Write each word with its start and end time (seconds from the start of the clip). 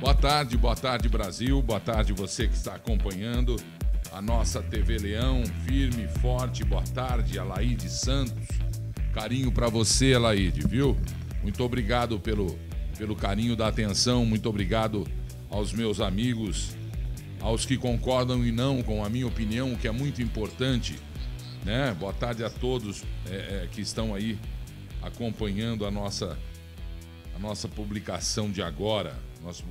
Boa 0.00 0.14
tarde, 0.14 0.56
boa 0.56 0.76
tarde 0.76 1.08
Brasil, 1.08 1.62
boa 1.62 1.80
tarde 1.80 2.12
você 2.12 2.46
que 2.46 2.54
está 2.54 2.74
acompanhando 2.74 3.56
a 4.12 4.20
nossa 4.20 4.60
TV 4.62 4.98
Leão, 4.98 5.42
firme, 5.66 6.08
forte, 6.20 6.64
boa 6.64 6.82
tarde, 6.82 7.38
Alaide 7.38 7.88
Santos. 7.88 8.48
Carinho 9.12 9.52
para 9.52 9.68
você, 9.68 10.14
Alaide, 10.14 10.60
viu? 10.66 10.96
Muito 11.42 11.62
obrigado 11.62 12.18
pelo, 12.18 12.58
pelo 12.98 13.14
carinho 13.14 13.56
da 13.56 13.68
atenção, 13.68 14.26
muito 14.26 14.48
obrigado 14.48 15.06
aos 15.48 15.72
meus 15.72 16.00
amigos, 16.00 16.76
aos 17.40 17.64
que 17.64 17.76
concordam 17.76 18.44
e 18.44 18.52
não 18.52 18.82
com 18.82 19.04
a 19.04 19.08
minha 19.08 19.26
opinião, 19.26 19.74
que 19.74 19.88
é 19.88 19.92
muito 19.92 20.20
importante. 20.22 20.98
Né? 21.64 21.94
Boa 21.98 22.12
tarde 22.12 22.42
a 22.42 22.50
todos 22.50 23.04
é, 23.28 23.34
é, 23.34 23.68
que 23.70 23.80
estão 23.80 24.14
aí 24.14 24.38
acompanhando 25.02 25.86
a 25.86 25.90
nossa, 25.90 26.38
a 27.34 27.38
nossa 27.38 27.68
publicação 27.68 28.50
de 28.50 28.62
agora. 28.62 29.18
Nosso, 29.42 29.64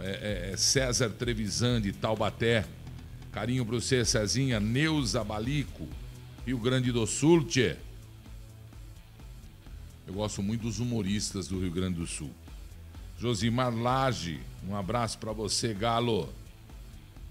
é, 0.00 0.48
é, 0.48 0.52
é 0.52 0.56
César 0.56 1.10
Trevisan 1.10 1.80
de 1.80 1.92
Taubaté. 1.92 2.64
Carinho 3.32 3.64
para 3.64 3.76
você, 3.76 4.04
Cezinha. 4.04 4.58
Neuza 4.60 5.22
Balico, 5.22 5.86
Rio 6.46 6.58
Grande 6.58 6.92
do 6.92 7.06
Sul, 7.06 7.44
tchê. 7.44 7.76
Eu 10.06 10.14
gosto 10.14 10.42
muito 10.42 10.62
dos 10.62 10.78
humoristas 10.78 11.48
do 11.48 11.60
Rio 11.60 11.70
Grande 11.72 11.98
do 11.98 12.06
Sul. 12.06 12.30
Josimar 13.18 13.74
Lage, 13.74 14.40
um 14.68 14.76
abraço 14.76 15.18
para 15.18 15.32
você, 15.32 15.74
Galo. 15.74 16.32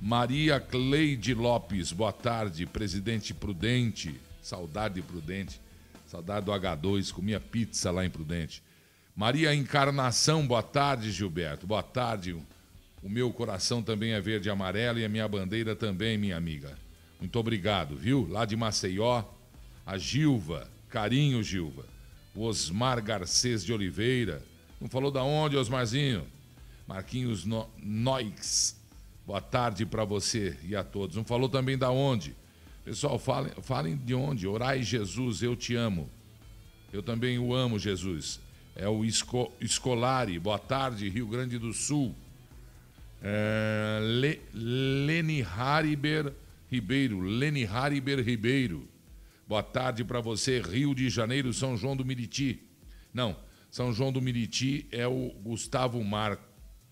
Maria 0.02 0.60
Cleide 0.60 1.34
Lopes, 1.34 1.92
boa 1.92 2.12
tarde. 2.12 2.66
Presidente 2.66 3.34
Prudente, 3.34 4.20
saudade 4.42 5.02
Prudente, 5.02 5.62
saudade 6.16 6.46
do 6.46 6.52
H2, 6.54 7.12
comia 7.12 7.42
pizza 7.42 7.92
lá 7.92 8.06
em 8.06 8.10
Prudente. 8.10 8.64
Maria 9.14 9.54
Encarnação, 9.54 10.48
boa 10.48 10.64
tarde, 10.64 11.12
Gilberto. 11.12 11.68
Boa 11.68 11.84
tarde. 11.84 12.34
O 13.04 13.10
meu 13.10 13.32
coração 13.34 13.84
também 13.84 14.14
é 14.14 14.22
verde 14.22 14.48
e 14.48 14.52
amarelo 14.52 14.98
e 15.00 15.06
a 15.06 15.10
minha 15.10 15.28
bandeira 15.28 15.76
também, 15.76 16.18
minha 16.18 16.38
amiga. 16.38 16.78
Muito 17.20 17.38
obrigado, 17.38 17.98
viu? 17.98 18.28
Lá 18.30 18.46
de 18.46 18.56
Maceió, 18.56 19.24
a 19.86 19.98
Gilva, 19.98 20.70
carinho, 20.90 21.44
Gilva. 21.44 21.86
O 22.34 22.44
Osmar 22.44 23.04
Garcês 23.04 23.64
de 23.64 23.74
Oliveira. 23.74 24.42
Não 24.80 24.88
falou 24.88 25.12
da 25.12 25.24
onde, 25.24 25.58
Osmarzinho? 25.58 26.26
Marquinhos 26.88 27.44
no 27.46 27.70
Noix. 27.78 28.80
Boa 29.28 29.42
tarde 29.42 29.86
para 29.86 30.06
você 30.06 30.58
e 30.64 30.76
a 30.76 30.84
todos. 30.84 31.18
Não 31.18 31.26
falou 31.26 31.50
também 31.50 31.78
da 31.78 31.92
onde? 31.92 32.36
Pessoal, 32.86 33.18
falem, 33.18 33.52
falem 33.64 33.98
de 33.98 34.14
onde. 34.14 34.46
Orai, 34.46 34.84
Jesus, 34.84 35.42
eu 35.42 35.56
te 35.56 35.74
amo. 35.74 36.08
Eu 36.94 37.02
também 37.02 37.40
o 37.40 37.52
amo, 37.52 37.80
Jesus. 37.80 38.40
É 38.76 38.88
o 38.88 39.04
Esco, 39.04 39.52
Escolari. 39.60 40.38
Boa 40.38 40.60
tarde, 40.60 41.10
Rio 41.10 41.26
Grande 41.26 41.58
do 41.58 41.74
Sul. 41.74 42.16
É, 43.24 44.00
Le, 44.04 44.40
Leni 44.54 45.42
Hariber 45.42 46.32
Ribeiro. 46.72 47.22
Leni 47.22 47.66
Hariber 47.66 48.24
Ribeiro. 48.24 48.88
Boa 49.48 49.64
tarde 49.64 50.04
para 50.04 50.22
você, 50.22 50.62
Rio 50.62 50.94
de 50.94 51.10
Janeiro, 51.10 51.52
São 51.56 51.76
João 51.76 51.98
do 51.98 52.06
Miriti. 52.06 52.62
Não, 53.12 53.36
São 53.72 53.92
João 53.92 54.12
do 54.12 54.22
Miriti 54.22 54.88
é 54.92 55.08
o 55.08 55.32
Gustavo 55.44 56.04
Mar, 56.04 56.38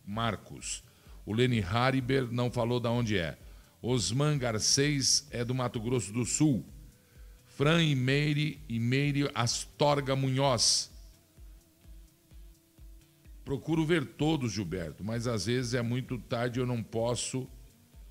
Marcos. 0.03 0.83
O 1.23 1.33
Leni 1.33 1.61
Hariber 1.61 2.31
não 2.31 2.49
falou 2.49 2.79
de 2.79 2.87
onde 2.87 3.15
é. 3.15 3.37
Osman 3.85 4.37
Garcês 4.37 5.27
é 5.29 5.43
do 5.43 5.53
Mato 5.53 5.77
Grosso 5.77 6.13
do 6.13 6.25
Sul. 6.25 6.63
Fran 7.45 7.83
Meire, 7.95 8.61
Meire 8.69 9.29
Astorga 9.35 10.15
Munhoz. 10.15 10.89
Procuro 13.43 13.85
ver 13.85 14.05
todos, 14.05 14.53
Gilberto, 14.53 15.03
mas 15.03 15.27
às 15.27 15.47
vezes 15.47 15.73
é 15.73 15.81
muito 15.81 16.17
tarde 16.17 16.59
e 16.59 16.61
eu 16.61 16.65
não 16.65 16.81
posso 16.81 17.45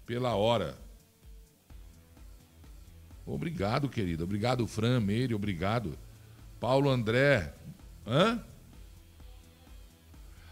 pela 0.05 0.34
hora. 0.37 0.78
Obrigado, 3.25 3.89
querido. 3.89 4.25
Obrigado, 4.25 4.66
Fran, 4.66 5.00
Meire, 5.00 5.34
obrigado. 5.34 5.99
Paulo 6.60 6.91
André. 6.91 7.54
Hã? 8.06 8.44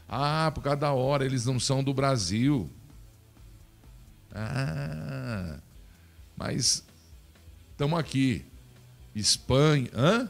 Ah, 0.08 0.50
por 0.54 0.62
causa 0.62 0.78
da 0.78 0.92
hora, 0.92 1.26
eles 1.26 1.44
não 1.44 1.60
são 1.60 1.84
do 1.84 1.92
Brasil. 1.92 2.70
Ah, 4.34 5.58
mas 6.36 6.84
estamos 7.72 7.98
aqui. 7.98 8.44
Espanha. 9.14 9.88
Hã? 9.94 10.28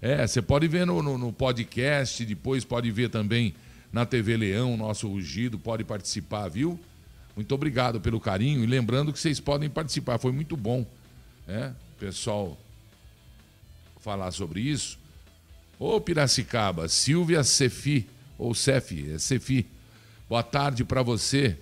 É, 0.00 0.26
você 0.26 0.42
pode 0.42 0.66
ver 0.66 0.84
no, 0.86 1.02
no, 1.02 1.16
no, 1.16 1.32
podcast, 1.32 2.24
depois 2.24 2.64
pode 2.64 2.90
ver 2.90 3.08
também 3.08 3.54
na 3.92 4.04
TV 4.04 4.36
Leão, 4.36 4.76
nosso 4.76 5.06
rugido, 5.06 5.58
pode 5.58 5.84
participar, 5.84 6.48
viu? 6.48 6.80
Muito 7.36 7.54
obrigado 7.54 8.00
pelo 8.00 8.18
carinho 8.18 8.64
e 8.64 8.66
lembrando 8.66 9.12
que 9.12 9.18
vocês 9.18 9.38
podem 9.38 9.70
participar, 9.70 10.18
foi 10.18 10.32
muito 10.32 10.56
bom, 10.56 10.84
né? 11.46 11.74
Pessoal, 12.00 12.58
falar 14.00 14.32
sobre 14.32 14.60
isso. 14.60 14.98
Ô 15.78 16.00
Piracicaba, 16.00 16.88
Silvia 16.88 17.44
Cefi, 17.44 18.08
ou 18.36 18.54
Cefi, 18.54 19.12
é 19.12 19.18
Cefi. 19.18 19.66
Boa 20.32 20.42
tarde 20.42 20.82
para 20.82 21.02
você. 21.02 21.58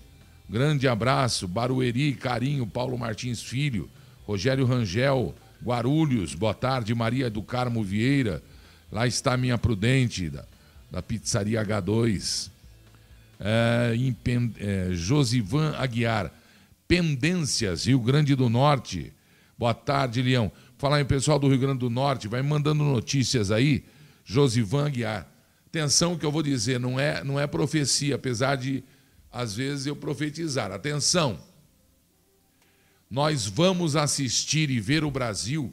Grande 0.48 0.86
abraço, 0.86 1.48
Barueri, 1.48 2.14
carinho, 2.14 2.64
Paulo 2.64 2.96
Martins 2.96 3.42
Filho, 3.42 3.90
Rogério 4.24 4.64
Rangel, 4.64 5.34
Guarulhos, 5.60 6.36
boa 6.36 6.54
tarde, 6.54 6.94
Maria 6.94 7.28
do 7.28 7.42
Carmo 7.42 7.82
Vieira. 7.82 8.40
Lá 8.92 9.08
está 9.08 9.36
minha 9.36 9.58
prudente, 9.58 10.30
da, 10.30 10.44
da 10.88 11.02
pizzaria 11.02 11.60
H2. 11.66 12.48
É, 13.40 13.92
é, 14.60 14.88
Josivan 14.92 15.74
Aguiar, 15.76 16.30
Pendências, 16.86 17.86
Rio 17.86 17.98
Grande 17.98 18.36
do 18.36 18.48
Norte. 18.48 19.12
Boa 19.58 19.74
tarde, 19.74 20.22
Leão. 20.22 20.52
Falar 20.78 21.00
em 21.00 21.04
pessoal 21.04 21.40
do 21.40 21.48
Rio 21.48 21.58
Grande 21.58 21.80
do 21.80 21.90
Norte, 21.90 22.28
vai 22.28 22.40
mandando 22.40 22.84
notícias 22.84 23.50
aí 23.50 23.84
Josivan 24.24 24.86
Aguiar. 24.86 25.29
Atenção 25.70 26.18
que 26.18 26.26
eu 26.26 26.32
vou 26.32 26.42
dizer, 26.42 26.80
não 26.80 26.98
é, 26.98 27.22
não 27.22 27.38
é 27.38 27.46
profecia, 27.46 28.16
apesar 28.16 28.56
de 28.56 28.82
às 29.30 29.54
vezes 29.54 29.86
eu 29.86 29.94
profetizar. 29.94 30.72
Atenção. 30.72 31.40
Nós 33.08 33.46
vamos 33.46 33.94
assistir 33.94 34.68
e 34.68 34.80
ver 34.80 35.04
o 35.04 35.10
Brasil 35.10 35.72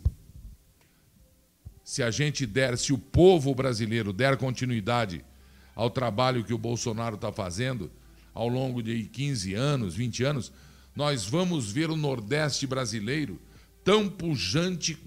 se 1.83 2.03
a 2.03 2.11
gente 2.11 2.45
der, 2.45 2.77
se 2.77 2.93
o 2.93 2.97
povo 2.97 3.55
brasileiro 3.55 4.13
der 4.13 4.37
continuidade 4.37 5.25
ao 5.73 5.89
trabalho 5.89 6.43
que 6.43 6.53
o 6.53 6.57
Bolsonaro 6.57 7.15
está 7.15 7.31
fazendo 7.31 7.89
ao 8.33 8.47
longo 8.47 8.83
de 8.83 9.03
15 9.05 9.55
anos, 9.55 9.95
20 9.95 10.23
anos, 10.23 10.51
nós 10.95 11.25
vamos 11.25 11.71
ver 11.71 11.89
o 11.89 11.95
Nordeste 11.95 12.67
brasileiro 12.67 13.39
tão 13.83 14.07
pujante 14.09 14.97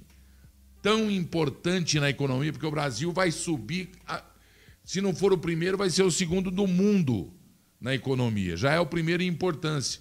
tão 0.82 1.10
importante 1.10 2.00
na 2.00 2.08
economia, 2.08 2.52
porque 2.52 2.66
o 2.66 2.70
Brasil 2.70 3.12
vai 3.12 3.30
subir, 3.30 3.90
se 4.90 5.00
não 5.00 5.14
for 5.14 5.32
o 5.32 5.38
primeiro, 5.38 5.78
vai 5.78 5.88
ser 5.88 6.02
o 6.02 6.10
segundo 6.10 6.50
do 6.50 6.66
mundo 6.66 7.32
na 7.80 7.94
economia. 7.94 8.56
Já 8.56 8.72
é 8.72 8.80
o 8.80 8.86
primeiro 8.86 9.22
em 9.22 9.28
importância. 9.28 10.00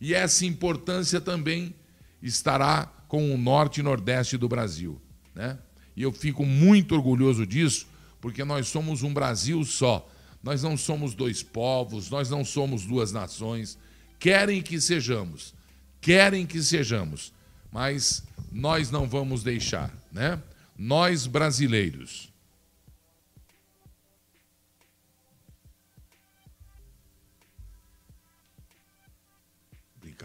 E 0.00 0.14
essa 0.14 0.46
importância 0.46 1.20
também 1.20 1.74
estará 2.22 2.86
com 3.06 3.34
o 3.34 3.36
norte 3.36 3.80
e 3.80 3.82
nordeste 3.82 4.38
do 4.38 4.48
Brasil. 4.48 4.98
Né? 5.34 5.58
E 5.94 6.00
eu 6.00 6.10
fico 6.10 6.46
muito 6.46 6.94
orgulhoso 6.94 7.46
disso, 7.46 7.86
porque 8.18 8.42
nós 8.42 8.68
somos 8.68 9.02
um 9.02 9.12
Brasil 9.12 9.62
só. 9.62 10.10
Nós 10.42 10.62
não 10.62 10.74
somos 10.74 11.12
dois 11.12 11.42
povos, 11.42 12.08
nós 12.08 12.30
não 12.30 12.42
somos 12.42 12.86
duas 12.86 13.12
nações. 13.12 13.76
Querem 14.18 14.62
que 14.62 14.80
sejamos, 14.80 15.52
querem 16.00 16.46
que 16.46 16.62
sejamos, 16.62 17.30
mas 17.70 18.22
nós 18.50 18.90
não 18.90 19.06
vamos 19.06 19.42
deixar 19.42 19.94
né? 20.10 20.42
Nós 20.78 21.26
brasileiros. 21.26 22.32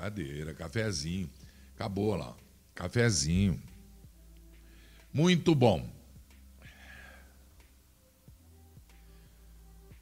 Brincadeira, 0.10 0.54
cafezinho. 0.54 1.30
Acabou 1.74 2.16
lá. 2.16 2.36
Cafezinho. 2.74 3.62
Muito 5.12 5.56
bom. 5.56 5.90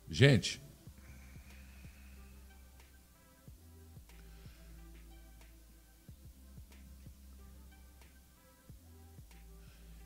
Gente, 0.09 0.61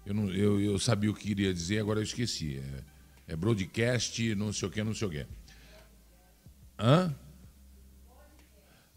Eu, 0.05 0.13
não, 0.13 0.29
eu, 0.31 0.57
eu 0.61 0.79
sabia 0.79 1.11
o 1.11 1.13
que 1.13 1.27
queria 1.27 1.53
dizer, 1.53 1.79
agora 1.79 1.99
eu 1.99 2.03
esqueci. 2.03 2.59
É, 3.27 3.33
é 3.33 3.35
broadcast, 3.35 4.35
não 4.35 4.53
sei 4.53 4.67
o 4.69 4.71
que, 4.71 4.81
não 4.81 4.93
sei 4.93 5.05
o 5.05 5.11
que. 5.11 5.25
Hã? 6.79 7.13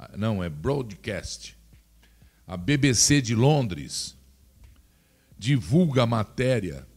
Ah, 0.02 0.12
não, 0.17 0.43
é 0.43 0.49
broadcast. 0.49 1.55
A 2.47 2.56
BBC 2.56 3.20
de 3.20 3.35
Londres 3.35 4.17
divulga 5.38 6.05
a 6.05 6.06
matéria 6.06 6.88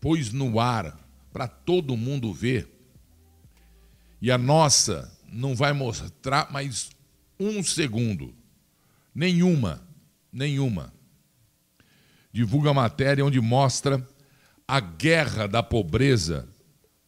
pôs 0.00 0.32
no 0.32 0.58
ar 0.58 0.98
para 1.32 1.46
todo 1.46 1.96
mundo 1.96 2.34
ver. 2.34 2.68
E 4.20 4.28
a 4.28 4.36
nossa 4.36 5.16
não 5.32 5.54
vai 5.54 5.72
mostrar 5.72 6.50
mais 6.50 6.90
um 7.38 7.62
segundo. 7.62 8.34
Nenhuma, 9.14 9.80
nenhuma. 10.32 10.92
Divulga 12.32 12.70
a 12.70 12.74
matéria 12.74 13.24
onde 13.24 13.40
mostra 13.40 14.04
a 14.66 14.80
guerra 14.80 15.46
da 15.46 15.62
pobreza 15.62 16.48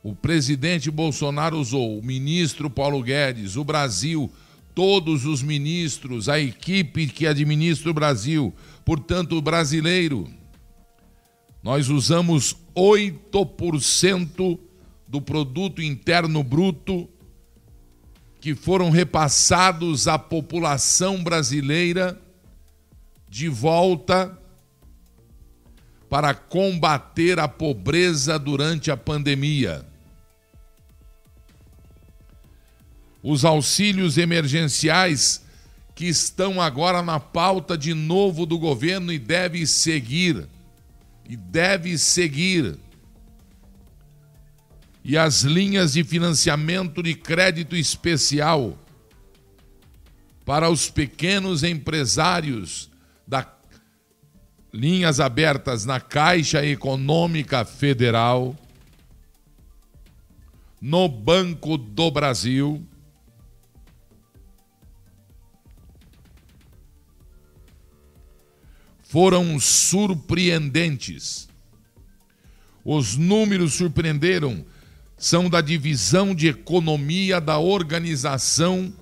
O 0.08 0.14
presidente 0.14 0.88
Bolsonaro 0.88 1.58
usou 1.58 1.98
o 1.98 2.02
ministro 2.04 2.70
Paulo 2.70 3.02
Guedes, 3.02 3.56
o 3.56 3.64
Brasil, 3.64 4.30
todos 4.72 5.26
os 5.26 5.42
ministros, 5.42 6.28
a 6.28 6.38
equipe 6.38 7.08
que 7.08 7.26
administra 7.26 7.90
o 7.90 7.92
Brasil, 7.92 8.54
portanto, 8.84 9.36
o 9.36 9.42
brasileiro. 9.42 10.28
Nós 11.60 11.88
usamos 11.88 12.56
8% 12.76 14.60
do 15.08 15.20
produto 15.20 15.82
interno 15.82 16.40
bruto 16.44 17.08
que 18.40 18.54
foram 18.54 18.90
repassados 18.90 20.06
à 20.06 20.16
população 20.16 21.24
brasileira 21.24 22.16
de 23.28 23.48
volta 23.48 24.40
para 26.08 26.32
combater 26.32 27.40
a 27.40 27.48
pobreza 27.48 28.38
durante 28.38 28.88
a 28.88 28.96
pandemia. 28.96 29.95
Os 33.28 33.44
auxílios 33.44 34.18
emergenciais 34.18 35.44
que 35.96 36.04
estão 36.04 36.62
agora 36.62 37.02
na 37.02 37.18
pauta 37.18 37.76
de 37.76 37.92
novo 37.92 38.46
do 38.46 38.56
governo 38.56 39.12
e 39.12 39.18
deve 39.18 39.66
seguir. 39.66 40.46
E 41.28 41.36
deve 41.36 41.98
seguir. 41.98 42.78
E 45.02 45.18
as 45.18 45.42
linhas 45.42 45.94
de 45.94 46.04
financiamento 46.04 47.02
de 47.02 47.14
crédito 47.14 47.74
especial 47.74 48.78
para 50.44 50.70
os 50.70 50.88
pequenos 50.88 51.64
empresários 51.64 52.88
da 53.26 53.44
linhas 54.72 55.18
abertas 55.18 55.84
na 55.84 55.98
Caixa 55.98 56.64
Econômica 56.64 57.64
Federal, 57.64 58.54
no 60.80 61.08
Banco 61.08 61.76
do 61.76 62.08
Brasil 62.08 62.86
foram 69.08 69.58
surpreendentes. 69.60 71.48
Os 72.84 73.16
números 73.16 73.74
surpreenderam, 73.74 74.64
são 75.16 75.48
da 75.48 75.60
divisão 75.60 76.34
de 76.34 76.48
economia 76.48 77.40
da 77.40 77.58
organização 77.58 78.92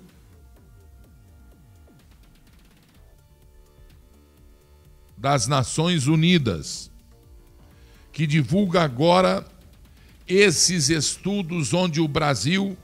das 5.17 5.47
Nações 5.47 6.07
Unidas, 6.07 6.91
que 8.13 8.27
divulga 8.27 8.83
agora 8.83 9.45
esses 10.29 10.91
estudos 10.91 11.73
onde 11.73 12.01
o 12.01 12.07
Brasil 12.07 12.77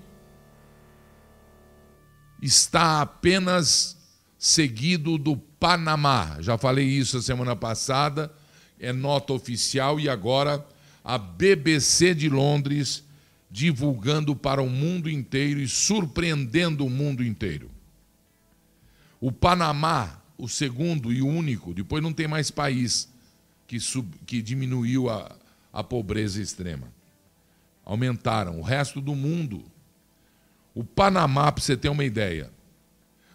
está 2.43 3.03
apenas 3.03 3.97
seguido 4.39 5.19
do 5.19 5.50
Panamá. 5.61 6.39
Já 6.41 6.57
falei 6.57 6.87
isso 6.87 7.19
a 7.19 7.23
semana 7.23 7.55
passada, 7.55 8.33
é 8.79 8.93
nota 8.93 9.35
oficial 9.35 10.01
e 10.01 10.09
agora 10.09 10.67
a 11.05 11.19
BBC 11.19 12.15
de 12.15 12.31
Londres 12.31 13.05
divulgando 13.51 14.35
para 14.35 14.63
o 14.63 14.71
mundo 14.71 15.11
inteiro 15.11 15.61
e 15.61 15.69
surpreendendo 15.69 16.87
o 16.87 16.91
mundo 16.91 17.23
inteiro. 17.23 17.71
O 19.21 19.31
Panamá, 19.31 20.23
o 20.39 20.49
segundo 20.49 21.13
e 21.13 21.21
único, 21.21 21.75
depois 21.75 22.03
não 22.03 22.13
tem 22.13 22.27
mais 22.27 22.51
país 22.51 23.09
que, 23.67 23.79
sub, 23.79 24.09
que 24.25 24.41
diminuiu 24.41 25.11
a, 25.11 25.37
a 25.73 25.85
pobreza 25.85 26.41
extrema. 26.41 26.89
Aumentaram. 27.85 28.59
O 28.59 28.63
resto 28.63 29.01
do 29.01 29.15
mundo. 29.15 29.65
O 30.75 30.85
Panamá, 30.85 31.53
para 31.53 31.63
você 31.63 31.77
ter 31.77 31.89
uma 31.89 32.05
ideia, 32.05 32.51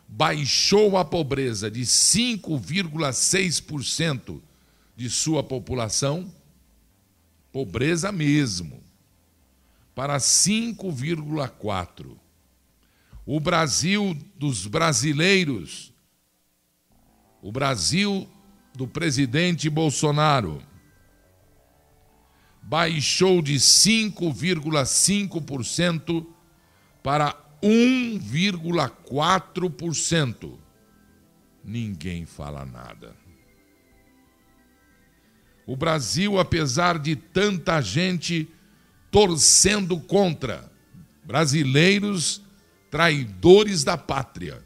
baixou 0.07 0.97
a 0.97 1.05
pobreza 1.05 1.69
de 1.69 1.81
5,6% 1.81 4.41
de 4.95 5.09
sua 5.09 5.43
população, 5.43 6.33
pobreza 7.51 8.09
mesmo, 8.11 8.81
para 9.93 10.17
5,4%. 10.17 12.17
O 13.25 13.39
Brasil 13.39 14.17
dos 14.37 14.67
brasileiros, 14.67 15.91
o 17.41 17.51
Brasil 17.51 18.29
do 18.75 18.87
presidente 18.87 19.67
Bolsonaro, 19.69 20.61
baixou 22.61 23.41
de 23.41 23.55
5,5% 23.55 26.27
para 27.01 27.44
1,4%. 27.65 30.59
Ninguém 31.63 32.27
fala 32.27 32.63
nada. 32.63 33.15
O 35.65 35.75
Brasil, 35.75 36.39
apesar 36.39 36.99
de 36.99 37.15
tanta 37.15 37.81
gente 37.81 38.47
torcendo 39.09 39.99
contra, 39.99 40.71
brasileiros 41.23 42.43
traidores 42.91 43.83
da 43.83 43.97
pátria. 43.97 44.63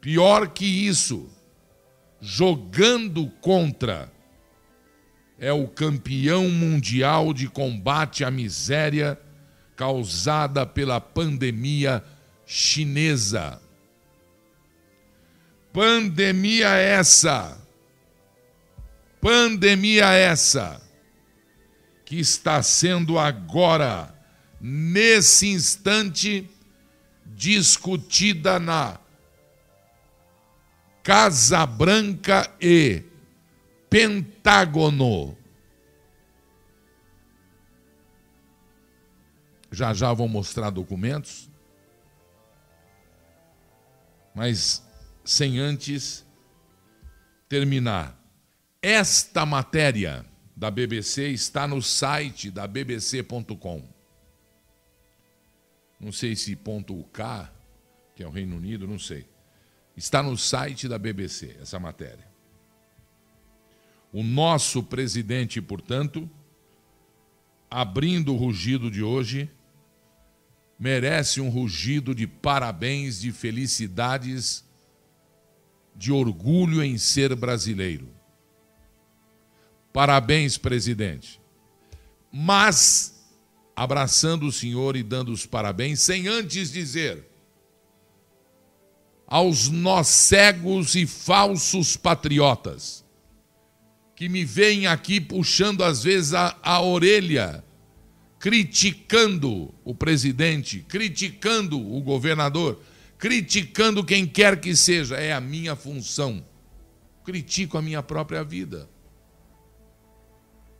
Pior 0.00 0.48
que 0.48 0.64
isso, 0.64 1.28
jogando 2.20 3.28
contra, 3.42 4.10
é 5.38 5.52
o 5.52 5.68
campeão 5.68 6.48
mundial 6.48 7.34
de 7.34 7.48
combate 7.48 8.24
à 8.24 8.30
miséria 8.30 9.20
causada 9.76 10.64
pela 10.64 11.00
pandemia 11.00 12.02
chinesa. 12.46 13.60
Pandemia 15.72 16.68
essa, 16.76 17.58
pandemia 19.20 20.10
essa, 20.12 20.80
que 22.06 22.18
está 22.18 22.62
sendo 22.62 23.18
agora, 23.18 24.14
nesse 24.58 25.48
instante, 25.48 26.48
discutida 27.26 28.58
na 28.58 28.98
Casa 31.02 31.66
Branca 31.66 32.50
e 32.58 33.02
Pentágono. 33.90 35.36
Já 39.76 39.92
já 39.92 40.10
vou 40.10 40.26
mostrar 40.26 40.70
documentos. 40.70 41.50
Mas 44.34 44.82
sem 45.22 45.58
antes 45.58 46.24
terminar. 47.46 48.18
Esta 48.80 49.44
matéria 49.44 50.24
da 50.56 50.70
BBC 50.70 51.28
está 51.28 51.68
no 51.68 51.82
site 51.82 52.50
da 52.50 52.66
bbc.com. 52.66 53.86
Não 56.00 56.10
sei 56.10 56.34
se 56.34 56.56
ponto 56.56 56.98
.uk, 56.98 57.20
que 58.14 58.22
é 58.22 58.26
o 58.26 58.30
Reino 58.30 58.56
Unido, 58.56 58.88
não 58.88 58.98
sei. 58.98 59.28
Está 59.94 60.22
no 60.22 60.38
site 60.38 60.88
da 60.88 60.98
BBC 60.98 61.54
essa 61.60 61.78
matéria. 61.78 62.26
O 64.10 64.22
nosso 64.22 64.82
presidente, 64.82 65.60
portanto, 65.60 66.30
abrindo 67.70 68.32
o 68.32 68.36
rugido 68.38 68.90
de 68.90 69.02
hoje, 69.02 69.50
merece 70.78 71.40
um 71.40 71.48
rugido 71.48 72.14
de 72.14 72.26
parabéns, 72.26 73.20
de 73.20 73.32
felicidades, 73.32 74.64
de 75.94 76.12
orgulho 76.12 76.82
em 76.82 76.98
ser 76.98 77.34
brasileiro. 77.34 78.08
Parabéns, 79.92 80.58
presidente. 80.58 81.40
Mas, 82.30 83.26
abraçando 83.74 84.46
o 84.46 84.52
senhor 84.52 84.94
e 84.94 85.02
dando 85.02 85.32
os 85.32 85.46
parabéns, 85.46 86.00
sem 86.00 86.28
antes 86.28 86.70
dizer 86.70 87.24
aos 89.26 89.68
nós 89.68 90.06
cegos 90.06 90.94
e 90.94 91.06
falsos 91.06 91.96
patriotas, 91.96 93.04
que 94.14 94.28
me 94.28 94.44
veem 94.44 94.86
aqui 94.86 95.20
puxando 95.20 95.82
às 95.82 96.02
vezes 96.02 96.32
a, 96.32 96.56
a 96.62 96.80
orelha, 96.80 97.64
criticando 98.46 99.74
o 99.84 99.92
presidente, 99.92 100.78
criticando 100.88 101.80
o 101.80 102.00
governador, 102.00 102.80
criticando 103.18 104.04
quem 104.04 104.24
quer 104.24 104.60
que 104.60 104.76
seja, 104.76 105.16
é 105.16 105.32
a 105.32 105.40
minha 105.40 105.74
função. 105.74 106.44
Critico 107.24 107.76
a 107.76 107.82
minha 107.82 108.04
própria 108.04 108.44
vida 108.44 108.88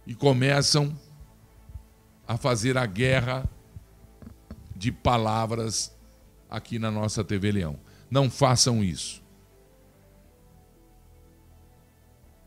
e 0.07 0.15
começam 0.15 0.97
a 2.25 2.37
fazer 2.37 2.79
a 2.79 2.87
guerra 2.87 3.51
de 4.77 4.93
palavras 4.93 5.93
aqui 6.49 6.79
na 6.79 6.89
nossa 6.89 7.25
TV 7.25 7.51
Leão. 7.51 7.81
Não 8.09 8.31
façam 8.31 8.85
isso. 8.85 9.21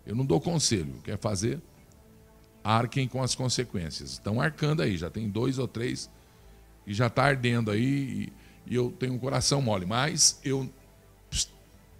Eu 0.05 0.15
não 0.15 0.25
dou 0.25 0.39
conselho. 0.39 1.01
Quer 1.03 1.19
fazer? 1.19 1.61
Arquem 2.69 3.07
com 3.07 3.23
as 3.23 3.33
consequências. 3.33 4.11
Estão 4.11 4.39
arcando 4.39 4.83
aí, 4.83 4.95
já 4.95 5.09
tem 5.09 5.27
dois 5.27 5.57
ou 5.57 5.67
três 5.67 6.07
e 6.85 6.93
já 6.93 7.07
está 7.07 7.23
ardendo 7.23 7.71
aí. 7.71 8.31
E, 8.67 8.73
e 8.73 8.75
eu 8.75 8.91
tenho 8.91 9.13
um 9.13 9.17
coração 9.17 9.59
mole, 9.59 9.87
mas 9.87 10.39
eu 10.43 10.71
pst, 11.31 11.51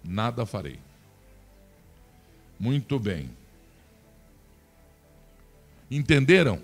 nada 0.04 0.46
farei. 0.46 0.78
Muito 2.56 3.00
bem. 3.00 3.30
Entenderam? 5.90 6.62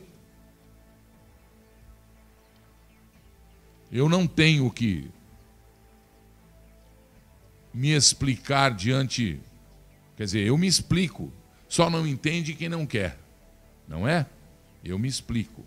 Eu 3.91 4.09
não 4.09 4.25
tenho 4.25 4.71
que 4.71 5.11
me 7.75 7.91
explicar 7.91 8.71
diante. 8.71 9.41
Quer 10.17 10.27
dizer, 10.27 10.47
eu 10.47 10.57
me 10.57 10.69
explico, 10.69 11.33
só 11.69 11.91
não 11.91 12.07
entende 12.07 12.55
quem 12.55 12.69
não 12.69 12.87
quer, 12.87 13.19
não 13.89 14.07
é? 14.07 14.27
Eu 14.85 14.99
me 14.99 15.09
explico. 15.09 15.65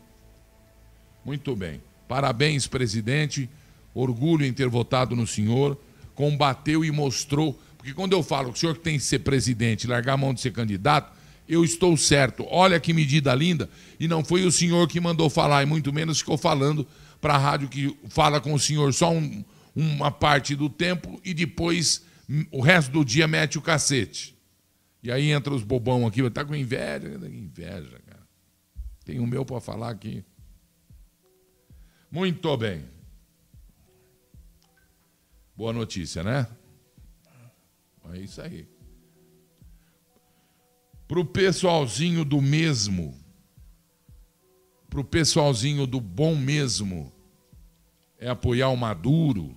Muito 1.23 1.55
bem. 1.55 1.81
Parabéns, 2.07 2.67
presidente. 2.67 3.49
Orgulho 3.93 4.45
em 4.45 4.53
ter 4.53 4.67
votado 4.67 5.15
no 5.15 5.27
senhor. 5.27 5.77
Combateu 6.15 6.83
e 6.83 6.91
mostrou. 6.91 7.59
Porque 7.77 7.93
quando 7.93 8.13
eu 8.13 8.23
falo 8.23 8.51
que 8.51 8.57
o 8.57 8.59
senhor 8.59 8.77
tem 8.77 8.97
que 8.97 9.03
ser 9.03 9.19
presidente, 9.19 9.87
largar 9.87 10.13
a 10.13 10.17
mão 10.17 10.33
de 10.33 10.41
ser 10.41 10.51
candidato, 10.51 11.11
eu 11.47 11.63
estou 11.63 11.95
certo. 11.97 12.45
Olha 12.49 12.79
que 12.79 12.93
medida 12.93 13.33
linda. 13.33 13.69
E 13.99 14.07
não 14.07 14.23
foi 14.23 14.45
o 14.45 14.51
senhor 14.51 14.87
que 14.87 14.99
mandou 14.99 15.29
falar, 15.29 15.63
e 15.63 15.65
muito 15.65 15.91
menos 15.91 16.19
ficou 16.19 16.37
falando 16.37 16.85
para 17.19 17.35
a 17.35 17.37
rádio 17.37 17.67
que 17.67 17.95
fala 18.07 18.39
com 18.39 18.53
o 18.53 18.59
senhor 18.59 18.93
só 18.93 19.11
um, 19.11 19.43
uma 19.75 20.11
parte 20.11 20.55
do 20.55 20.69
tempo 20.69 21.19
e 21.23 21.33
depois 21.33 22.03
hum, 22.29 22.45
o 22.51 22.61
resto 22.61 22.91
do 22.91 23.03
dia 23.03 23.27
mete 23.27 23.57
o 23.57 23.61
cacete. 23.61 24.35
E 25.01 25.11
aí 25.11 25.31
entra 25.31 25.53
os 25.53 25.63
bobão 25.63 26.05
aqui, 26.05 26.27
tá 26.29 26.43
com 26.43 26.55
inveja, 26.55 27.07
inveja, 27.27 27.99
cara. 28.05 28.27
Tem 29.05 29.19
o 29.19 29.27
meu 29.27 29.45
para 29.45 29.61
falar 29.61 29.89
aqui. 29.89 30.23
Muito 32.11 32.57
bem. 32.57 32.85
Boa 35.55 35.71
notícia, 35.71 36.23
né? 36.23 36.47
É 38.11 38.17
isso 38.17 38.41
aí. 38.41 38.67
Para 41.07 41.19
o 41.19 41.25
pessoalzinho 41.25 42.25
do 42.25 42.41
mesmo, 42.41 43.17
para 44.89 44.99
o 44.99 45.03
pessoalzinho 45.03 45.87
do 45.87 46.01
bom 46.01 46.35
mesmo, 46.35 47.11
é 48.17 48.29
apoiar 48.29 48.69
o 48.69 48.77
Maduro, 48.77 49.55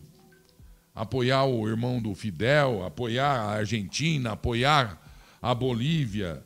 apoiar 0.95 1.45
o 1.45 1.69
irmão 1.69 2.01
do 2.01 2.15
Fidel, 2.15 2.85
apoiar 2.85 3.41
a 3.41 3.51
Argentina, 3.51 4.33
apoiar 4.33 5.02
a 5.43 5.53
Bolívia. 5.55 6.45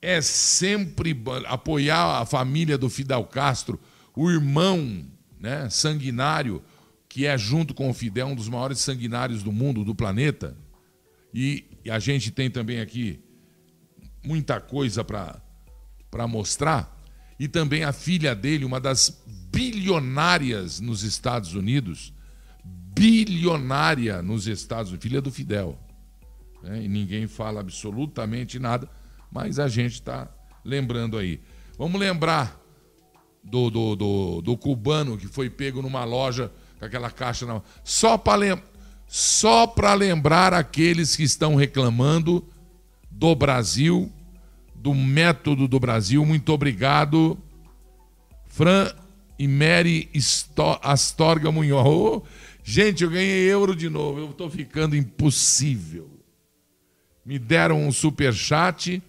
É 0.00 0.22
sempre 0.22 1.16
apoiar 1.46 2.22
a 2.22 2.24
família 2.24 2.78
do 2.78 2.88
Fidel 2.88 3.24
Castro, 3.24 3.78
o 4.16 4.30
irmão 4.30 5.04
né, 5.38 5.68
sanguinário, 5.68 6.62
que 7.08 7.26
é, 7.26 7.36
junto 7.36 7.74
com 7.74 7.90
o 7.90 7.94
Fidel, 7.94 8.28
um 8.28 8.34
dos 8.34 8.48
maiores 8.48 8.78
sanguinários 8.78 9.42
do 9.42 9.52
mundo, 9.52 9.84
do 9.84 9.94
planeta. 9.94 10.56
E, 11.34 11.66
e 11.84 11.90
a 11.90 11.98
gente 11.98 12.30
tem 12.30 12.50
também 12.50 12.80
aqui 12.80 13.20
muita 14.24 14.60
coisa 14.60 15.04
para 15.04 16.26
mostrar. 16.26 16.94
E 17.38 17.46
também 17.46 17.84
a 17.84 17.92
filha 17.92 18.34
dele, 18.34 18.64
uma 18.64 18.80
das 18.80 19.22
bilionárias 19.52 20.80
nos 20.80 21.02
Estados 21.02 21.54
Unidos, 21.54 22.12
bilionária 22.64 24.22
nos 24.22 24.46
Estados 24.46 24.90
Unidos, 24.90 25.02
filha 25.02 25.20
do 25.20 25.30
Fidel. 25.30 25.78
Né? 26.66 26.82
E 26.82 26.88
ninguém 26.88 27.26
fala 27.26 27.60
absolutamente 27.60 28.58
nada, 28.58 28.90
mas 29.30 29.58
a 29.58 29.68
gente 29.68 29.94
está 29.94 30.28
lembrando 30.64 31.16
aí. 31.16 31.40
Vamos 31.78 32.00
lembrar 32.00 32.60
do, 33.42 33.70
do, 33.70 33.96
do, 33.96 34.42
do, 34.42 34.56
cubano 34.56 35.16
que 35.16 35.28
foi 35.28 35.48
pego 35.48 35.80
numa 35.80 36.04
loja 36.04 36.50
com 36.78 36.84
aquela 36.84 37.10
caixa 37.10 37.46
na 37.46 37.62
Só 37.84 38.18
para 38.18 38.36
lem... 38.36 38.62
Só 39.06 39.72
lembrar 39.96 40.52
aqueles 40.52 41.14
que 41.14 41.22
estão 41.22 41.54
reclamando 41.54 42.44
do 43.08 43.36
Brasil 43.36 44.12
do 44.74 44.94
método 44.94 45.66
do 45.66 45.78
Brasil. 45.80 46.24
Muito 46.26 46.52
obrigado, 46.52 47.38
Fran 48.46 48.92
e 49.38 49.46
Mary 49.46 50.10
Astorga 50.82 51.50
Munhoz. 51.52 52.22
Gente, 52.62 53.04
eu 53.04 53.10
ganhei 53.10 53.50
euro 53.50 53.76
de 53.76 53.88
novo. 53.88 54.18
Eu 54.18 54.30
estou 54.30 54.50
ficando 54.50 54.96
impossível. 54.96 56.15
Me 57.26 57.40
deram 57.40 57.84
um 57.84 57.90
super 57.90 58.32
chat. 58.32 59.02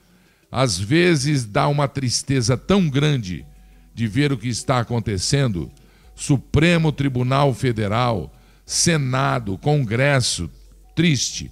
Às 0.52 0.80
vezes 0.80 1.46
dá 1.46 1.68
uma 1.68 1.88
tristeza 1.88 2.58
tão 2.58 2.90
grande 2.90 3.46
de 3.94 4.08
ver 4.08 4.32
o 4.34 4.38
que 4.38 4.48
está 4.48 4.80
acontecendo. 4.80 5.72
Supremo 6.16 6.92
Tribunal 6.92 7.54
Federal, 7.54 8.34
Senado, 8.66 9.56
Congresso, 9.60 10.50
triste. 10.96 11.52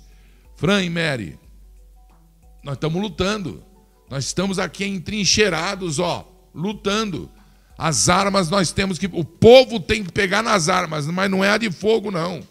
Fran 0.56 0.84
e 0.84 0.90
Mary, 0.90 1.38
nós 2.64 2.74
estamos 2.74 3.00
lutando. 3.00 3.64
Nós 4.10 4.26
estamos 4.26 4.58
aqui 4.58 4.86
entrincheirados, 4.86 6.00
ó, 6.00 6.28
lutando. 6.54 7.30
As 7.78 8.10
armas 8.10 8.50
nós 8.50 8.72
temos 8.72 8.98
que. 8.98 9.08
O 9.12 9.24
povo 9.24 9.80
tem 9.80 10.04
que 10.04 10.12
pegar 10.12 10.42
nas 10.42 10.68
armas, 10.68 11.06
mas 11.06 11.30
não 11.30 11.44
é 11.44 11.52
a 11.52 11.58
de 11.58 11.70
fogo, 11.70 12.10
não. 12.10 12.42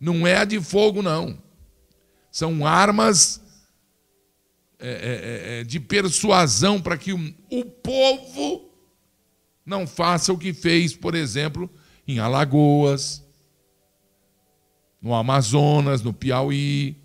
Não 0.00 0.26
é 0.26 0.38
a 0.38 0.44
de 0.44 0.60
fogo, 0.60 1.00
não. 1.00 1.38
São 2.30 2.66
armas 2.66 3.40
é, 4.78 4.88
é, 4.88 5.60
é, 5.60 5.64
de 5.64 5.78
persuasão 5.80 6.80
para 6.80 6.96
que 6.96 7.12
o, 7.12 7.34
o 7.50 7.64
povo 7.64 8.70
não 9.64 9.86
faça 9.86 10.32
o 10.32 10.38
que 10.38 10.52
fez, 10.52 10.94
por 10.94 11.14
exemplo, 11.14 11.68
em 12.06 12.18
Alagoas, 12.18 13.24
no 15.02 15.14
Amazonas, 15.14 16.02
no 16.02 16.12
Piauí, 16.12 16.96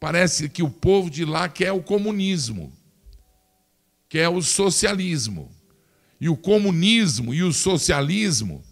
Parece 0.00 0.48
que 0.48 0.62
o 0.62 0.70
povo 0.70 1.10
de 1.10 1.24
lá 1.24 1.48
quer 1.48 1.72
o 1.72 1.82
comunismo, 1.82 2.72
quer 4.08 4.28
o 4.28 4.40
socialismo. 4.40 5.50
E 6.20 6.28
o 6.28 6.36
comunismo 6.36 7.32
e 7.32 7.42
o 7.42 7.52
socialismo, 7.52 8.64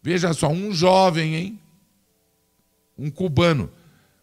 veja 0.00 0.32
só, 0.32 0.48
um 0.48 0.72
jovem, 0.72 1.34
hein? 1.34 1.60
Um 2.96 3.10
cubano. 3.10 3.70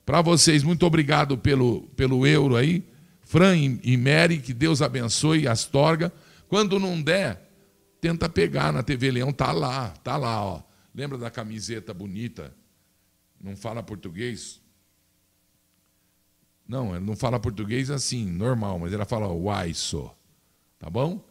Para 0.06 0.22
vocês, 0.22 0.64
muito 0.64 0.86
obrigado 0.86 1.38
pelo, 1.38 1.82
pelo 1.96 2.28
euro 2.28 2.56
aí. 2.56 2.84
Fran 3.24 3.56
e 3.58 3.98
Mary, 3.98 4.40
que 4.40 4.54
Deus 4.54 4.82
abençoe 4.82 5.48
Astorga. 5.48 6.14
Quando 6.48 6.80
não 6.80 7.02
der, 7.02 7.42
tenta 8.00 8.30
pegar 8.30 8.72
na 8.72 8.84
TV 8.84 9.10
Leão, 9.12 9.34
tá 9.34 9.52
lá, 9.52 9.90
tá 10.04 10.16
lá, 10.16 10.44
ó. 10.44 10.62
Lembra 10.94 11.18
da 11.18 11.32
camiseta 11.32 11.94
bonita 11.94 12.54
não 13.46 13.56
fala 13.56 13.84
português. 13.84 14.60
Não, 16.68 16.96
ele 16.96 17.06
não 17.06 17.16
fala 17.16 17.40
português 17.40 17.92
assim, 17.92 18.26
normal, 18.26 18.80
mas 18.80 18.92
ela 18.92 19.06
fala 19.06 19.28
uaiso. 19.28 20.10
Tá 20.80 20.90
bom? 20.90 21.24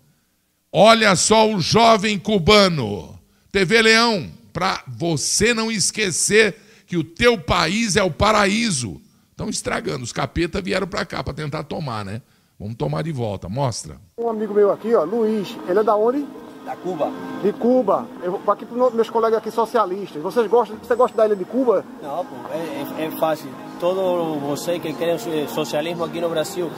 Olha 0.70 1.16
só 1.16 1.52
o 1.52 1.60
jovem 1.60 2.18
cubano. 2.18 3.18
TV 3.50 3.82
Leão, 3.82 4.32
para 4.52 4.84
você 4.86 5.52
não 5.52 5.72
esquecer 5.72 6.56
que 6.94 6.98
o 6.98 7.02
teu 7.02 7.36
país 7.36 7.96
é 7.96 8.04
o 8.04 8.10
paraíso. 8.10 9.00
Estão 9.32 9.48
estragando. 9.48 10.04
Os 10.04 10.12
capeta 10.12 10.62
vieram 10.62 10.86
para 10.86 11.04
cá 11.04 11.24
para 11.24 11.34
tentar 11.34 11.64
tomar, 11.64 12.04
né? 12.04 12.22
Vamos 12.56 12.76
tomar 12.76 13.02
de 13.02 13.10
volta. 13.10 13.48
Mostra. 13.48 13.96
Um 14.16 14.28
amigo 14.28 14.54
meu 14.54 14.70
aqui, 14.70 14.94
ó, 14.94 15.02
Luiz, 15.02 15.56
ele 15.68 15.80
é 15.80 15.82
da 15.82 15.96
onde? 15.96 16.24
Da 16.64 16.76
Cuba. 16.76 17.10
De 17.42 17.52
Cuba. 17.52 18.06
Eu 18.22 18.38
vou 18.38 18.54
aqui 18.54 18.64
para 18.64 18.90
meus 18.90 19.10
colegas 19.10 19.38
aqui 19.38 19.50
socialistas. 19.50 20.22
Vocês 20.22 20.46
gostam, 20.46 20.76
você 20.76 20.94
gosta 20.94 21.16
da 21.16 21.26
ilha 21.26 21.34
de 21.34 21.44
Cuba? 21.44 21.84
Não, 22.00 22.24
pô, 22.24 22.36
é, 22.52 23.02
é, 23.02 23.06
é 23.06 23.10
fácil. 23.18 23.50
Todos 23.80 24.40
vocês 24.40 24.80
que 24.80 24.92
querem 24.92 25.18
socialismo 25.48 26.04
aqui 26.04 26.20
no 26.20 26.28
Brasil, 26.28 26.70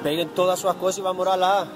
peguem 0.00 0.28
todas 0.28 0.54
as 0.54 0.60
suas 0.60 0.76
coisas 0.76 0.98
e 0.98 1.02
vão 1.02 1.12
morar 1.12 1.34
lá. 1.34 1.66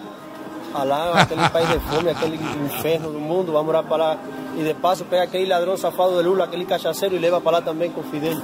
Lá, 0.83 1.21
aquele 1.21 1.49
país 1.51 1.69
de 1.69 1.79
fome, 1.79 2.11
aquele 2.11 2.37
inferno 2.37 3.11
do 3.13 3.21
mundo, 3.21 3.53
vai 3.53 3.63
morar 3.63 3.83
para 3.83 3.97
lá. 3.97 4.19
E 4.57 4.63
de 4.63 4.75
passo 4.75 5.05
pega 5.05 5.25
aquele 5.25 5.47
ladrão 5.47 5.77
safado 5.77 6.17
de 6.17 6.23
Lula, 6.23 6.45
aquele 6.45 6.65
cachaceiro 6.65 7.15
e 7.15 7.19
leva 7.19 7.41
para 7.41 7.59
lá 7.59 7.63
também 7.63 7.91
com 7.91 8.03
Fidel. 8.03 8.41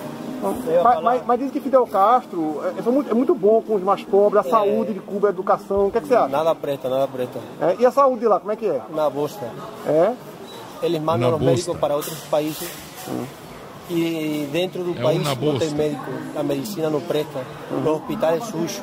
Mas, 0.82 1.02
mas, 1.02 1.22
mas 1.26 1.38
diz 1.38 1.50
que 1.50 1.60
Fidel 1.60 1.86
Castro 1.86 2.62
é, 2.64 2.80
é, 2.80 2.90
muito, 2.90 3.10
é, 3.10 3.14
muito, 3.14 3.34
bom 3.34 3.60
com 3.60 3.74
os 3.74 3.82
mais 3.82 4.02
pobres, 4.02 4.44
a 4.44 4.48
é. 4.48 4.50
saúde 4.50 4.94
de 4.94 5.00
Cuba, 5.00 5.28
a 5.28 5.30
educação. 5.30 5.88
O 5.88 5.90
que, 5.90 5.98
é 5.98 6.00
que 6.00 6.08
você 6.08 6.14
acha? 6.14 6.28
Nada 6.28 6.54
preta, 6.54 6.88
nada 6.88 7.06
preta. 7.06 7.38
É, 7.60 7.76
e 7.78 7.84
a 7.84 7.90
saúde 7.90 8.26
lá, 8.26 8.40
como 8.40 8.50
é 8.50 8.56
que 8.56 8.66
é? 8.66 8.80
Na 8.94 9.10
bosta. 9.10 9.46
É? 9.86 10.14
Eles 10.82 11.00
mandam 11.00 11.30
Na 11.30 11.36
os 11.36 11.42
bosta. 11.42 11.44
médicos 11.44 11.76
para 11.78 11.94
outros 11.94 12.18
países. 12.20 12.68
Hum. 13.08 13.24
E 13.90 14.48
dentro 14.52 14.84
do 14.84 14.96
é 14.96 15.02
país 15.02 15.22
não 15.24 15.58
tem 15.58 15.70
médico, 15.70 16.04
a 16.36 16.42
medicina 16.44 16.88
não 16.88 17.00
presta, 17.00 17.40
uhum. 17.72 17.80
os 17.80 17.86
hospitais 17.86 18.44
sujos, 18.44 18.82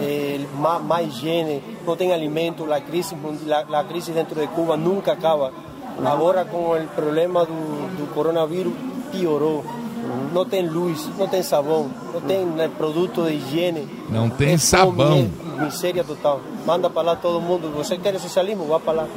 é, 0.00 0.40
mais, 0.58 0.82
mais 0.82 1.08
higiene, 1.08 1.62
não 1.86 1.94
tem 1.94 2.10
alimento, 2.10 2.72
a 2.72 2.80
crise, 2.80 3.14
a, 3.52 3.80
a 3.80 3.84
crise 3.84 4.12
dentro 4.12 4.40
de 4.40 4.46
Cuba 4.48 4.78
nunca 4.78 5.12
acaba. 5.12 5.52
Uhum. 5.98 6.08
Agora 6.08 6.44
com 6.46 6.72
o 6.72 6.88
problema 6.94 7.44
do, 7.44 7.96
do 7.98 8.14
coronavírus 8.14 8.72
piorou. 9.12 9.58
Uhum. 9.58 10.30
Não 10.32 10.44
tem 10.46 10.66
luz, 10.66 11.06
não 11.18 11.28
tem 11.28 11.42
sabão, 11.42 11.90
não 12.14 12.20
tem 12.22 12.46
né, 12.46 12.70
produto 12.78 13.22
de 13.22 13.34
higiene. 13.34 13.86
Não 14.08 14.30
tem 14.30 14.54
é 14.54 14.58
sabão. 14.58 15.28
Miséria 15.60 16.02
total. 16.02 16.40
Manda 16.66 16.88
para 16.88 17.02
lá 17.02 17.16
todo 17.16 17.40
mundo. 17.40 17.70
Você 17.76 17.98
quer 17.98 18.18
socialismo? 18.18 18.66
Vá 18.66 18.80
para 18.80 19.02
lá. 19.02 19.08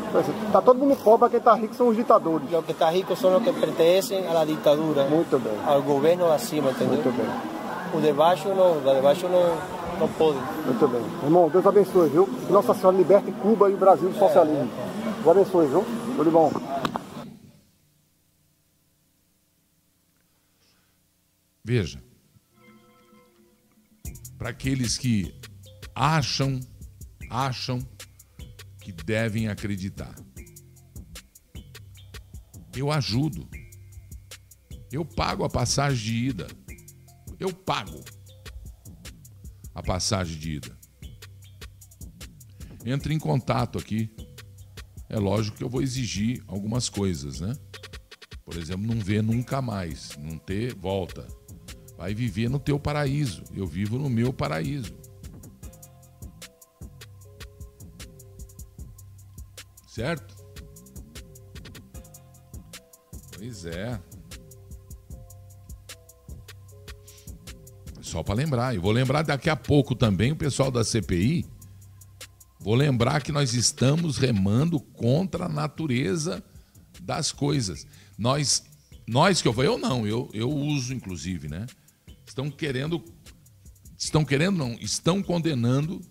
Está 0.47 0.61
todo 0.61 0.77
mundo 0.77 0.95
pobre, 1.03 1.29
quem 1.29 1.39
está 1.39 1.53
rico 1.53 1.73
são 1.75 1.87
os 1.87 1.95
ditadores. 1.95 2.47
Os 2.51 2.65
que 2.65 2.71
estão 2.71 2.91
ricos 2.91 3.19
são 3.19 3.37
os 3.37 3.43
que 3.43 3.53
pertencem 3.53 4.27
à 4.27 4.45
ditadura. 4.45 5.05
Muito 5.05 5.39
bem. 5.39 5.53
Ao 5.65 5.81
governo 5.81 6.31
acima, 6.31 6.71
entendeu? 6.71 6.95
Muito 6.95 7.11
bem. 7.11 7.27
O 7.93 8.01
de 8.01 8.11
baixo 8.11 8.49
não, 8.49 8.77
o 8.77 8.81
de 8.81 9.01
baixo 9.01 9.27
não, 9.27 9.57
não 9.99 10.07
pode. 10.07 10.37
Muito 10.65 10.87
bem. 10.87 11.01
Irmão, 11.23 11.49
Deus 11.49 11.65
abençoe, 11.65 12.09
viu? 12.09 12.25
Que 12.25 12.51
Nossa 12.51 12.73
Senhora 12.73 12.97
liberte 12.97 13.31
Cuba 13.33 13.69
e 13.69 13.73
o 13.73 13.77
Brasil 13.77 14.09
do 14.09 14.17
socialismo. 14.17 14.69
Deus 15.23 15.37
abençoe, 15.37 15.67
viu? 15.67 15.85
Tudo 16.17 16.31
bom. 16.31 16.51
Veja, 21.65 22.03
para 24.37 24.49
aqueles 24.49 24.97
que 24.97 25.33
acham, 25.95 26.59
acham 27.29 27.79
que 28.79 28.91
devem 28.91 29.47
acreditar. 29.47 30.15
Eu 32.75 32.91
ajudo. 32.91 33.47
Eu 34.91 35.05
pago 35.05 35.43
a 35.43 35.49
passagem 35.49 36.03
de 36.03 36.15
ida. 36.29 36.47
Eu 37.39 37.53
pago 37.53 38.03
a 39.73 39.81
passagem 39.81 40.37
de 40.37 40.51
ida. 40.53 40.77
Entre 42.85 43.13
em 43.13 43.19
contato 43.19 43.77
aqui. 43.77 44.13
É 45.09 45.17
lógico 45.17 45.57
que 45.57 45.63
eu 45.63 45.69
vou 45.69 45.81
exigir 45.81 46.43
algumas 46.47 46.89
coisas, 46.89 47.39
né? 47.39 47.55
Por 48.43 48.57
exemplo, 48.57 48.87
não 48.87 48.99
ver 48.99 49.21
nunca 49.21 49.61
mais, 49.61 50.17
não 50.17 50.37
ter 50.37 50.73
volta 50.73 51.27
vai 52.03 52.13
viver 52.13 52.49
no 52.49 52.59
teu 52.59 52.77
paraíso. 52.77 53.43
Eu 53.55 53.65
vivo 53.65 53.97
no 53.97 54.09
meu 54.09 54.33
paraíso. 54.33 54.93
Certo? 59.93 60.35
Pois 63.37 63.63
é. 63.65 64.01
Só 68.01 68.23
para 68.23 68.33
lembrar. 68.33 68.73
Eu 68.73 68.81
vou 68.81 68.91
lembrar 68.91 69.21
daqui 69.21 69.51
a 69.51 69.55
pouco 69.55 69.93
também 69.93 70.31
o 70.31 70.35
pessoal 70.35 70.71
da 70.71 70.83
CPI. 70.83 71.45
Vou 72.59 72.73
lembrar 72.73 73.21
que 73.21 73.31
nós 73.31 73.53
estamos 73.53 74.17
remando 74.17 74.79
contra 74.79 75.45
a 75.45 75.49
natureza 75.49 76.43
das 76.99 77.31
coisas. 77.31 77.85
Nós, 78.17 78.63
nós 79.05 79.43
que 79.43 79.47
eu 79.47 79.63
eu 79.63 79.77
não, 79.77 80.07
eu, 80.07 80.27
eu 80.33 80.49
uso 80.49 80.91
inclusive, 80.91 81.47
né? 81.47 81.67
estão 82.25 82.49
querendo 82.49 83.03
estão 83.95 84.25
querendo 84.25 84.57
não, 84.57 84.73
estão 84.81 85.21
condenando 85.21 86.01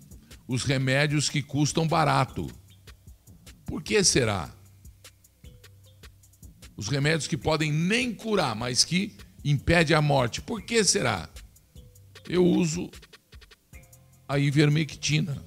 os 0.47 0.63
remédios 0.63 1.29
que 1.29 1.43
custam 1.43 1.89
barato. 1.89 2.49
Por 3.73 3.83
que 3.83 4.05
será? 4.05 4.55
Os 6.77 6.89
remédios 6.89 7.27
que 7.27 7.39
podem 7.39 7.73
nem 7.73 8.13
curar, 8.13 8.55
mas 8.55 8.85
que 8.85 9.17
impede 9.43 9.95
a 9.95 10.03
morte. 10.03 10.43
Por 10.43 10.61
que 10.61 10.85
será? 10.85 11.27
Eu 12.29 12.45
uso 12.45 12.91
a 14.29 14.39
ivermectina 14.39 15.43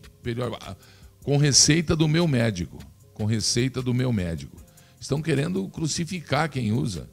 com 1.22 1.38
receita 1.38 1.96
do 1.96 2.08
meu 2.08 2.28
médico, 2.28 2.80
com 3.14 3.26
receita 3.26 3.80
do 3.80 3.94
meu 3.94 4.12
médico. 4.12 4.58
Estão 5.00 5.22
querendo 5.22 5.70
crucificar 5.70 6.50
quem 6.50 6.72
usa. 6.72 7.08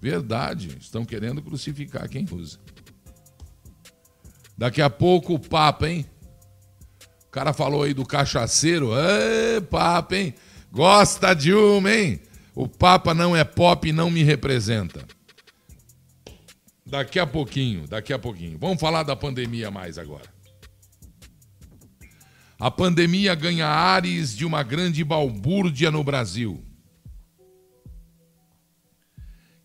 Verdade, 0.00 0.76
estão 0.80 1.04
querendo 1.04 1.40
crucificar 1.40 2.08
quem 2.08 2.26
usa. 2.32 2.58
Daqui 4.58 4.82
a 4.82 4.90
pouco 4.90 5.34
o 5.34 5.38
Papa, 5.38 5.88
hein? 5.88 6.04
Cara 7.32 7.54
falou 7.54 7.82
aí 7.82 7.94
do 7.94 8.04
cachaceiro. 8.04 8.90
Ê, 8.94 9.58
Papa, 9.62 10.14
hein? 10.14 10.34
Gosta 10.70 11.34
de 11.34 11.54
uma, 11.54 11.90
hein? 11.90 12.20
O 12.54 12.68
Papa 12.68 13.14
não 13.14 13.34
é 13.34 13.42
pop 13.42 13.88
e 13.88 13.92
não 13.92 14.10
me 14.10 14.22
representa. 14.22 15.06
Daqui 16.84 17.18
a 17.18 17.26
pouquinho, 17.26 17.88
daqui 17.88 18.12
a 18.12 18.18
pouquinho. 18.18 18.58
Vamos 18.58 18.78
falar 18.78 19.02
da 19.02 19.16
pandemia 19.16 19.70
mais 19.70 19.96
agora. 19.96 20.30
A 22.60 22.70
pandemia 22.70 23.34
ganha 23.34 23.66
ares 23.66 24.36
de 24.36 24.44
uma 24.44 24.62
grande 24.62 25.02
balbúrdia 25.02 25.90
no 25.90 26.04
Brasil. 26.04 26.62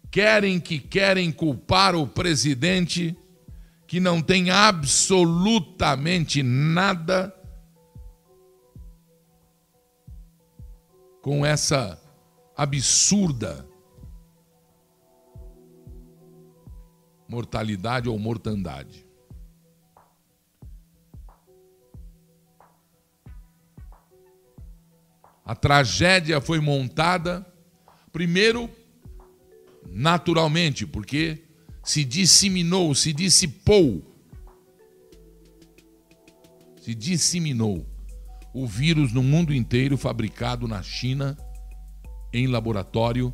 Querem 0.10 0.58
que 0.58 0.80
querem 0.80 1.34
culpar 1.34 1.96
o 1.96 2.08
presidente 2.08 3.14
que 3.86 4.00
não 4.00 4.22
tem 4.22 4.50
absolutamente 4.50 6.42
nada 6.42 7.37
com 11.28 11.46
essa 11.46 12.02
absurda 12.56 13.68
mortalidade 17.28 18.08
ou 18.08 18.18
mortandade. 18.18 19.06
A 25.44 25.54
tragédia 25.54 26.40
foi 26.40 26.62
montada, 26.62 27.46
primeiro, 28.14 28.70
naturalmente, 29.86 30.88
porque 30.88 31.44
se 31.84 32.06
disseminou, 32.06 32.96
se 32.96 33.12
dissipou, 33.12 34.02
se 36.80 36.96
disseminou 36.96 37.86
o 38.58 38.66
vírus 38.66 39.14
no 39.14 39.22
mundo 39.22 39.54
inteiro 39.54 39.96
fabricado 39.96 40.68
na 40.68 40.82
China 40.82 41.38
em 42.34 42.48
laboratório 42.48 43.32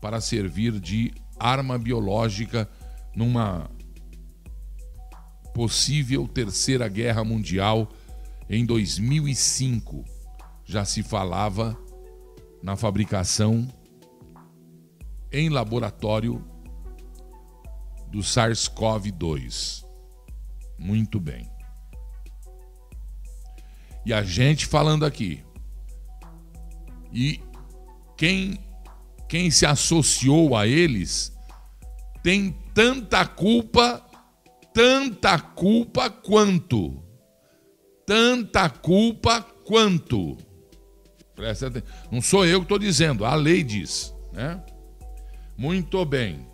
para 0.00 0.18
servir 0.18 0.80
de 0.80 1.12
arma 1.38 1.78
biológica 1.78 2.66
numa 3.14 3.70
possível 5.52 6.26
terceira 6.26 6.88
guerra 6.88 7.22
mundial 7.22 7.86
em 8.48 8.64
2005. 8.64 10.06
Já 10.64 10.86
se 10.86 11.02
falava 11.02 11.76
na 12.62 12.74
fabricação 12.74 13.68
em 15.30 15.50
laboratório 15.50 16.42
do 18.10 18.20
SARS-CoV-2. 18.20 19.84
Muito 20.78 21.20
bem. 21.20 21.51
E 24.04 24.12
a 24.12 24.22
gente 24.22 24.66
falando 24.66 25.04
aqui. 25.04 25.42
E 27.12 27.40
quem 28.16 28.58
quem 29.28 29.50
se 29.50 29.64
associou 29.64 30.54
a 30.54 30.66
eles 30.66 31.32
tem 32.22 32.54
tanta 32.74 33.26
culpa, 33.26 34.04
tanta 34.74 35.38
culpa 35.38 36.10
quanto. 36.10 37.02
Tanta 38.06 38.68
culpa 38.68 39.40
quanto. 39.40 40.36
Não 42.10 42.20
sou 42.20 42.44
eu 42.44 42.60
que 42.60 42.66
estou 42.66 42.78
dizendo, 42.78 43.24
a 43.24 43.34
lei 43.34 43.62
diz. 43.62 44.14
Né? 44.32 44.62
Muito 45.56 46.04
bem. 46.04 46.46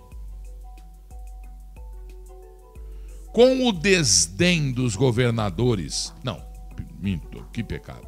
Com 3.33 3.67
o 3.67 3.73
desdém 3.73 4.71
dos 4.71 4.95
governadores. 4.95 6.15
Não, 6.23 6.41
minto, 7.01 7.47
que 7.53 7.63
pecado. 7.63 8.07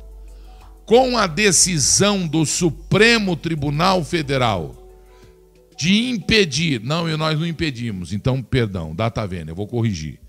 Com 0.85 1.17
a 1.17 1.27
decisão 1.27 2.27
do 2.27 2.45
Supremo 2.45 3.37
Tribunal 3.37 4.05
Federal 4.05 4.81
de 5.81 6.11
impedir, 6.11 6.79
não, 6.83 7.09
e 7.09 7.17
nós 7.17 7.39
não 7.39 7.47
impedimos, 7.47 8.13
então, 8.13 8.43
perdão, 8.43 8.95
data 8.95 9.27
vênia, 9.27 9.53
eu 9.53 9.57
vou 9.57 9.67
corrigir. 9.67 10.21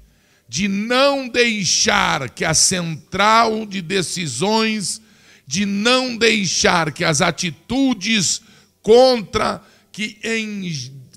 De 0.48 0.70
não 0.70 1.28
deixar 1.28 2.30
que 2.30 2.46
a 2.46 2.54
central 2.54 3.66
de 3.66 3.82
decisões, 3.82 5.02
de 5.46 5.66
não 5.66 6.16
deixar 6.16 6.94
que 6.94 7.04
as 7.04 7.20
atitudes 7.20 8.42
contra 8.82 9.62
que 9.92 10.18
em 10.24 10.72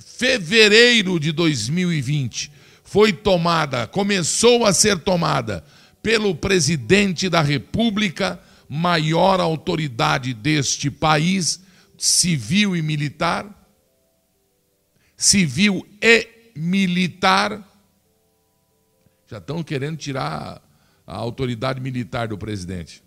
fevereiro 0.04 1.20
de 1.20 1.30
2020 1.30 2.50
foi 2.82 3.12
tomada, 3.12 3.86
começou 3.86 4.64
a 4.64 4.72
ser 4.72 4.98
tomada 4.98 5.64
pelo 6.04 6.34
presidente 6.34 7.30
da 7.30 7.40
República, 7.40 8.38
maior 8.68 9.40
autoridade 9.40 10.34
deste 10.34 10.90
país, 10.90 11.64
civil 11.96 12.76
e 12.76 12.82
militar, 12.82 13.66
civil 15.16 15.86
e 16.02 16.52
militar, 16.54 17.66
já 19.26 19.38
estão 19.38 19.62
querendo 19.62 19.96
tirar 19.96 20.62
a 21.06 21.16
autoridade 21.16 21.80
militar 21.80 22.28
do 22.28 22.36
presidente. 22.36 23.02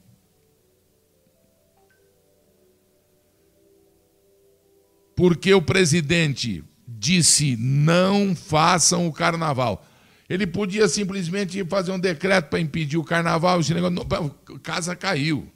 Porque 5.15 5.53
o 5.53 5.61
presidente 5.61 6.63
disse: 6.87 7.55
não 7.57 8.35
façam 8.35 9.07
o 9.07 9.13
carnaval. 9.13 9.85
Ele 10.29 10.45
podia 10.45 10.87
simplesmente 10.87 11.63
fazer 11.65 11.91
um 11.91 11.99
decreto 11.99 12.49
para 12.49 12.59
impedir 12.59 12.97
o 12.97 13.03
carnaval, 13.03 13.59
esse 13.59 13.73
negócio, 13.73 14.35
a 14.55 14.59
casa 14.59 14.95
caiu. 14.95 15.51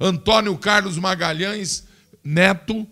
Antônio 0.00 0.56
Carlos 0.56 0.98
Magalhães 0.98 1.84
Neto 2.24 2.86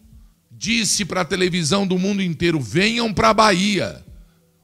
disse 0.51 1.05
para 1.05 1.23
a 1.23 1.25
televisão 1.25 1.87
do 1.87 1.99
mundo 1.99 2.23
inteiro: 2.23 2.61
venham 2.61 3.13
para 3.13 3.31
a 3.31 3.35
Bahia. 3.35 4.05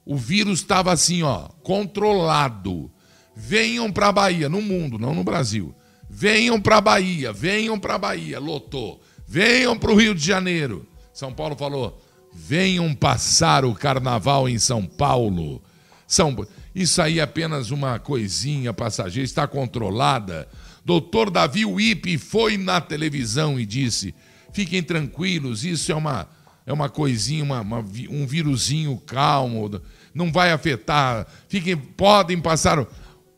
O 0.04 0.16
vírus 0.16 0.60
estava 0.60 0.92
assim, 0.92 1.22
ó, 1.22 1.48
controlado. 1.62 2.90
Venham 3.34 3.90
para 3.92 4.08
a 4.08 4.12
Bahia, 4.12 4.48
no 4.48 4.60
mundo, 4.60 4.98
não 4.98 5.14
no 5.14 5.24
Brasil. 5.24 5.74
Venham 6.08 6.60
para 6.60 6.78
a 6.78 6.80
Bahia, 6.80 7.32
venham 7.32 7.78
para 7.78 7.94
a 7.94 7.98
Bahia, 7.98 8.40
lotou. 8.40 9.00
Venham 9.26 9.78
para 9.78 9.92
o 9.92 9.96
Rio 9.96 10.14
de 10.14 10.24
Janeiro. 10.24 10.86
São 11.12 11.32
Paulo 11.32 11.56
falou: 11.56 12.02
venham 12.32 12.92
passar 12.94 13.64
o 13.64 13.74
carnaval 13.74 14.48
em 14.48 14.58
São 14.58 14.84
Paulo. 14.84 15.62
São 16.10 16.44
Isso 16.74 17.00
aí 17.00 17.20
é 17.20 17.22
apenas 17.22 17.70
uma 17.70 17.96
coisinha 18.00 18.72
passageira, 18.72 19.24
está 19.24 19.46
controlada. 19.46 20.48
Doutor 20.84 21.30
Davi 21.30 21.64
Wipe 21.64 22.18
foi 22.18 22.58
na 22.58 22.80
televisão 22.80 23.60
e 23.60 23.64
disse: 23.64 24.12
fiquem 24.52 24.82
tranquilos, 24.82 25.64
isso 25.64 25.92
é 25.92 25.94
uma, 25.94 26.28
é 26.66 26.72
uma 26.72 26.88
coisinha, 26.88 27.44
uma, 27.44 27.60
uma, 27.60 27.78
um 28.10 28.26
vírusinho 28.26 29.00
calmo, 29.06 29.80
não 30.12 30.32
vai 30.32 30.50
afetar. 30.50 31.28
Fiquem, 31.48 31.76
podem 31.76 32.40
passar. 32.40 32.80
O, 32.80 32.86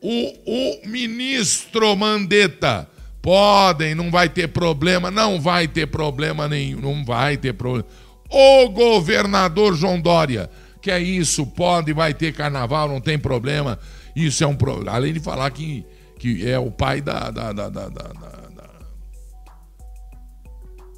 o 0.01 0.87
ministro 0.87 1.95
Mandetta, 1.95 2.89
podem, 3.21 3.93
não 3.93 4.09
vai 4.09 4.27
ter 4.29 4.47
problema, 4.47 5.11
não 5.11 5.39
vai 5.39 5.67
ter 5.67 5.85
problema 5.85 6.47
nenhum, 6.47 6.81
não 6.81 7.05
vai 7.05 7.37
ter 7.37 7.53
problema. 7.53 7.85
O 8.31 8.69
governador 8.69 9.75
João 9.75 10.01
Dória, 10.01 10.49
que 10.83 10.91
é 10.91 10.99
isso, 10.99 11.47
pode, 11.47 11.93
vai 11.93 12.13
ter 12.13 12.33
carnaval, 12.33 12.89
não 12.89 12.99
tem 12.99 13.17
problema. 13.17 13.79
Isso 14.13 14.43
é 14.43 14.47
um 14.47 14.55
problema. 14.55 14.91
Além 14.91 15.13
de 15.13 15.21
falar 15.21 15.49
que, 15.49 15.85
que 16.19 16.45
é 16.45 16.59
o 16.59 16.69
pai 16.69 16.99
da, 16.99 17.31
da, 17.31 17.53
da, 17.53 17.69
da, 17.69 17.87
da, 17.87 18.11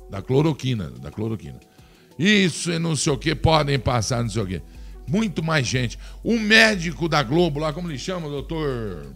da 0.09 0.21
cloroquina, 0.23 0.89
da 0.89 1.11
cloroquina. 1.11 1.59
Isso 2.17 2.71
e 2.71 2.79
não 2.79 2.95
sei 2.95 3.13
o 3.13 3.17
que, 3.17 3.35
podem 3.35 3.77
passar, 3.77 4.23
não 4.23 4.29
sei 4.29 4.41
o 4.41 4.47
que. 4.47 4.61
Muito 5.07 5.43
mais 5.43 5.67
gente. 5.67 5.99
O 6.23 6.39
médico 6.39 7.07
da 7.07 7.21
Globo, 7.21 7.59
lá, 7.59 7.71
como 7.71 7.87
ele 7.91 7.99
chama, 7.99 8.27
doutor 8.27 9.13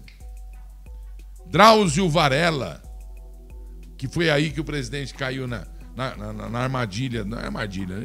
Drauzio 1.47 2.07
Varela, 2.07 2.79
que 3.97 4.07
foi 4.07 4.29
aí 4.29 4.51
que 4.51 4.61
o 4.61 4.63
presidente 4.63 5.15
caiu 5.15 5.47
na, 5.47 5.65
na, 5.95 6.15
na, 6.15 6.47
na 6.47 6.59
armadilha. 6.59 7.23
Na 7.25 7.39
armadilha. 7.39 7.95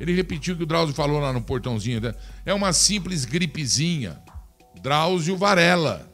Ele, 0.00 0.14
repetiu 0.14 0.54
o 0.54 0.56
que 0.56 0.62
o 0.62 0.66
Drauzio 0.66 0.94
falou 0.94 1.20
lá 1.20 1.30
no 1.30 1.42
portãozinho. 1.42 2.00
Né? 2.00 2.14
É 2.46 2.54
uma 2.54 2.72
simples 2.72 3.26
gripezinha. 3.26 4.18
Drauzio 4.82 5.36
Varela. 5.36 6.10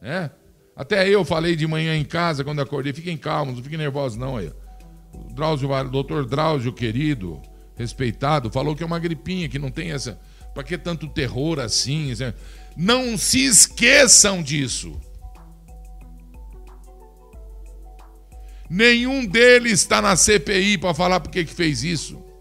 É? 0.00 0.30
Até 0.76 1.08
eu 1.08 1.24
falei 1.24 1.56
de 1.56 1.66
manhã 1.66 1.96
em 1.96 2.04
casa, 2.04 2.44
quando 2.44 2.62
acordei, 2.62 2.92
fiquem 2.92 3.16
calmos, 3.16 3.56
não 3.56 3.62
fiquem 3.62 3.78
nervosos, 3.78 4.16
não. 4.16 4.36
Aí. 4.36 4.52
O 5.12 5.34
Drauzio, 5.34 5.68
doutor 5.90 6.24
Drauzio, 6.24 6.72
querido, 6.72 7.42
respeitado, 7.76 8.50
falou 8.50 8.76
que 8.76 8.82
é 8.82 8.86
uma 8.86 8.98
gripinha, 8.98 9.48
que 9.48 9.58
não 9.58 9.70
tem 9.70 9.90
essa. 9.90 10.18
Para 10.54 10.62
que 10.62 10.78
tanto 10.78 11.08
terror 11.08 11.58
assim? 11.58 12.12
Não 12.76 13.18
se 13.18 13.44
esqueçam 13.44 14.42
disso. 14.42 15.00
Nenhum 18.70 19.26
deles 19.26 19.80
está 19.80 20.00
na 20.00 20.16
CPI 20.16 20.78
para 20.78 20.94
falar 20.94 21.20
por 21.20 21.30
que 21.30 21.44
fez 21.44 21.82
isso. 21.82 22.31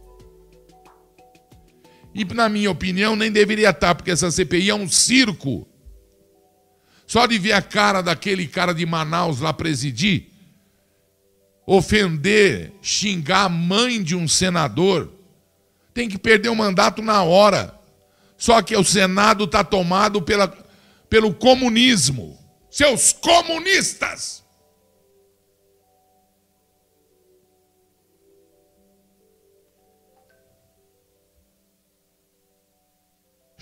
E, 2.13 2.25
na 2.25 2.49
minha 2.49 2.69
opinião, 2.69 3.15
nem 3.15 3.31
deveria 3.31 3.69
estar, 3.69 3.95
porque 3.95 4.11
essa 4.11 4.29
CPI 4.29 4.69
é 4.69 4.75
um 4.75 4.89
circo. 4.89 5.67
Só 7.07 7.25
de 7.25 7.37
ver 7.37 7.53
a 7.53 7.61
cara 7.61 8.01
daquele 8.01 8.47
cara 8.47 8.73
de 8.73 8.85
Manaus 8.85 9.39
lá 9.39 9.51
presidir, 9.53 10.27
ofender, 11.65 12.73
xingar 12.81 13.45
a 13.45 13.49
mãe 13.49 14.01
de 14.01 14.15
um 14.15 14.27
senador, 14.27 15.11
tem 15.93 16.07
que 16.07 16.17
perder 16.17 16.49
o 16.49 16.55
mandato 16.55 17.01
na 17.01 17.23
hora. 17.23 17.77
Só 18.37 18.61
que 18.61 18.75
o 18.75 18.83
Senado 18.83 19.43
está 19.43 19.63
tomado 19.63 20.21
pela, 20.21 20.47
pelo 21.09 21.33
comunismo. 21.33 22.37
Seus 22.69 23.13
comunistas! 23.13 24.40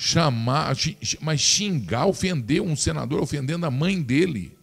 Chamar, 0.01 0.73
mas 1.19 1.41
xingar, 1.41 2.05
ofender 2.05 2.61
um 2.61 2.73
senador, 2.73 3.21
ofendendo 3.21 3.65
a 3.65 3.69
mãe 3.69 4.01
dele. 4.01 4.57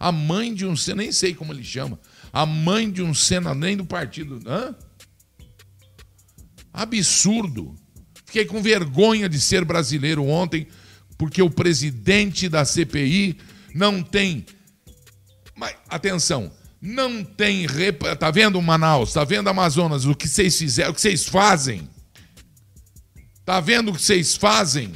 A 0.00 0.10
mãe 0.10 0.54
de 0.54 0.64
um 0.64 0.74
senador, 0.74 1.02
nem 1.02 1.12
sei 1.12 1.34
como 1.34 1.52
ele 1.52 1.62
chama. 1.62 2.00
A 2.32 2.46
mãe 2.46 2.90
de 2.90 3.02
um 3.02 3.12
senador, 3.12 3.54
nem 3.54 3.76
do 3.76 3.84
partido. 3.84 4.40
Hã? 4.46 4.74
Absurdo. 6.72 7.74
Fiquei 8.24 8.46
com 8.46 8.62
vergonha 8.62 9.28
de 9.28 9.38
ser 9.38 9.62
brasileiro 9.62 10.24
ontem, 10.24 10.66
porque 11.18 11.42
o 11.42 11.50
presidente 11.50 12.48
da 12.48 12.64
CPI 12.64 13.36
não 13.74 14.02
tem. 14.02 14.46
Mas, 15.54 15.74
atenção, 15.90 16.50
não 16.80 17.22
tem. 17.22 17.66
Tá 18.18 18.30
vendo 18.30 18.62
Manaus? 18.62 19.12
Tá 19.12 19.22
vendo 19.22 19.48
Amazonas? 19.48 20.06
O 20.06 20.14
que 20.14 20.26
vocês 20.26 20.56
fizeram, 20.56 20.92
o 20.92 20.94
que 20.94 21.00
vocês 21.02 21.26
fazem? 21.26 21.90
Tá 23.48 23.60
vendo 23.60 23.90
o 23.90 23.94
que 23.94 24.02
vocês 24.02 24.36
fazem? 24.36 24.92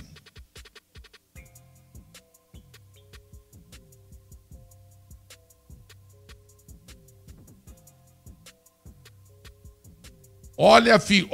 Olha, 10.55 11.01
filho, 11.01 11.31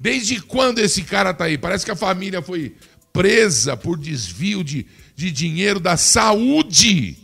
desde 0.00 0.40
quando 0.40 0.78
esse 0.78 1.02
cara 1.02 1.34
tá 1.34 1.44
aí? 1.44 1.58
Parece 1.58 1.84
que 1.84 1.90
a 1.90 1.94
família 1.94 2.40
foi 2.40 2.78
presa 3.12 3.76
por 3.76 3.98
desvio 3.98 4.64
de, 4.64 4.86
de 5.14 5.30
dinheiro 5.30 5.78
da 5.78 5.98
saúde. 5.98 7.18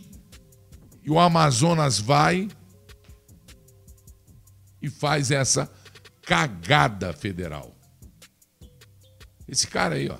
E 1.03 1.09
o 1.09 1.17
Amazonas 1.17 1.97
vai 1.97 2.47
e 4.79 4.91
faz 4.91 5.31
essa 5.31 5.67
cagada 6.21 7.13
federal. 7.13 7.75
Esse 9.53 9.67
cara 9.67 9.93
aí, 9.93 10.09
ó. 10.09 10.17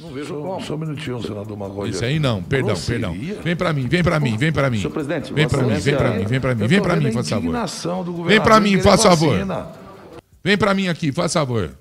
Não 0.00 0.12
vejo 0.12 0.28
só, 0.28 0.40
como. 0.40 0.64
Só 0.64 0.74
um 0.76 0.78
minutinho, 0.78 1.20
senador 1.20 1.56
Magoia. 1.56 1.90
Isso 1.90 2.04
aí 2.04 2.20
não, 2.20 2.40
perdão, 2.40 2.76
perdão. 2.80 3.12
Vem 3.42 3.56
para 3.56 3.72
mim, 3.72 3.88
vem 3.88 4.04
para 4.04 4.20
mim, 4.20 4.36
vem 4.36 4.52
para 4.52 4.70
mim. 4.70 4.76
Senhor 4.78 4.92
presidente, 4.92 5.32
vem 5.32 5.48
para 5.48 5.62
mim, 5.64 5.74
vem 5.80 5.96
para 5.96 6.14
mim, 6.14 6.24
vem 6.24 6.40
para 6.40 6.54
mim, 6.54 6.66
vem 6.68 6.80
para 6.80 6.96
mim, 6.96 7.12
faz 7.12 7.28
favor. 7.28 8.24
Vem 8.24 8.40
para 8.40 8.60
mim, 8.60 8.80
faz 8.80 9.02
favor. 9.02 9.36
Vem 10.44 10.56
para 10.56 10.74
mim 10.74 10.86
aqui, 10.86 11.10
faz 11.10 11.32
favor. 11.32 11.76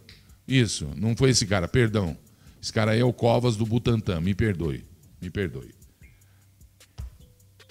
Isso, 0.48 0.90
não 0.98 1.16
foi 1.16 1.30
esse 1.30 1.46
cara, 1.46 1.68
perdão. 1.68 2.18
Esse 2.60 2.74
cara 2.74 2.92
aí 2.92 3.00
é 3.00 3.06
o 3.06 3.14
Covas 3.14 3.56
do 3.56 3.66
Butantã, 3.66 4.20
me 4.20 4.34
perdoe, 4.34 4.84
me 5.22 5.30
perdoe. 5.30 5.70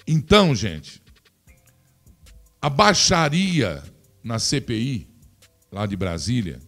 Então, 0.07 0.55
gente, 0.55 1.01
a 2.61 2.69
baixaria 2.69 3.83
na 4.23 4.39
CPI, 4.39 5.05
lá 5.69 5.85
de 5.85 5.97
Brasília, 5.97 6.59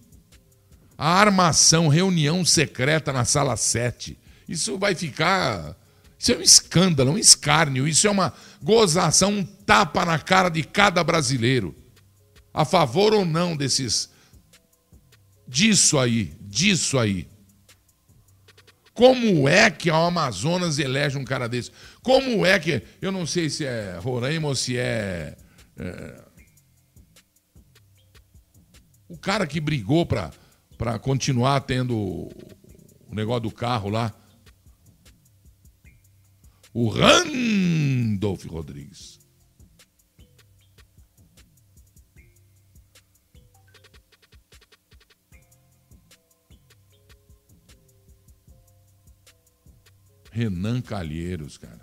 a 1.04 1.20
armação, 1.20 1.90
reunião 1.90 2.46
secreta 2.46 3.12
na 3.12 3.26
sala 3.26 3.58
7, 3.58 4.18
isso 4.48 4.78
vai 4.78 4.96
ficar. 4.96 5.76
Isso 6.18 6.32
é 6.32 6.38
um 6.38 6.42
escândalo, 6.42 7.12
um 7.12 7.18
escárnio, 7.18 7.86
isso 7.86 8.08
é 8.08 8.10
uma 8.10 8.34
gozação, 8.62 9.34
um 9.34 9.44
tapa 9.44 10.06
na 10.06 10.18
cara 10.18 10.48
de 10.48 10.64
cada 10.64 11.04
brasileiro. 11.04 11.76
A 12.54 12.64
favor 12.64 13.14
ou 13.14 13.26
não 13.26 13.54
desses. 13.54 14.12
disso 15.46 16.00
aí, 16.00 16.38
disso 16.40 16.98
aí. 16.98 17.28
Como 18.94 19.50
é 19.50 19.70
que 19.70 19.90
a 19.90 19.98
Amazonas 19.98 20.80
elege 20.80 21.18
um 21.18 21.26
cara 21.26 21.50
desse? 21.50 21.70
Como 22.02 22.46
é 22.46 22.58
que. 22.58 22.82
Eu 23.02 23.12
não 23.12 23.28
sei 23.28 23.50
se 23.50 23.66
é 23.66 24.00
Roraima 24.02 24.48
ou 24.48 24.56
se 24.56 24.78
é. 24.78 25.36
é 25.78 26.24
o 29.10 29.18
cara 29.18 29.46
que 29.46 29.60
brigou 29.60 30.06
para 30.06 30.32
continuar 31.00 31.62
tendo 31.62 31.96
o 31.98 33.16
negócio 33.16 33.42
do 33.42 33.52
carro 33.52 33.90
lá. 33.90 34.14
O 36.74 36.90
Randolph 36.90 38.46
Rodrigues. 38.46 39.20
Renan 50.32 50.82
Calheiros, 50.82 51.60
cara. 51.60 51.80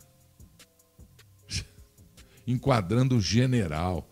Enquadrando 2.44 3.16
o 3.16 3.20
general. 3.20 4.10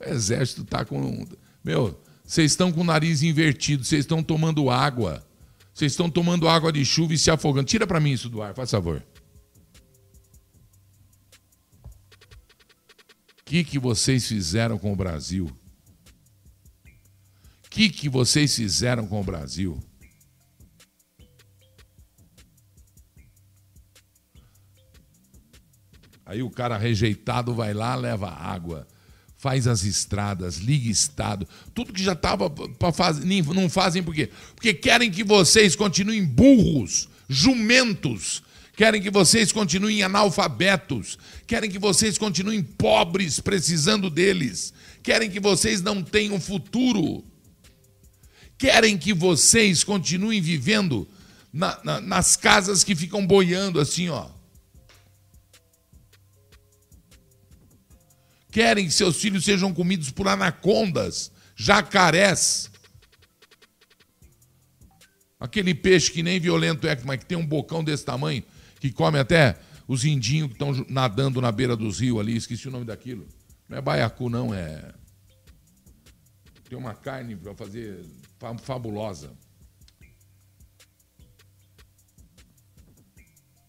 O 0.00 0.04
exército 0.04 0.64
tá 0.64 0.82
com. 0.84 1.26
Meu, 1.62 2.02
vocês 2.24 2.52
estão 2.52 2.72
com 2.72 2.80
o 2.80 2.84
nariz 2.84 3.22
invertido, 3.22 3.84
vocês 3.84 4.00
estão 4.00 4.22
tomando 4.22 4.70
água. 4.70 5.24
Vocês 5.74 5.92
estão 5.92 6.08
tomando 6.08 6.48
água 6.48 6.72
de 6.72 6.84
chuva 6.84 7.12
e 7.12 7.18
se 7.18 7.30
afogando. 7.30 7.66
Tira 7.66 7.86
para 7.86 8.00
mim 8.00 8.12
isso 8.12 8.28
do 8.28 8.40
ar, 8.40 8.54
faz 8.54 8.70
favor. 8.70 9.04
O 13.40 13.44
que, 13.44 13.62
que 13.62 13.78
vocês 13.78 14.26
fizeram 14.26 14.78
com 14.78 14.92
o 14.92 14.96
Brasil? 14.96 15.46
O 17.66 17.70
que, 17.70 17.90
que 17.90 18.08
vocês 18.08 18.56
fizeram 18.56 19.06
com 19.06 19.20
o 19.20 19.24
Brasil? 19.24 19.78
Aí 26.24 26.42
o 26.42 26.50
cara 26.50 26.78
rejeitado 26.78 27.54
vai 27.54 27.74
lá, 27.74 27.94
leva 27.94 28.30
água, 28.30 28.86
faz 29.44 29.66
as 29.66 29.84
estradas, 29.84 30.56
liga 30.56 30.90
estado, 30.90 31.46
tudo 31.74 31.92
que 31.92 32.02
já 32.02 32.14
estava 32.14 32.48
para 32.48 32.90
fazer, 32.90 33.26
não 33.42 33.68
fazem 33.68 34.02
por 34.02 34.14
quê? 34.14 34.30
Porque 34.56 34.72
querem 34.72 35.10
que 35.10 35.22
vocês 35.22 35.76
continuem 35.76 36.24
burros, 36.24 37.10
jumentos, 37.28 38.42
querem 38.74 39.02
que 39.02 39.10
vocês 39.10 39.52
continuem 39.52 40.02
analfabetos, 40.02 41.18
querem 41.46 41.70
que 41.70 41.78
vocês 41.78 42.16
continuem 42.16 42.62
pobres, 42.62 43.38
precisando 43.38 44.08
deles, 44.08 44.72
querem 45.02 45.28
que 45.28 45.40
vocês 45.40 45.82
não 45.82 46.02
tenham 46.02 46.40
futuro, 46.40 47.22
querem 48.56 48.96
que 48.96 49.12
vocês 49.12 49.84
continuem 49.84 50.40
vivendo 50.40 51.06
na, 51.52 51.78
na, 51.84 52.00
nas 52.00 52.34
casas 52.34 52.82
que 52.82 52.96
ficam 52.96 53.26
boiando 53.26 53.78
assim, 53.78 54.08
ó. 54.08 54.26
Querem 58.54 58.84
que 58.86 58.92
seus 58.92 59.16
filhos 59.20 59.44
sejam 59.44 59.74
comidos 59.74 60.12
por 60.12 60.28
anacondas, 60.28 61.32
jacarés. 61.56 62.70
Aquele 65.40 65.74
peixe 65.74 66.12
que 66.12 66.22
nem 66.22 66.38
violento 66.38 66.86
é, 66.86 66.96
mas 67.04 67.18
que 67.18 67.26
tem 67.26 67.36
um 67.36 67.44
bocão 67.44 67.82
desse 67.82 68.04
tamanho, 68.04 68.44
que 68.78 68.92
come 68.92 69.18
até 69.18 69.58
os 69.88 70.04
indinhos 70.04 70.46
que 70.46 70.54
estão 70.54 70.86
nadando 70.88 71.40
na 71.40 71.50
beira 71.50 71.76
dos 71.76 71.98
rios 71.98 72.20
ali, 72.20 72.36
esqueci 72.36 72.68
o 72.68 72.70
nome 72.70 72.84
daquilo. 72.84 73.26
Não 73.68 73.76
é 73.76 73.80
baiacu, 73.80 74.30
não, 74.30 74.54
é. 74.54 74.94
Tem 76.68 76.78
uma 76.78 76.94
carne 76.94 77.34
para 77.34 77.56
fazer 77.56 78.06
fabulosa. 78.62 79.32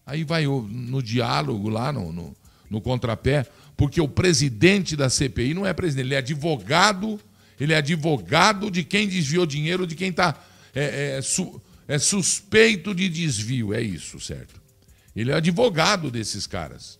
Aí 0.06 0.22
vai 0.22 0.46
no 0.46 1.02
diálogo 1.02 1.68
lá, 1.68 1.92
no, 1.92 2.12
no, 2.12 2.36
no 2.70 2.80
contrapé, 2.80 3.44
porque 3.76 4.00
o 4.00 4.08
presidente 4.08 4.96
da 4.96 5.10
CPI 5.10 5.52
não 5.52 5.66
é 5.66 5.72
presidente, 5.72 6.06
ele 6.06 6.14
é 6.14 6.18
advogado, 6.18 7.20
ele 7.60 7.72
é 7.72 7.76
advogado 7.76 8.70
de 8.70 8.82
quem 8.82 9.06
desviou 9.06 9.44
dinheiro, 9.44 9.86
de 9.86 9.94
quem 9.94 10.10
está 10.10 10.34
é, 10.74 11.16
é, 11.16 11.22
su, 11.22 11.60
é 11.86 11.98
suspeito 11.98 12.94
de 12.94 13.08
desvio, 13.08 13.74
é 13.74 13.82
isso, 13.82 14.18
certo? 14.18 14.60
Ele 15.14 15.30
é 15.30 15.34
advogado 15.34 16.10
desses 16.10 16.46
caras. 16.46 16.98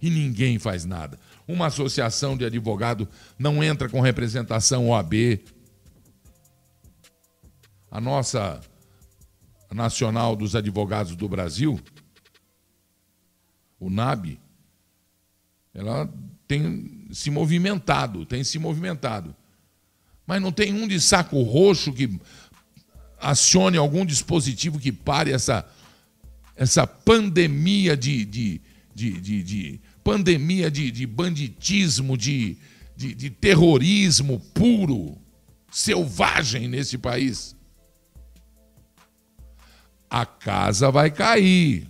E 0.00 0.10
ninguém 0.10 0.58
faz 0.58 0.84
nada. 0.84 1.18
Uma 1.46 1.66
associação 1.66 2.36
de 2.36 2.44
advogado 2.44 3.08
não 3.38 3.62
entra 3.62 3.88
com 3.88 4.00
representação 4.00 4.88
OAB. 4.88 5.40
A 7.90 8.00
nossa 8.00 8.60
Nacional 9.72 10.34
dos 10.36 10.54
Advogados 10.54 11.14
do 11.14 11.28
Brasil, 11.28 11.80
o 13.78 13.90
NAB, 13.90 14.38
ela 15.76 16.10
tem 16.48 17.06
se 17.12 17.30
movimentado, 17.30 18.24
tem 18.24 18.42
se 18.42 18.58
movimentado. 18.58 19.36
Mas 20.26 20.40
não 20.40 20.50
tem 20.50 20.72
um 20.72 20.88
de 20.88 20.98
saco 21.00 21.40
roxo 21.42 21.92
que 21.92 22.18
acione 23.20 23.76
algum 23.76 24.04
dispositivo 24.04 24.78
que 24.78 24.90
pare 24.90 25.32
essa, 25.32 25.68
essa 26.56 26.86
pandemia 26.86 27.94
de, 27.94 28.24
de, 28.24 28.60
de, 28.94 29.20
de, 29.20 29.42
de 29.42 29.80
pandemia 30.02 30.70
de, 30.70 30.90
de 30.90 31.06
banditismo, 31.06 32.16
de, 32.16 32.56
de, 32.96 33.14
de 33.14 33.28
terrorismo 33.28 34.40
puro, 34.54 35.18
selvagem 35.70 36.68
nesse 36.68 36.96
país. 36.96 37.54
A 40.08 40.24
casa 40.24 40.90
vai 40.90 41.10
cair. 41.10 41.86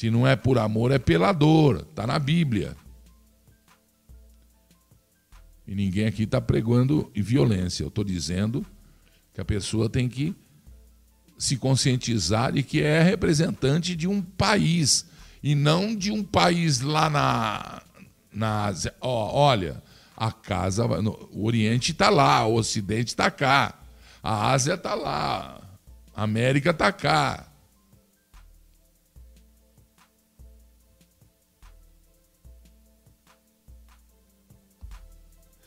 Se 0.00 0.10
não 0.10 0.26
é 0.26 0.34
por 0.34 0.56
amor, 0.56 0.92
é 0.92 0.98
pela 0.98 1.30
dor. 1.30 1.86
Está 1.90 2.06
na 2.06 2.18
Bíblia. 2.18 2.74
E 5.66 5.74
ninguém 5.74 6.06
aqui 6.06 6.22
está 6.22 6.40
pregando 6.40 7.12
violência. 7.14 7.84
Eu 7.84 7.88
estou 7.88 8.02
dizendo 8.02 8.64
que 9.34 9.42
a 9.42 9.44
pessoa 9.44 9.90
tem 9.90 10.08
que 10.08 10.34
se 11.36 11.58
conscientizar 11.58 12.50
de 12.50 12.62
que 12.62 12.80
é 12.80 13.02
representante 13.02 13.94
de 13.94 14.08
um 14.08 14.22
país 14.22 15.04
e 15.42 15.54
não 15.54 15.94
de 15.94 16.10
um 16.10 16.24
país 16.24 16.80
lá 16.80 17.10
na, 17.10 17.82
na 18.32 18.64
Ásia. 18.68 18.94
Oh, 19.02 19.28
olha, 19.34 19.82
a 20.16 20.32
casa, 20.32 20.86
o 21.30 21.44
Oriente 21.44 21.92
está 21.92 22.08
lá, 22.08 22.46
o 22.46 22.54
Ocidente 22.54 23.08
está 23.08 23.30
cá, 23.30 23.78
a 24.22 24.50
Ásia 24.50 24.76
está 24.76 24.94
lá, 24.94 25.60
a 26.14 26.22
América 26.22 26.70
está 26.70 26.90
cá. 26.90 27.49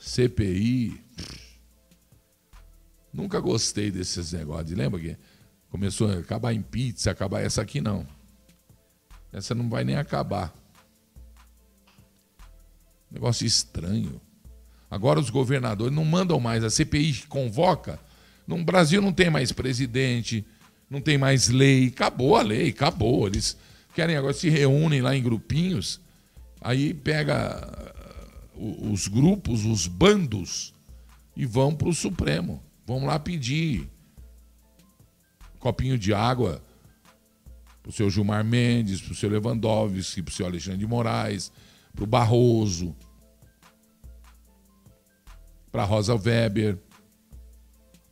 CPI. 0.04 1.02
Nunca 3.14 3.40
gostei 3.40 3.90
desses 3.90 4.34
negócios. 4.34 4.78
Lembra 4.78 5.00
que 5.00 5.16
começou 5.70 6.10
a 6.10 6.16
acabar 6.16 6.54
em 6.54 6.62
pizza, 6.62 7.10
acabar 7.10 7.42
essa 7.42 7.62
aqui 7.62 7.80
não. 7.80 8.06
Essa 9.32 9.56
não 9.56 9.70
vai 9.70 9.86
nem 9.86 9.96
acabar. 9.96 10.54
Negócio 13.10 13.48
estranho. 13.48 14.20
Agora 14.92 15.20
os 15.20 15.30
governadores 15.30 15.96
não 15.96 16.04
mandam 16.04 16.40
mais. 16.40 16.64
A 16.64 16.70
CPI 16.70 17.24
convoca. 17.30 17.98
No 18.46 18.62
Brasil 18.62 19.02
não 19.02 19.14
tem 19.14 19.30
mais 19.30 19.54
presidente, 19.54 20.46
não 20.90 21.00
tem 21.00 21.18
mais 21.18 21.48
lei. 21.48 21.88
Acabou 21.88 22.36
a 22.36 22.42
lei, 22.42 22.70
acabou. 22.70 23.26
Eles 23.28 23.58
querem 23.96 24.18
agora 24.18 24.34
se 24.34 24.50
reúnem 24.50 25.02
lá 25.02 25.16
em 25.16 25.24
grupinhos. 25.24 26.02
Aí 26.60 26.94
pega 26.94 27.83
os 28.92 29.08
grupos, 29.08 29.66
os 29.66 29.88
bandos, 29.88 30.74
e 31.36 31.46
vão 31.46 31.76
para 31.76 31.90
o 31.90 31.94
Supremo. 31.94 32.64
Vão 32.86 33.06
lá 33.06 33.20
pedir 33.20 33.90
copinho 35.60 35.98
de 35.98 36.14
água 36.14 36.62
para 37.82 37.90
o 37.90 37.94
seu 37.94 38.10
Gilmar 38.10 38.44
Mendes, 38.44 39.02
para 39.02 39.14
o 39.14 39.16
seu 39.16 39.30
Lewandowski, 39.30 40.22
para 40.22 40.32
o 40.32 40.36
seu 40.36 40.46
Alexandre 40.46 40.80
de 40.80 40.88
Moraes, 40.88 41.52
para 41.94 42.04
o 42.04 42.08
Barroso. 42.08 42.96
para 45.72 45.86
Rosa 45.86 46.14
Weber, 46.14 46.78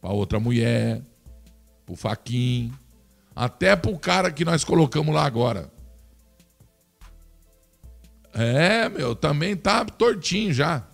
para 0.02 0.12
outra 0.12 0.40
mulher, 0.40 1.04
para 1.86 1.94
o 1.94 1.96
Faquin, 1.96 2.74
até 3.36 3.76
para 3.76 3.92
o 3.92 4.00
cara 4.00 4.32
que 4.32 4.44
nós 4.44 4.64
colocamos 4.64 5.14
lá 5.14 5.26
agora. 5.26 5.72
É, 8.34 8.88
meu, 8.90 9.16
também 9.16 9.56
tá 9.56 9.84
tortinho 9.86 10.54
já. 10.54 10.86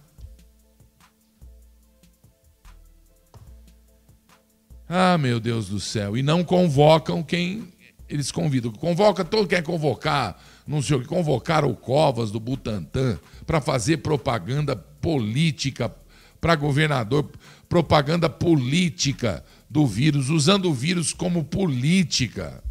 Ah, 4.89 5.17
meu 5.17 5.39
Deus 5.39 5.67
do 5.67 5.80
céu. 5.80 6.17
E 6.17 6.23
não 6.23 6.43
convocam 6.43 7.21
quem 7.21 7.67
eles 8.10 8.32
convidam. 8.32 8.71
Convoca 8.71 9.23
todo 9.26 9.47
quem 9.47 9.58
quer 9.58 9.63
convocar, 9.63 10.41
não 10.65 10.82
sei 10.82 10.97
o 10.97 11.02
que, 11.02 11.08
convocaram 11.08 11.69
o 11.69 11.76
Covas 11.76 12.32
do 12.32 12.39
Butantã 12.39 13.19
para 13.45 13.60
fazer 13.60 13.97
propaganda 13.97 14.76
política 14.76 15.93
para 16.39 16.56
governador, 16.56 17.30
propaganda 17.67 18.30
política 18.30 19.43
do 19.69 19.86
vírus, 19.86 20.30
usando 20.30 20.69
o 20.69 20.73
vírus 20.73 21.12
como 21.12 21.43
política. 21.43 22.63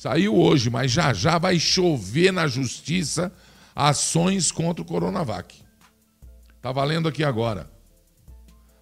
Saiu 0.00 0.34
hoje, 0.34 0.70
mas 0.70 0.90
já 0.90 1.12
já 1.12 1.36
vai 1.36 1.60
chover 1.60 2.32
na 2.32 2.46
justiça 2.46 3.30
ações 3.76 4.50
contra 4.50 4.80
o 4.80 4.84
Coronavac. 4.86 5.54
Está 6.56 6.72
valendo 6.72 7.06
aqui 7.06 7.22
agora. 7.22 7.70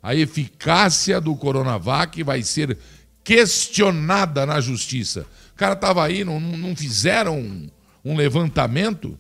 A 0.00 0.14
eficácia 0.14 1.20
do 1.20 1.34
Coronavac 1.34 2.22
vai 2.22 2.44
ser 2.44 2.78
questionada 3.24 4.46
na 4.46 4.60
justiça. 4.60 5.26
O 5.54 5.56
cara 5.56 5.72
estava 5.72 6.04
aí, 6.04 6.22
não, 6.22 6.38
não 6.38 6.76
fizeram 6.76 7.36
um, 7.36 7.68
um 8.04 8.16
levantamento 8.16 9.18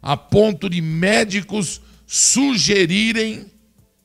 a 0.00 0.16
ponto 0.16 0.70
de 0.70 0.80
médicos 0.80 1.80
sugerirem 2.06 3.50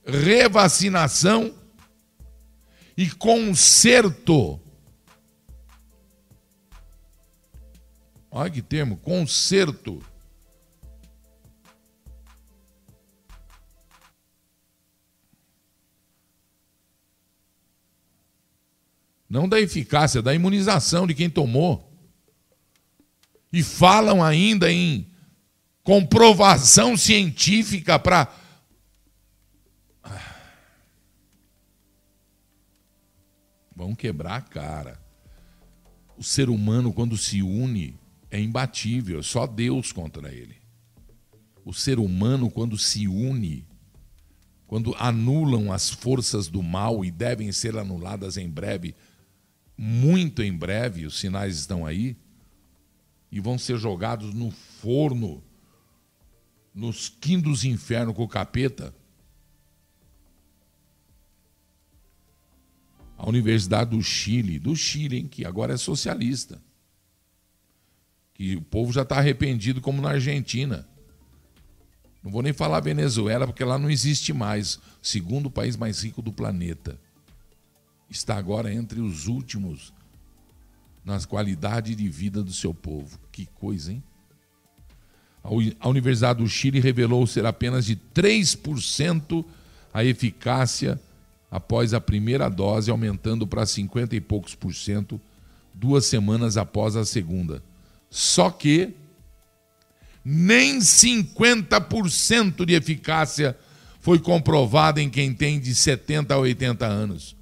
revacinação 0.03 1.53
e 2.97 3.11
conserto 3.11 4.59
Olha 8.37 8.51
que 8.51 8.61
termo, 8.61 8.97
conserto. 8.97 10.03
Não 19.29 19.47
da 19.47 19.57
eficácia, 19.61 20.21
da 20.21 20.33
imunização 20.33 21.07
de 21.07 21.15
quem 21.15 21.29
tomou. 21.29 21.89
E 23.53 23.63
falam 23.63 24.21
ainda 24.21 24.69
em 24.69 25.09
comprovação 25.81 26.97
científica 26.97 27.97
para. 27.97 28.29
Vão 33.73 33.95
quebrar 33.95 34.35
a 34.35 34.41
cara. 34.41 35.01
O 36.17 36.23
ser 36.23 36.49
humano, 36.49 36.91
quando 36.91 37.17
se 37.17 37.41
une, 37.41 37.97
é 38.35 38.39
imbatível, 38.41 39.23
só 39.23 39.47
Deus 39.47 39.93
contra 39.93 40.31
ele. 40.33 40.57
O 41.63 41.73
ser 41.73 41.99
humano, 41.99 42.51
quando 42.51 42.77
se 42.77 43.07
une, 43.07 43.65
quando 44.67 44.93
anulam 44.99 45.71
as 45.71 45.89
forças 45.89 46.49
do 46.49 46.61
mal 46.61 47.05
e 47.05 47.09
devem 47.09 47.51
ser 47.53 47.77
anuladas 47.77 48.35
em 48.35 48.49
breve, 48.49 48.93
muito 49.77 50.43
em 50.43 50.51
breve, 50.51 51.05
os 51.05 51.17
sinais 51.17 51.57
estão 51.57 51.85
aí, 51.85 52.17
e 53.31 53.39
vão 53.39 53.57
ser 53.57 53.77
jogados 53.77 54.33
no 54.33 54.51
forno, 54.51 55.41
nos 56.73 57.07
quintos 57.07 57.63
infernos 57.63 58.15
com 58.15 58.23
o 58.23 58.27
capeta. 58.27 58.93
A 63.17 63.29
Universidade 63.29 63.91
do 63.91 64.03
Chile, 64.03 64.59
do 64.59 64.75
Chile, 64.75 65.19
hein, 65.19 65.27
que 65.27 65.45
agora 65.45 65.73
é 65.73 65.77
socialista 65.77 66.64
que 68.35 68.55
o 68.55 68.61
povo 68.61 68.91
já 68.91 69.01
está 69.01 69.17
arrependido, 69.17 69.81
como 69.81 70.01
na 70.01 70.11
Argentina. 70.11 70.87
Não 72.21 72.31
vou 72.31 72.41
nem 72.41 72.53
falar 72.53 72.81
Venezuela, 72.81 73.47
porque 73.47 73.63
lá 73.63 73.79
não 73.79 73.89
existe 73.89 74.33
mais. 74.33 74.79
Segundo 75.01 75.49
país 75.49 75.77
mais 75.77 76.03
rico 76.03 76.21
do 76.21 76.31
planeta. 76.31 76.99
Está 78.09 78.35
agora 78.35 78.71
entre 78.71 78.99
os 78.99 79.27
últimos 79.27 79.93
nas 81.03 81.25
qualidade 81.25 81.95
de 81.95 82.09
vida 82.09 82.43
do 82.43 82.51
seu 82.51 82.73
povo. 82.73 83.19
Que 83.31 83.45
coisa, 83.45 83.93
hein? 83.93 84.03
A 85.79 85.87
Universidade 85.87 86.39
do 86.41 86.49
Chile 86.49 86.79
revelou 86.79 87.25
ser 87.27 87.45
apenas 87.45 87.85
de 87.85 87.95
3% 87.95 89.45
a 89.93 90.03
eficácia 90.03 90.99
após 91.51 91.93
a 91.93 92.01
primeira 92.01 92.49
dose, 92.49 92.89
aumentando 92.89 93.45
para 93.45 93.65
50 93.65 94.15
e 94.15 94.19
poucos 94.19 94.55
por 94.55 94.73
cento 94.73 95.21
duas 95.71 96.05
semanas 96.05 96.57
após 96.57 96.95
a 96.95 97.05
segunda. 97.05 97.61
Só 98.15 98.49
que 98.49 98.95
nem 100.23 100.79
50% 100.79 102.63
de 102.63 102.73
eficácia 102.73 103.59
foi 103.99 104.19
comprovada 104.19 105.01
em 105.01 105.09
quem 105.09 105.33
tem 105.33 105.59
de 105.59 105.75
70 105.75 106.33
a 106.33 106.37
80 106.37 106.85
anos. 106.85 107.35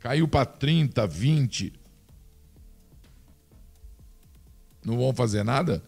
Caiu 0.00 0.28
para 0.28 0.44
30, 0.44 1.06
20. 1.06 1.72
Não 4.84 4.98
vão 4.98 5.14
fazer 5.14 5.42
nada? 5.42 5.82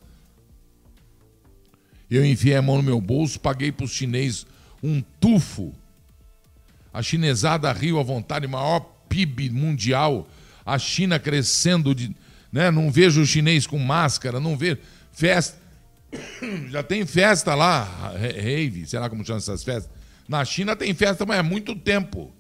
Eu 2.11 2.25
enfiei 2.25 2.57
a 2.57 2.62
mão 2.62 2.79
no 2.79 2.83
meu 2.83 2.99
bolso, 2.99 3.38
paguei 3.38 3.70
para 3.70 3.85
os 3.85 3.90
chineses 3.90 4.47
um 4.83 5.03
tufo. 5.20 5.75
A 6.90 7.03
chinesada 7.03 7.70
riu 7.75 8.01
à 8.01 8.03
vontade, 8.03 8.47
maior 8.47 8.81
PIB 9.07 9.51
mundial 9.51 10.27
a 10.64 10.79
China 10.79 11.18
crescendo, 11.18 11.94
de, 11.94 12.14
né? 12.53 12.70
não 12.70 12.90
vejo 12.90 13.20
o 13.20 13.27
chinês 13.27 13.66
com 13.66 13.79
máscara, 13.79 14.40
não 14.40 14.57
vejo 14.57 14.79
festa. 15.12 15.59
Já 16.70 16.83
tem 16.83 17.05
festa 17.05 17.55
lá, 17.55 17.85
rave, 18.16 18.87
sei 18.87 18.98
lá 18.98 19.11
como 19.11 19.24
chama 19.24 19.38
essas 19.38 19.62
festas. 19.62 19.90
Na 20.29 20.44
China 20.44 20.74
tem 20.74 20.94
festa, 20.94 21.27
mas 21.27 21.38
há 21.38 21.42
muito 21.42 21.74
tempo. 21.74 22.33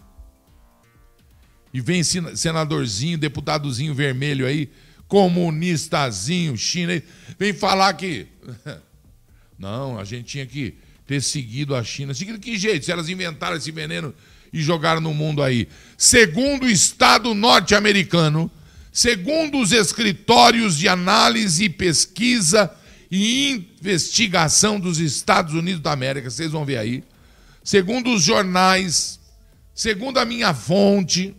E 1.72 1.80
vem 1.80 2.02
senadorzinho, 2.04 3.18
deputadozinho 3.18 3.94
vermelho 3.94 4.46
aí, 4.46 4.70
comunistazinho, 5.08 6.56
chinês, 6.56 7.02
vem 7.38 7.52
falar 7.52 7.92
que. 7.94 8.26
Não, 9.58 9.98
a 9.98 10.04
gente 10.04 10.24
tinha 10.24 10.46
que 10.46 10.76
ter 11.06 11.20
seguido 11.20 11.74
a 11.74 11.84
China. 11.84 12.14
Seguido 12.14 12.38
que 12.38 12.58
jeito? 12.58 12.84
Se 12.84 12.92
elas 12.92 13.08
inventaram 13.08 13.56
esse 13.56 13.70
veneno 13.70 14.14
e 14.54 14.62
jogaram 14.62 15.00
no 15.00 15.12
mundo 15.12 15.42
aí. 15.42 15.68
Segundo 15.98 16.62
o 16.62 16.70
Estado 16.70 17.34
norte-americano, 17.34 18.48
segundo 18.92 19.58
os 19.58 19.72
escritórios 19.72 20.78
de 20.78 20.86
análise, 20.88 21.68
pesquisa 21.68 22.72
e 23.10 23.50
investigação 23.50 24.78
dos 24.78 25.00
Estados 25.00 25.54
Unidos 25.54 25.82
da 25.82 25.90
América, 25.90 26.30
vocês 26.30 26.52
vão 26.52 26.64
ver 26.64 26.78
aí, 26.78 27.02
segundo 27.64 28.14
os 28.14 28.22
jornais, 28.22 29.18
segundo 29.74 30.18
a 30.18 30.24
minha 30.24 30.54
fonte, 30.54 31.34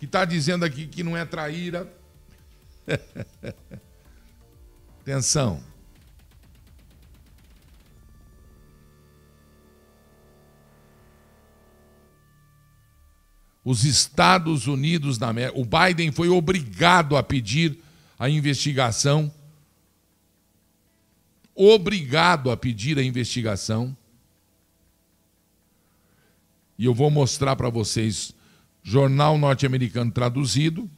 que 0.00 0.04
está 0.04 0.24
dizendo 0.24 0.64
aqui 0.64 0.88
que 0.88 1.04
não 1.04 1.16
é 1.16 1.24
traíra. 1.24 1.88
Atenção. 5.00 5.62
Os 13.64 13.84
Estados 13.84 14.66
Unidos 14.66 15.18
da 15.18 15.28
América, 15.28 15.58
o 15.58 15.64
Biden 15.64 16.10
foi 16.10 16.28
obrigado 16.28 17.16
a 17.16 17.22
pedir 17.22 17.78
a 18.18 18.28
investigação, 18.28 19.32
obrigado 21.54 22.50
a 22.50 22.56
pedir 22.56 22.98
a 22.98 23.02
investigação. 23.02 23.96
E 26.78 26.84
eu 26.84 26.94
vou 26.94 27.10
mostrar 27.10 27.54
para 27.54 27.70
vocês 27.70 28.34
jornal 28.82 29.38
norte-americano 29.38 30.10
traduzido, 30.10 30.90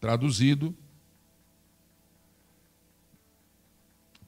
traduzido. 0.00 0.74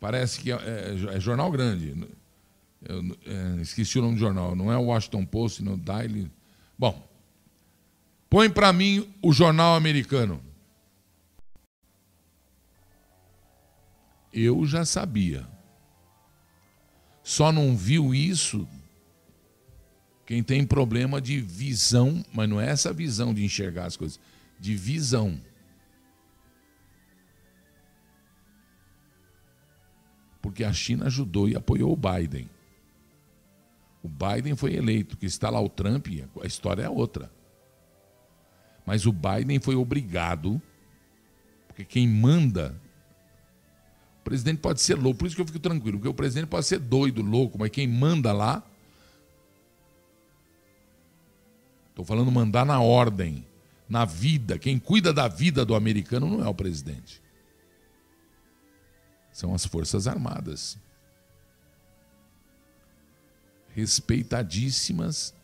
Parece 0.00 0.40
que 0.40 0.50
é, 0.50 0.56
é, 0.56 1.16
é 1.16 1.20
jornal 1.20 1.52
grande. 1.52 1.94
Eu, 2.84 3.16
é, 3.24 3.62
esqueci 3.62 3.98
o 3.98 4.02
nome 4.02 4.14
do 4.14 4.20
jornal. 4.20 4.56
Não 4.56 4.72
é 4.72 4.76
o 4.76 4.86
Washington 4.86 5.24
Post, 5.24 5.62
não 5.62 5.78
Daily. 5.78 6.28
Bom, 6.76 7.11
Põe 8.32 8.48
para 8.48 8.72
mim 8.72 9.14
o 9.20 9.30
jornal 9.30 9.74
americano. 9.74 10.42
Eu 14.32 14.64
já 14.64 14.86
sabia. 14.86 15.46
Só 17.22 17.52
não 17.52 17.76
viu 17.76 18.14
isso 18.14 18.66
quem 20.24 20.42
tem 20.42 20.64
problema 20.64 21.20
de 21.20 21.42
visão, 21.42 22.24
mas 22.32 22.48
não 22.48 22.58
é 22.58 22.70
essa 22.70 22.90
visão 22.90 23.34
de 23.34 23.44
enxergar 23.44 23.84
as 23.84 23.98
coisas, 23.98 24.18
de 24.58 24.76
visão. 24.76 25.38
Porque 30.40 30.64
a 30.64 30.72
China 30.72 31.04
ajudou 31.04 31.50
e 31.50 31.54
apoiou 31.54 31.92
o 31.92 31.98
Biden. 31.98 32.48
O 34.02 34.08
Biden 34.08 34.56
foi 34.56 34.72
eleito, 34.74 35.18
que 35.18 35.26
está 35.26 35.50
lá 35.50 35.60
o 35.60 35.68
Trump, 35.68 36.06
a 36.42 36.46
história 36.46 36.84
é 36.84 36.88
outra. 36.88 37.30
Mas 38.84 39.06
o 39.06 39.12
Biden 39.12 39.60
foi 39.60 39.74
obrigado, 39.76 40.60
porque 41.68 41.84
quem 41.84 42.08
manda. 42.08 42.74
O 44.20 44.24
presidente 44.24 44.58
pode 44.58 44.80
ser 44.80 44.94
louco, 44.94 45.18
por 45.18 45.26
isso 45.26 45.36
que 45.36 45.42
eu 45.42 45.46
fico 45.46 45.58
tranquilo, 45.58 45.98
porque 45.98 46.08
o 46.08 46.14
presidente 46.14 46.48
pode 46.48 46.66
ser 46.66 46.78
doido, 46.78 47.22
louco, 47.22 47.58
mas 47.58 47.70
quem 47.70 47.86
manda 47.86 48.32
lá. 48.32 48.62
Estou 51.90 52.04
falando 52.04 52.30
mandar 52.30 52.64
na 52.64 52.80
ordem, 52.80 53.46
na 53.88 54.04
vida. 54.04 54.58
Quem 54.58 54.78
cuida 54.78 55.12
da 55.12 55.28
vida 55.28 55.64
do 55.64 55.74
americano 55.74 56.28
não 56.28 56.44
é 56.44 56.48
o 56.48 56.54
presidente. 56.54 57.22
São 59.32 59.54
as 59.54 59.64
Forças 59.66 60.06
Armadas. 60.06 60.78
Respeitadíssimas 63.74 65.34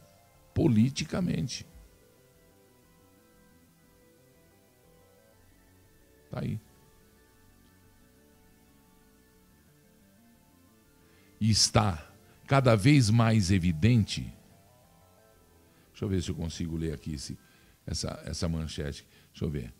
politicamente. 0.54 1.66
Está 6.28 6.40
aí. 6.42 6.60
E 11.40 11.50
está 11.50 12.06
cada 12.46 12.76
vez 12.76 13.08
mais 13.08 13.50
evidente. 13.50 14.22
Deixa 15.90 16.04
eu 16.04 16.08
ver 16.08 16.22
se 16.22 16.30
eu 16.30 16.34
consigo 16.34 16.76
ler 16.76 16.92
aqui 16.92 17.14
esse, 17.14 17.38
essa, 17.86 18.22
essa 18.26 18.48
manchete. 18.48 19.06
Deixa 19.32 19.44
eu 19.44 19.50
ver. 19.50 19.72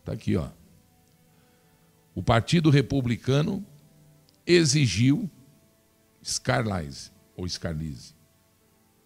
Está 0.00 0.12
aqui, 0.12 0.34
ó. 0.36 0.50
O 2.14 2.22
Partido 2.22 2.70
Republicano 2.70 3.64
exigiu 4.46 5.30
Scarlise, 6.24 7.10
ou 7.36 7.48
Scarlise, 7.48 8.14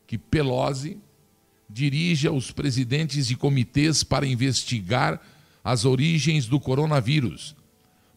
que 0.07 0.17
Pelosi 0.17 0.99
dirija 1.69 2.31
os 2.31 2.51
presidentes 2.51 3.27
de 3.27 3.37
comitês 3.37 4.05
para 4.05 4.27
investigar 4.27 5.21
as 5.65 5.85
origens 5.85 6.47
do 6.47 6.61
coronavírus. 6.61 7.57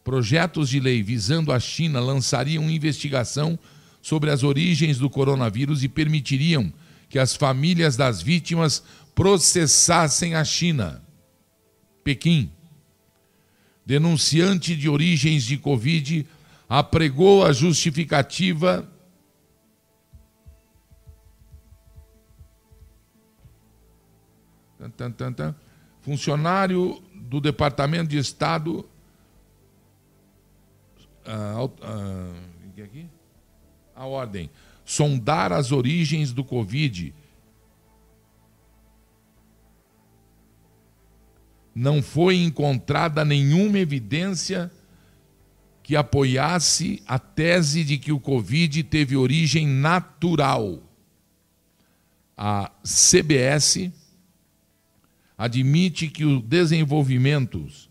Projetos 0.04 0.68
de 0.68 0.80
lei 0.80 1.02
visando 1.02 1.52
a 1.52 1.58
China 1.60 2.00
lançariam 2.00 2.70
investigação 2.70 3.58
sobre 4.00 4.30
as 4.30 4.42
origens 4.42 4.98
do 4.98 5.10
coronavírus 5.10 5.82
e 5.82 5.88
permitiriam 5.88 6.72
que 7.08 7.18
as 7.18 7.34
famílias 7.34 7.96
das 7.96 8.22
vítimas 8.22 8.82
processassem 9.14 10.34
a 10.34 10.44
China. 10.44 11.02
Pequim, 12.02 12.50
denunciante 13.84 14.74
de 14.74 14.88
origens 14.88 15.44
de 15.44 15.58
Covid, 15.58 16.26
apregou 16.68 17.44
a 17.44 17.52
justificativa 17.52 18.89
Tan, 24.80 25.10
tan, 25.10 25.32
tan, 25.32 25.54
Funcionário 26.00 27.02
do 27.14 27.38
Departamento 27.38 28.08
de 28.08 28.16
Estado. 28.16 28.88
Ah, 31.26 31.68
ah, 31.82 32.32
aqui? 32.82 33.06
A 33.94 34.06
ordem. 34.06 34.48
Sondar 34.82 35.52
as 35.52 35.70
origens 35.70 36.32
do 36.32 36.42
Covid. 36.42 37.14
Não 41.74 42.02
foi 42.02 42.36
encontrada 42.36 43.22
nenhuma 43.22 43.78
evidência 43.78 44.72
que 45.82 45.94
apoiasse 45.94 47.02
a 47.06 47.18
tese 47.18 47.84
de 47.84 47.98
que 47.98 48.12
o 48.12 48.18
Covid 48.18 48.82
teve 48.84 49.14
origem 49.14 49.66
natural. 49.66 50.82
A 52.34 52.72
CBS 52.82 53.92
admite 55.40 56.06
que 56.06 56.22
os 56.22 56.42
desenvolvimentos 56.42 57.88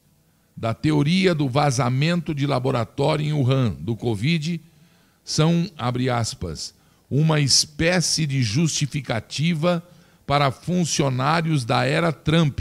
da 0.55 0.71
teoria 0.71 1.33
do 1.33 1.49
vazamento 1.49 2.35
de 2.35 2.45
laboratório 2.45 3.25
em 3.25 3.33
Wuhan 3.33 3.71
do 3.79 3.95
Covid 3.95 4.61
são, 5.23 5.67
abre 5.75 6.11
aspas, 6.11 6.75
uma 7.09 7.39
espécie 7.39 8.27
de 8.27 8.43
justificativa 8.43 9.83
para 10.27 10.51
funcionários 10.51 11.65
da 11.65 11.83
era 11.85 12.13
Trump. 12.13 12.59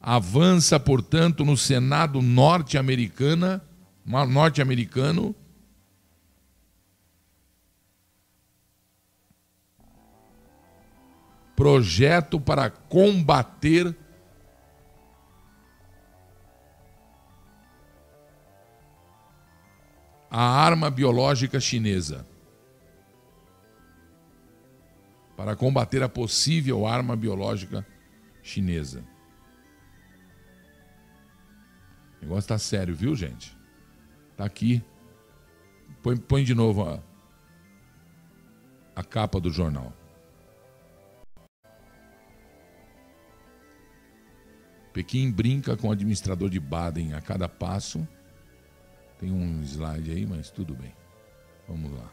Avança, 0.00 0.80
portanto, 0.80 1.44
no 1.44 1.56
Senado 1.56 2.20
norte-americana, 2.20 3.62
norte-americano, 4.04 5.36
projeto 11.60 12.40
para 12.40 12.70
combater 12.70 13.94
a 20.30 20.42
arma 20.42 20.88
biológica 20.88 21.60
chinesa. 21.60 22.26
Para 25.36 25.54
combater 25.54 26.02
a 26.02 26.08
possível 26.08 26.86
arma 26.86 27.14
biológica 27.14 27.86
chinesa. 28.42 29.04
O 32.16 32.22
negócio 32.22 32.38
está 32.38 32.56
sério, 32.56 32.94
viu, 32.94 33.14
gente? 33.14 33.54
Está 34.30 34.46
aqui. 34.46 34.82
Põe, 36.02 36.16
põe 36.16 36.42
de 36.42 36.54
novo 36.54 36.88
a, 36.88 37.02
a 38.96 39.04
capa 39.04 39.38
do 39.38 39.50
jornal. 39.50 39.99
Pequim 44.92 45.30
brinca 45.30 45.76
com 45.76 45.88
o 45.88 45.92
administrador 45.92 46.50
de 46.50 46.58
Baden 46.58 47.14
a 47.14 47.20
cada 47.20 47.48
passo. 47.48 48.06
Tem 49.18 49.30
um 49.30 49.62
slide 49.62 50.10
aí, 50.10 50.26
mas 50.26 50.50
tudo 50.50 50.74
bem. 50.74 50.94
Vamos 51.68 51.92
lá. 51.92 52.10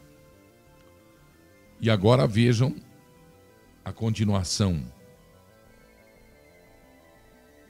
E 1.80 1.89
agora 1.89 2.28
vejam 2.28 2.75
a 3.84 3.91
continuação 3.91 4.84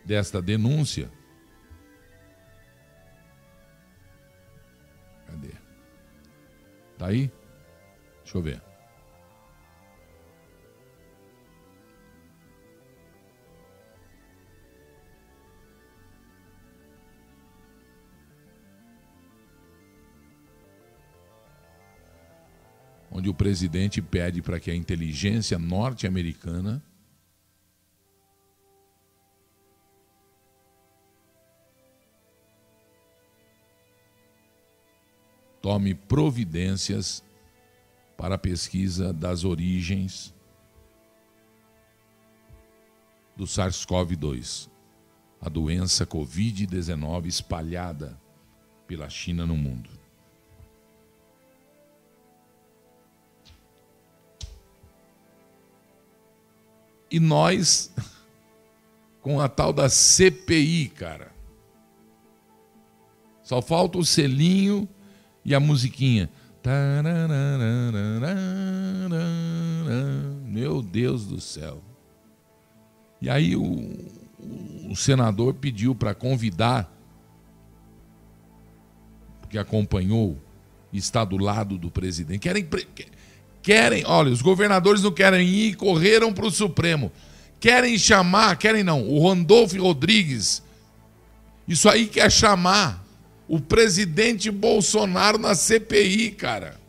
desta 0.04 0.42
denúncia. 0.42 1.12
Cadê? 5.28 5.52
Tá 6.98 7.08
aí? 7.08 7.32
Deixa 8.24 8.38
eu 8.38 8.42
ver. 8.42 8.67
Onde 23.18 23.30
o 23.30 23.34
presidente 23.34 24.00
pede 24.00 24.44
para 24.44 24.60
que 24.60 24.70
a 24.70 24.76
inteligência 24.76 25.58
norte-americana 25.58 26.84
tome 35.60 35.96
providências 35.96 37.24
para 38.16 38.36
a 38.36 38.38
pesquisa 38.38 39.12
das 39.12 39.44
origens 39.44 40.32
do 43.36 43.46
SARS-CoV-2, 43.46 44.70
a 45.42 45.50
doença 45.50 46.06
Covid-19 46.06 47.26
espalhada 47.26 48.16
pela 48.86 49.10
China 49.10 49.44
no 49.44 49.58
mundo. 49.58 49.90
E 57.10 57.20
nós, 57.20 57.94
com 59.22 59.40
a 59.40 59.48
tal 59.48 59.72
da 59.72 59.90
CPI, 59.90 60.90
cara. 60.90 61.32
Só 63.44 63.62
falta 63.62 63.98
o 63.98 64.06
selinho 64.06 64.88
e 65.46 65.56
a 65.56 65.60
musiquinha. 65.60 66.30
Meu 70.46 70.82
Deus 70.82 71.26
do 71.26 71.40
céu. 71.40 71.82
E 73.22 73.30
aí 73.30 73.56
o, 73.56 74.92
o 74.92 74.96
senador 74.96 75.54
pediu 75.54 75.96
para 75.96 76.14
convidar, 76.14 76.94
que 79.50 79.58
acompanhou, 79.58 80.38
está 80.92 81.24
do 81.24 81.38
lado 81.38 81.78
do 81.78 81.90
presidente. 81.90 82.40
Querem, 82.40 82.68
querem, 83.68 84.06
olha, 84.06 84.32
os 84.32 84.42
governadores 84.42 85.04
não 85.04 85.12
querem 85.12 85.46
ir, 85.46 85.76
correram 85.76 86.32
para 86.32 86.46
o 86.46 86.52
Supremo. 86.52 87.12
Querem 87.60 87.98
chamar, 87.98 88.56
querem 88.56 88.82
não, 88.82 89.04
o 89.06 89.28
Randolfo 89.28 89.78
Rodrigues. 89.78 90.64
Isso 91.68 91.90
aí 91.90 92.08
quer 92.08 92.32
chamar 92.32 93.06
o 93.46 93.60
presidente 93.60 94.50
Bolsonaro 94.50 95.38
na 95.38 95.54
CPI, 95.54 96.32
cara. 96.32 96.80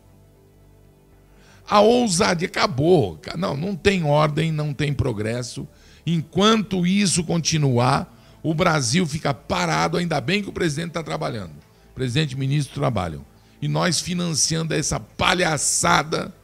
A 1.69 1.81
ousadia 1.81 2.47
acabou. 2.47 3.19
Não, 3.37 3.57
não 3.57 3.75
tem 3.75 4.05
ordem, 4.05 4.49
não 4.49 4.73
tem 4.73 4.93
progresso. 4.93 5.67
Enquanto 6.07 6.87
isso 6.87 7.25
continuar, 7.25 8.39
o 8.41 8.53
Brasil 8.53 9.05
fica 9.05 9.33
parado. 9.33 9.97
Ainda 9.97 10.21
bem 10.21 10.41
que 10.41 10.47
o 10.47 10.53
presidente 10.53 10.91
está 10.91 11.03
trabalhando. 11.03 11.51
Presidente 11.93 12.31
e 12.31 12.37
ministro 12.37 12.73
trabalham. 12.73 13.25
E 13.61 13.67
nós 13.67 13.99
financiando 13.99 14.73
essa 14.73 14.97
palhaçada. 14.97 16.38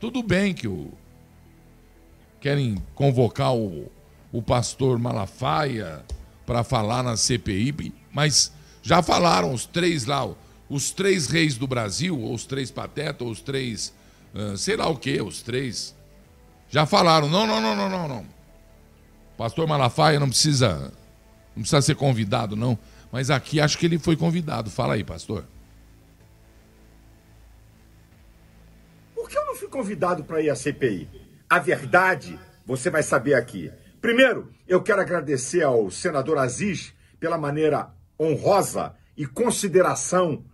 Tudo 0.00 0.22
bem 0.22 0.54
que 0.54 0.66
o... 0.66 0.90
querem 2.40 2.82
convocar 2.94 3.54
o, 3.54 3.92
o 4.32 4.42
pastor 4.42 4.98
Malafaia 4.98 6.02
para 6.46 6.64
falar 6.64 7.02
na 7.02 7.16
CPI, 7.16 7.92
mas 8.10 8.50
já 8.82 9.02
falaram 9.02 9.52
os 9.52 9.66
três 9.66 10.06
lá, 10.06 10.26
os 10.70 10.90
três 10.90 11.26
reis 11.26 11.58
do 11.58 11.66
Brasil, 11.66 12.18
ou 12.18 12.32
os 12.32 12.46
três 12.46 12.70
patetas, 12.70 13.20
ou 13.20 13.30
os 13.30 13.40
três, 13.42 13.92
uh, 14.34 14.56
sei 14.56 14.76
lá 14.76 14.88
o 14.88 14.96
que, 14.96 15.20
os 15.20 15.42
três, 15.42 15.94
já 16.70 16.86
falaram, 16.86 17.28
não, 17.28 17.46
não, 17.46 17.60
não, 17.60 17.76
não, 17.76 17.88
não, 17.90 18.08
não. 18.08 18.26
Pastor 19.36 19.66
Malafaia 19.66 20.18
não 20.18 20.28
precisa, 20.28 20.92
não 21.54 21.62
precisa 21.62 21.82
ser 21.82 21.96
convidado, 21.96 22.56
não. 22.56 22.78
Mas 23.12 23.28
aqui 23.28 23.60
acho 23.60 23.76
que 23.76 23.86
ele 23.86 23.98
foi 23.98 24.16
convidado. 24.16 24.70
Fala 24.70 24.94
aí, 24.94 25.04
pastor. 25.04 25.44
Convidado 29.70 30.24
para 30.24 30.42
ir 30.42 30.50
à 30.50 30.56
CPI? 30.56 31.08
A 31.48 31.58
verdade, 31.58 32.38
você 32.66 32.90
vai 32.90 33.02
saber 33.02 33.34
aqui. 33.34 33.70
Primeiro, 34.00 34.50
eu 34.68 34.82
quero 34.82 35.00
agradecer 35.00 35.62
ao 35.62 35.90
senador 35.90 36.36
Aziz 36.38 36.92
pela 37.18 37.38
maneira 37.38 37.90
honrosa 38.18 38.94
e 39.16 39.24
consideração 39.26 40.44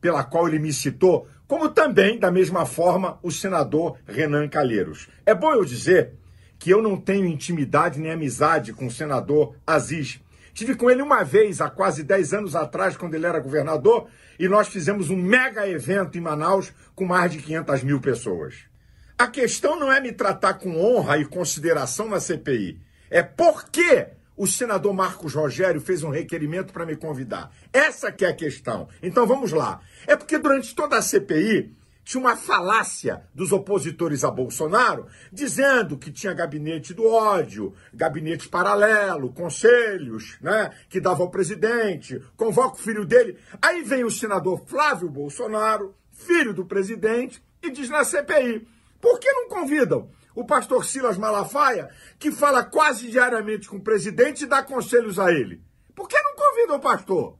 pela 0.00 0.24
qual 0.24 0.48
ele 0.48 0.58
me 0.58 0.72
citou, 0.72 1.28
como 1.46 1.68
também, 1.68 2.18
da 2.18 2.30
mesma 2.30 2.64
forma, 2.64 3.18
o 3.22 3.30
senador 3.30 3.98
Renan 4.06 4.48
Calheiros. 4.48 5.08
É 5.26 5.34
bom 5.34 5.52
eu 5.52 5.64
dizer 5.64 6.12
que 6.58 6.70
eu 6.70 6.80
não 6.80 6.96
tenho 6.96 7.26
intimidade 7.26 7.98
nem 7.98 8.12
amizade 8.12 8.72
com 8.72 8.86
o 8.86 8.90
senador 8.90 9.56
Aziz. 9.66 10.20
Tive 10.52 10.74
com 10.74 10.90
ele 10.90 11.02
uma 11.02 11.22
vez, 11.22 11.60
há 11.60 11.70
quase 11.70 12.02
10 12.02 12.34
anos 12.34 12.56
atrás, 12.56 12.96
quando 12.96 13.14
ele 13.14 13.26
era 13.26 13.40
governador, 13.40 14.08
e 14.38 14.48
nós 14.48 14.68
fizemos 14.68 15.10
um 15.10 15.16
mega 15.16 15.68
evento 15.68 16.16
em 16.16 16.20
Manaus 16.20 16.72
com 16.94 17.04
mais 17.04 17.32
de 17.32 17.38
500 17.38 17.82
mil 17.82 18.00
pessoas. 18.00 18.70
A 19.18 19.26
questão 19.26 19.78
não 19.78 19.92
é 19.92 20.00
me 20.00 20.12
tratar 20.12 20.54
com 20.54 20.80
honra 20.80 21.18
e 21.18 21.24
consideração 21.24 22.08
na 22.08 22.18
CPI. 22.18 22.80
É 23.10 23.22
porque 23.22 24.08
o 24.36 24.46
senador 24.46 24.94
Marcos 24.94 25.34
Rogério 25.34 25.82
fez 25.82 26.02
um 26.02 26.08
requerimento 26.08 26.72
para 26.72 26.86
me 26.86 26.96
convidar. 26.96 27.52
Essa 27.70 28.10
que 28.10 28.24
é 28.24 28.28
a 28.28 28.34
questão. 28.34 28.88
Então 29.02 29.26
vamos 29.26 29.52
lá. 29.52 29.82
É 30.06 30.16
porque 30.16 30.38
durante 30.38 30.74
toda 30.74 30.96
a 30.96 31.02
CPI 31.02 31.76
tinha 32.04 32.20
uma 32.20 32.36
falácia 32.36 33.22
dos 33.34 33.52
opositores 33.52 34.24
a 34.24 34.30
Bolsonaro, 34.30 35.06
dizendo 35.32 35.98
que 35.98 36.10
tinha 36.10 36.32
gabinete 36.32 36.92
do 36.94 37.06
ódio, 37.06 37.74
gabinete 37.92 38.48
paralelo, 38.48 39.32
conselhos, 39.32 40.38
né, 40.40 40.70
que 40.88 41.00
dava 41.00 41.22
ao 41.22 41.30
presidente, 41.30 42.20
convoca 42.36 42.76
o 42.76 42.82
filho 42.82 43.04
dele. 43.04 43.38
Aí 43.60 43.82
vem 43.82 44.04
o 44.04 44.10
senador 44.10 44.64
Flávio 44.66 45.08
Bolsonaro, 45.08 45.94
filho 46.10 46.52
do 46.52 46.64
presidente, 46.64 47.42
e 47.62 47.70
diz 47.70 47.88
na 47.88 48.04
CPI: 48.04 48.66
por 49.00 49.18
que 49.18 49.30
não 49.32 49.48
convidam 49.48 50.10
o 50.34 50.44
pastor 50.44 50.84
Silas 50.84 51.18
Malafaia, 51.18 51.90
que 52.18 52.30
fala 52.30 52.64
quase 52.64 53.10
diariamente 53.10 53.68
com 53.68 53.76
o 53.76 53.82
presidente 53.82 54.44
e 54.44 54.46
dá 54.46 54.62
conselhos 54.62 55.18
a 55.18 55.32
ele. 55.32 55.62
Por 55.94 56.08
que 56.08 56.20
não 56.22 56.34
convida 56.34 56.74
o 56.74 56.80
pastor? 56.80 57.38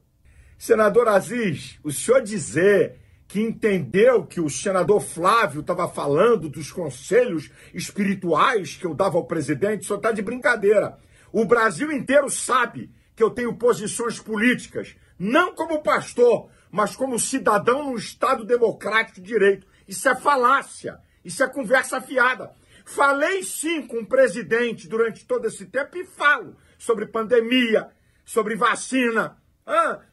Senador 0.59 1.09
Aziz, 1.09 1.79
o 1.83 1.91
senhor 1.91 2.21
dizer 2.21 3.01
que 3.31 3.41
entendeu 3.41 4.27
que 4.27 4.41
o 4.41 4.51
senador 4.51 5.01
Flávio 5.01 5.61
estava 5.61 5.87
falando 5.89 6.49
dos 6.49 6.73
conselhos 6.73 7.49
espirituais 7.73 8.77
que 8.77 8.85
eu 8.85 8.93
dava 8.93 9.19
ao 9.19 9.25
presidente, 9.25 9.87
só 9.87 9.95
está 9.95 10.11
de 10.11 10.21
brincadeira. 10.21 10.99
O 11.33 11.45
Brasil 11.45 11.93
inteiro 11.93 12.29
sabe 12.29 12.91
que 13.15 13.23
eu 13.23 13.31
tenho 13.31 13.55
posições 13.55 14.19
políticas, 14.19 14.97
não 15.17 15.55
como 15.55 15.81
pastor, 15.81 16.51
mas 16.73 16.97
como 16.97 17.21
cidadão 17.21 17.93
no 17.93 17.97
Estado 17.97 18.45
democrático 18.45 19.21
de 19.21 19.29
direito. 19.29 19.65
Isso 19.87 20.09
é 20.09 20.17
falácia, 20.17 20.99
isso 21.25 21.45
é 21.45 21.49
conversa 21.49 22.01
fiada. 22.01 22.51
Falei 22.85 23.45
sim 23.45 23.87
com 23.87 23.99
o 23.99 24.07
presidente 24.07 24.89
durante 24.89 25.25
todo 25.25 25.47
esse 25.47 25.67
tempo 25.67 25.97
e 25.97 26.05
falo 26.05 26.57
sobre 26.77 27.07
pandemia, 27.07 27.91
sobre 28.25 28.57
vacina, 28.57 29.37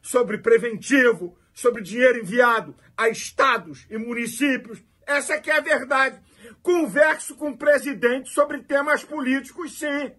sobre 0.04 0.38
preventivo, 0.38 1.36
sobre 1.58 1.82
dinheiro 1.82 2.20
enviado 2.20 2.76
a 2.96 3.10
estados 3.10 3.88
e 3.90 3.98
municípios. 3.98 4.80
Essa 5.08 5.34
é 5.34 5.40
que 5.40 5.50
é 5.50 5.58
a 5.58 5.62
verdade. 5.62 6.20
Converso 6.62 7.36
com 7.36 7.50
o 7.50 7.58
presidente 7.58 8.30
sobre 8.30 8.60
temas 8.60 9.04
políticos, 9.04 9.80
sim. 9.80 10.12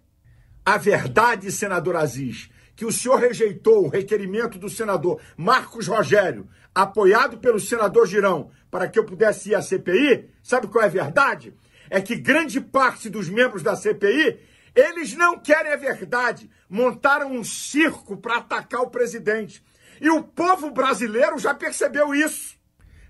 A 0.66 0.76
verdade, 0.76 1.52
senador 1.52 1.94
Aziz, 1.94 2.50
que 2.74 2.84
o 2.84 2.90
senhor 2.90 3.20
rejeitou 3.20 3.84
o 3.84 3.88
requerimento 3.88 4.58
do 4.58 4.68
senador 4.68 5.20
Marcos 5.36 5.86
Rogério, 5.86 6.48
apoiado 6.74 7.38
pelo 7.38 7.60
senador 7.60 8.08
Girão, 8.08 8.50
para 8.68 8.88
que 8.88 8.98
eu 8.98 9.04
pudesse 9.04 9.50
ir 9.50 9.54
à 9.54 9.62
CPI, 9.62 10.28
sabe 10.42 10.66
qual 10.66 10.82
é 10.82 10.86
a 10.88 10.90
verdade? 10.90 11.54
é 11.90 12.00
que 12.00 12.16
grande 12.16 12.60
parte 12.60 13.08
dos 13.08 13.28
membros 13.28 13.62
da 13.62 13.76
CPI, 13.76 14.38
eles 14.74 15.14
não 15.14 15.38
querem 15.38 15.72
a 15.72 15.76
verdade. 15.76 16.50
Montaram 16.68 17.32
um 17.32 17.42
circo 17.42 18.16
para 18.16 18.38
atacar 18.38 18.82
o 18.82 18.90
presidente. 18.90 19.62
E 20.00 20.10
o 20.10 20.22
povo 20.22 20.70
brasileiro 20.70 21.38
já 21.38 21.54
percebeu 21.54 22.14
isso. 22.14 22.56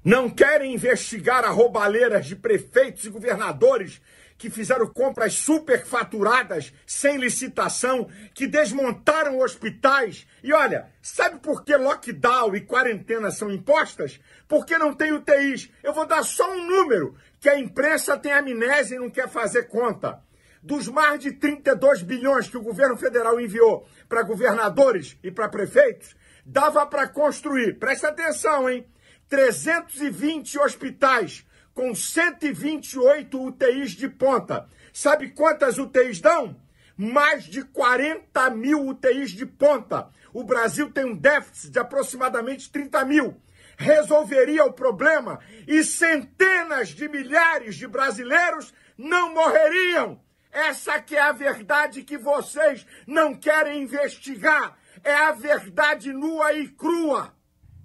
Não 0.05 0.30
querem 0.30 0.74
investigar 0.74 1.45
roubaleiras 1.53 2.26
de 2.26 2.36
prefeitos 2.36 3.05
e 3.05 3.11
governadores 3.11 4.01
que 4.39 4.49
fizeram 4.49 4.86
compras 4.86 5.34
superfaturadas 5.34 6.72
sem 6.86 7.18
licitação, 7.18 8.09
que 8.32 8.47
desmontaram 8.47 9.41
hospitais. 9.41 10.26
E 10.43 10.53
olha, 10.53 10.89
sabe 11.03 11.41
por 11.41 11.64
que 11.64 11.76
lockdown 11.76 12.55
e 12.55 12.61
quarentena 12.61 13.32
são 13.32 13.51
impostas? 13.51 14.20
Porque 14.47 14.78
não 14.78 14.95
tem 14.95 15.12
UTIs. 15.12 15.68
Eu 15.82 15.93
vou 15.93 16.07
dar 16.07 16.22
só 16.22 16.49
um 16.53 16.64
número 16.64 17.16
que 17.41 17.49
a 17.49 17.59
imprensa 17.59 18.16
tem 18.16 18.32
amnésia 18.32 18.95
e 18.95 19.01
não 19.01 19.11
quer 19.11 19.28
fazer 19.28 19.64
conta. 19.64 20.22
Dos 20.62 20.89
mais 20.89 21.20
de 21.20 21.32
32 21.32 22.03
bilhões 22.03 22.49
que 22.49 22.57
o 22.57 22.62
governo 22.62 22.97
federal 22.97 23.41
enviou 23.41 23.86
para 24.09 24.22
governadores 24.22 25.16
e 25.22 25.30
para 25.30 25.49
prefeitos, 25.49 26.14
dava 26.49 26.86
para 26.86 27.07
construir, 27.07 27.78
presta 27.78 28.09
atenção, 28.09 28.70
hein? 28.70 28.86
320 29.28 30.59
hospitais 30.59 31.46
com 31.74 31.94
128 31.94 33.46
UTIs 33.46 33.90
de 33.90 34.09
ponta. 34.09 34.66
Sabe 34.90 35.28
quantas 35.28 35.76
UTIs 35.76 36.20
dão? 36.20 36.59
Mais 36.96 37.44
de 37.44 37.62
40 37.62 38.51
mil 38.51 38.88
UTIs 38.88 39.30
de 39.30 39.44
ponta. 39.44 40.09
O 40.32 40.42
Brasil 40.42 40.90
tem 40.90 41.05
um 41.05 41.14
déficit 41.14 41.70
de 41.70 41.78
aproximadamente 41.78 42.72
30 42.72 43.05
mil. 43.05 43.40
Resolveria 43.76 44.64
o 44.64 44.72
problema 44.72 45.38
e 45.66 45.84
centenas 45.84 46.88
de 46.88 47.09
milhares 47.09 47.76
de 47.76 47.86
brasileiros 47.86 48.72
não 48.96 49.34
morreriam. 49.34 50.18
Essa 50.51 50.99
que 50.99 51.14
é 51.14 51.20
a 51.20 51.32
verdade 51.32 52.03
que 52.03 52.16
vocês 52.16 52.86
não 53.07 53.34
querem 53.34 53.82
investigar. 53.82 54.76
É 55.09 55.15
a 55.15 55.33
verdade 55.33 56.13
nua 56.13 56.53
e 56.53 56.69
crua. 56.69 57.33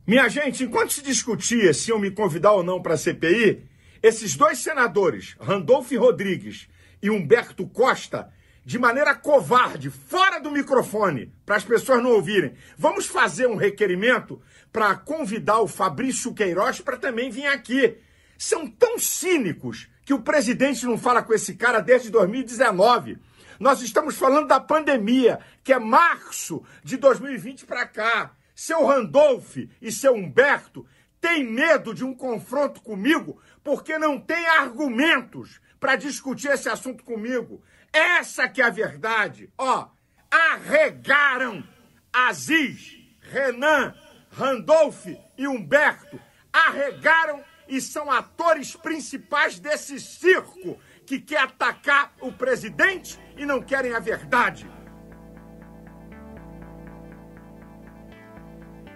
Minha 0.06 0.28
gente, 0.28 0.66
enquanto 0.66 0.92
se 0.92 1.02
discutia 1.02 1.74
se 1.74 1.90
iam 1.90 1.98
me 1.98 2.12
convidar 2.12 2.52
ou 2.52 2.64
não 2.64 2.82
para 2.82 2.96
a 2.96 2.98
CPI, 2.98 3.64
esses 4.02 4.36
dois 4.36 4.58
senadores, 4.58 5.34
Randolfo 5.40 5.98
Rodrigues 5.98 6.68
e 7.02 7.10
Humberto 7.10 7.66
Costa, 7.66 8.30
de 8.66 8.78
maneira 8.78 9.16
covarde, 9.16 9.90
fora 9.90 10.38
do 10.38 10.52
microfone, 10.52 11.34
para 11.46 11.56
as 11.56 11.64
pessoas 11.64 12.04
não 12.04 12.12
ouvirem, 12.12 12.56
vamos 12.78 13.06
fazer 13.06 13.48
um 13.48 13.56
requerimento 13.56 14.42
para 14.70 14.94
convidar 14.94 15.62
o 15.62 15.68
Fabrício 15.68 16.34
Queiroz 16.34 16.82
para 16.82 16.98
também 16.98 17.32
vir 17.32 17.48
aqui. 17.48 18.00
São 18.38 18.68
tão 18.68 19.00
cínicos 19.00 19.88
que 20.04 20.14
o 20.14 20.22
presidente 20.22 20.86
não 20.86 20.98
fala 20.98 21.24
com 21.24 21.34
esse 21.34 21.56
cara 21.56 21.80
desde 21.80 22.10
2019. 22.10 23.18
Nós 23.64 23.82
estamos 23.82 24.18
falando 24.18 24.49
da 24.49 24.59
pandemia, 24.59 25.39
que 25.64 25.72
é 25.72 25.80
março 25.80 26.61
de 26.84 26.97
2020 26.97 27.66
para 27.66 27.88
cá. 27.88 28.36
Seu 28.53 28.86
Randolph 28.86 29.55
e 29.82 29.89
seu 29.89 30.14
Humberto 30.14 30.86
tem 31.22 31.45
medo 31.45 31.93
de 31.93 32.03
um 32.03 32.14
confronto 32.14 32.82
comigo 32.82 33.41
porque 33.64 33.97
não 33.97 34.20
tem 34.20 34.45
argumentos 34.47 35.61
para 35.80 35.95
discutir 35.95 36.49
esse 36.49 36.68
assunto 36.68 37.05
comigo. 37.05 37.64
Essa 37.93 38.49
que 38.49 38.61
é 38.61 38.66
a 38.66 38.70
verdade. 38.70 39.49
Ó, 39.57 39.88
arregaram 40.30 41.64
Aziz, 42.11 42.97
Renan, 43.22 43.95
Randolph 44.30 45.05
e 45.38 45.47
Humberto. 45.47 46.20
Arregaram 46.51 47.41
e 47.70 47.80
são 47.80 48.11
atores 48.11 48.76
principais 48.76 49.57
desse 49.57 50.01
circo 50.01 50.78
que 51.06 51.20
quer 51.20 51.39
atacar 51.39 52.14
o 52.22 52.32
presidente 52.32 53.20
e 53.38 53.45
não 53.45 53.62
querem 53.62 53.93
a 53.93 53.99
verdade. 53.99 54.70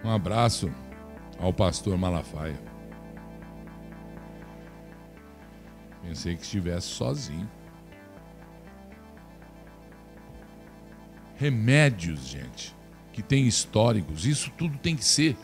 Um 0.04 0.10
abraço 0.10 0.72
ao 1.38 1.52
pastor 1.52 1.98
Malafaia. 1.98 2.58
Pensei 6.02 6.36
que 6.36 6.42
estivesse 6.42 6.86
sozinho. 6.86 7.48
Remédios, 11.36 12.20
gente, 12.20 12.74
que 13.12 13.22
tem 13.22 13.46
históricos, 13.46 14.24
isso 14.24 14.50
tudo 14.56 14.78
tem 14.78 14.96
que 14.96 15.04
ser 15.04 15.36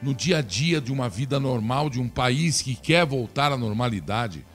no 0.00 0.14
dia 0.14 0.38
a 0.38 0.42
dia 0.42 0.80
de 0.80 0.92
uma 0.92 1.08
vida 1.08 1.40
normal, 1.40 1.90
de 1.90 2.00
um 2.00 2.08
país 2.08 2.62
que 2.62 2.74
quer 2.74 3.04
voltar 3.04 3.52
à 3.52 3.56
normalidade, 3.56 4.46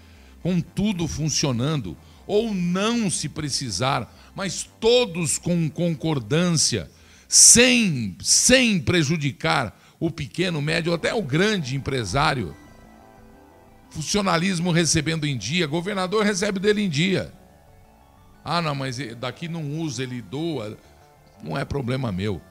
com 0.41 0.61
tudo 0.61 1.07
funcionando, 1.07 1.97
ou 2.25 2.53
não 2.53 3.09
se 3.09 3.27
precisar, 3.27 4.11
mas 4.35 4.69
todos 4.79 5.37
com 5.37 5.69
concordância, 5.69 6.89
sem, 7.27 8.15
sem 8.21 8.79
prejudicar 8.79 9.77
o 9.99 10.09
pequeno, 10.09 10.61
médio, 10.61 10.93
até 10.93 11.13
o 11.13 11.21
grande 11.21 11.75
empresário. 11.75 12.55
Funcionalismo 13.89 14.71
recebendo 14.71 15.25
em 15.25 15.37
dia, 15.37 15.67
governador 15.67 16.23
recebe 16.23 16.59
dele 16.59 16.83
em 16.83 16.89
dia. 16.89 17.33
Ah, 18.43 18.61
não, 18.61 18.75
mas 18.75 18.97
daqui 19.17 19.47
não 19.47 19.79
usa, 19.79 20.03
ele 20.03 20.21
doa. 20.21 20.77
Não 21.43 21.57
é 21.57 21.65
problema 21.65 22.11
meu 22.11 22.41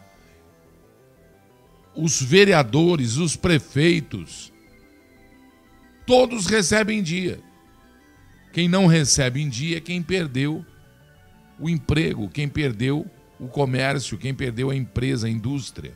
os 1.99 2.23
vereadores, 2.23 3.17
os 3.17 3.35
prefeitos, 3.35 4.53
todos 6.07 6.47
recebem 6.47 7.01
em 7.01 7.03
dia. 7.03 7.41
Quem 8.53 8.69
não 8.69 8.87
recebe 8.87 9.41
em 9.41 9.49
dia 9.49 9.77
é 9.77 9.81
quem 9.81 10.03
perdeu 10.03 10.65
o 11.59 11.69
emprego, 11.69 12.29
quem 12.29 12.49
perdeu 12.49 13.07
o 13.39 13.49
comércio, 13.49 14.19
quem 14.19 14.35
perdeu 14.35 14.71
a 14.71 14.75
empresa, 14.75 15.27
a 15.27 15.31
indústria. 15.31 15.93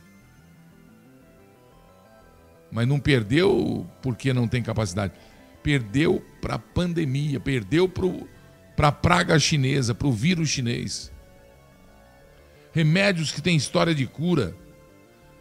Mas 2.71 2.87
não 2.87 2.99
perdeu 2.99 3.87
porque 4.01 4.33
não 4.33 4.47
tem 4.47 4.63
capacidade. 4.63 5.13
Perdeu 5.61 6.25
para 6.41 6.55
a 6.55 6.59
pandemia, 6.59 7.39
perdeu 7.39 7.87
para 7.87 8.87
a 8.87 8.91
praga 8.91 9.39
chinesa, 9.39 9.93
para 9.93 10.07
o 10.07 10.11
vírus 10.11 10.49
chinês. 10.49 11.11
Remédios 12.71 13.31
que 13.31 13.41
têm 13.41 13.55
história 13.55 13.93
de 13.93 14.07
cura 14.07 14.55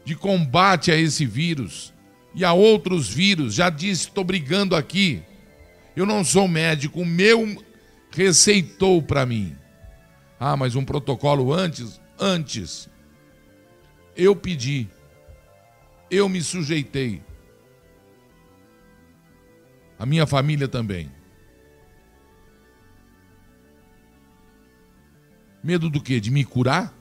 de 0.04 0.14
combate 0.14 0.90
a 0.90 0.96
esse 0.96 1.24
vírus 1.24 1.92
e 2.34 2.44
a 2.44 2.52
outros 2.52 3.08
vírus. 3.08 3.54
Já 3.54 3.70
disse, 3.70 4.08
estou 4.08 4.24
brigando 4.24 4.74
aqui. 4.74 5.22
Eu 5.95 6.07
não 6.07 6.24
sou 6.24 6.49
médico, 6.49 7.01
o 7.01 7.07
meu 7.07 7.62
receitou 8.11 9.03
para 9.03 9.26
mim. 9.26 9.57
Ah, 10.38 10.57
mas 10.57 10.74
um 10.74 10.84
protocolo 10.84 11.53
antes? 11.53 12.01
Antes. 12.18 12.88
Eu 14.16 14.34
pedi. 14.34 14.88
Eu 16.11 16.28
me 16.28 16.43
sujeitei. 16.43 17.22
A 19.99 20.05
minha 20.05 20.26
família 20.26 20.66
também. 20.66 21.11
Medo 25.62 25.88
do 25.88 26.03
quê? 26.03 26.18
De 26.18 26.30
me 26.30 26.45
curar? 26.45 26.93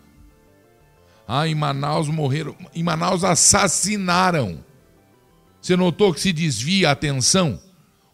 Ah, 1.28 1.48
em 1.48 1.56
Manaus 1.56 2.08
morreram. 2.10 2.56
Em 2.76 2.84
Manaus 2.84 3.24
assassinaram. 3.24 4.64
Você 5.60 5.76
notou 5.76 6.14
que 6.14 6.20
se 6.20 6.32
desvia 6.32 6.90
a 6.90 6.92
atenção? 6.92 7.60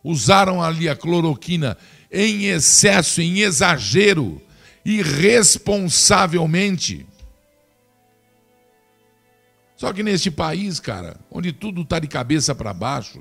Usaram 0.07 0.63
ali 0.63 0.87
a 0.87 0.95
cloroquina 0.95 1.77
em 2.09 2.45
excesso, 2.45 3.21
em 3.21 3.39
exagero, 3.39 4.41
irresponsavelmente. 4.85 7.05
Só 9.75 9.91
que 9.91 10.01
neste 10.01 10.31
país, 10.31 10.79
cara, 10.79 11.19
onde 11.29 11.51
tudo 11.51 11.81
está 11.81 11.99
de 11.99 12.07
cabeça 12.07 12.55
para 12.55 12.73
baixo, 12.73 13.19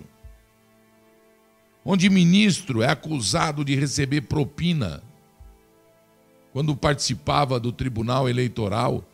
onde 1.84 2.08
ministro 2.08 2.82
é 2.82 2.88
acusado 2.88 3.64
de 3.64 3.74
receber 3.74 4.20
propina 4.20 5.02
quando 6.52 6.76
participava 6.76 7.58
do 7.58 7.72
tribunal 7.72 8.28
eleitoral, 8.28 9.04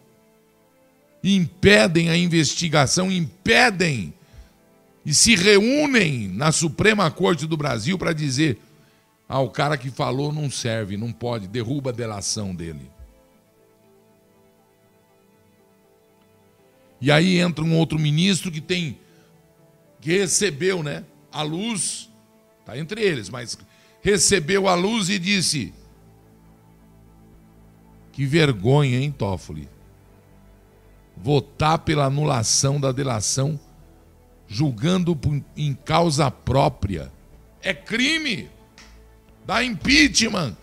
impedem 1.24 2.10
a 2.10 2.16
investigação, 2.18 3.10
impedem 3.10 4.12
e 5.05 5.12
se 5.12 5.34
reúnem 5.34 6.28
na 6.28 6.53
Suprema 6.53 7.11
Corte 7.11 7.46
do 7.46 7.57
Brasil 7.57 7.98
para 7.98 8.12
dizer: 8.12 8.59
ah, 9.28 9.40
o 9.40 9.50
cara 9.50 9.76
que 9.76 9.90
falou 9.90 10.32
não 10.32 10.50
serve, 10.50 10.96
não 10.96 11.12
pode, 11.12 11.48
derruba 11.48 11.90
a 11.90 11.92
delação 11.92 12.55
dele. 12.55 12.90
E 17.00 17.11
aí 17.11 17.38
entra 17.38 17.64
um 17.64 17.76
outro 17.76 17.98
ministro 17.98 18.50
que 18.50 18.61
tem 18.61 18.98
que 20.00 20.18
recebeu, 20.18 20.82
né, 20.82 21.05
a 21.32 21.42
luz, 21.42 22.11
tá 22.64 22.76
entre 22.76 23.00
eles, 23.00 23.28
mas 23.28 23.59
recebeu 24.00 24.68
a 24.68 24.74
luz 24.74 25.09
e 25.09 25.18
disse: 25.18 25.74
Que 28.12 28.24
vergonha, 28.24 28.98
hein, 28.98 29.11
Toffoli? 29.11 29.68
votar 31.16 31.78
pela 31.78 32.07
anulação 32.07 32.80
da 32.80 32.90
delação, 32.90 33.59
julgando 34.53 35.18
em 35.57 35.72
causa 35.72 36.30
própria. 36.30 37.11
É 37.62 37.72
crime. 37.72 38.50
Dá 39.46 39.64
impeachment. 39.64 40.55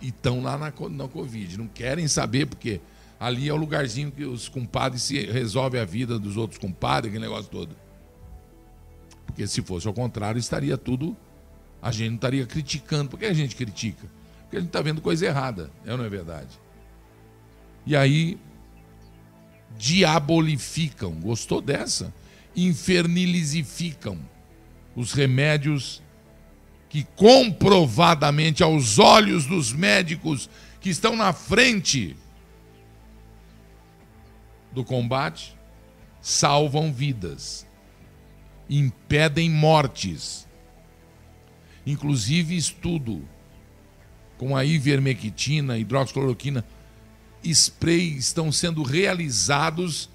E 0.00 0.08
estão 0.08 0.42
lá 0.42 0.56
na, 0.56 0.72
na 0.88 1.06
Covid. 1.06 1.58
Não 1.58 1.66
querem 1.66 2.08
saber, 2.08 2.46
porque 2.46 2.80
ali 3.18 3.46
é 3.46 3.52
o 3.52 3.56
lugarzinho 3.56 4.10
que 4.10 4.24
os 4.24 4.48
compadres 4.48 5.02
se 5.02 5.20
resolvem 5.26 5.78
a 5.78 5.84
vida 5.84 6.18
dos 6.18 6.38
outros 6.38 6.58
compadres, 6.58 7.12
aquele 7.12 7.28
negócio 7.28 7.50
todo. 7.50 7.76
Porque 9.26 9.46
se 9.46 9.60
fosse 9.60 9.86
ao 9.86 9.92
contrário, 9.92 10.38
estaria 10.38 10.78
tudo. 10.78 11.14
A 11.82 11.92
gente 11.92 12.08
não 12.08 12.16
estaria 12.16 12.46
criticando. 12.46 13.10
Por 13.10 13.18
que 13.18 13.26
a 13.26 13.34
gente 13.34 13.54
critica? 13.54 14.08
Porque 14.42 14.56
a 14.56 14.60
gente 14.60 14.70
está 14.70 14.80
vendo 14.80 15.02
coisa 15.02 15.26
errada. 15.26 15.70
É 15.84 15.92
ou 15.92 15.98
não 15.98 16.06
é 16.06 16.08
verdade? 16.08 16.58
E 17.84 17.94
aí 17.94 18.38
diabolificam. 19.76 21.12
Gostou 21.20 21.60
dessa? 21.60 22.12
Infernilizificam 22.56 24.18
os 24.94 25.12
remédios 25.12 26.02
que 26.88 27.04
comprovadamente 27.14 28.62
aos 28.62 28.98
olhos 28.98 29.46
dos 29.46 29.72
médicos 29.72 30.50
que 30.80 30.90
estão 30.90 31.14
na 31.14 31.32
frente 31.32 32.16
do 34.72 34.84
combate 34.84 35.56
salvam 36.20 36.92
vidas, 36.92 37.66
impedem 38.68 39.48
mortes. 39.50 40.46
Inclusive 41.86 42.56
estudo 42.56 43.26
com 44.36 44.56
a 44.56 44.64
ivermectina, 44.64 45.78
hidroxicloroquina 45.78 46.64
spray 47.42 48.16
estão 48.16 48.52
sendo 48.52 48.82
realizados 48.82 50.10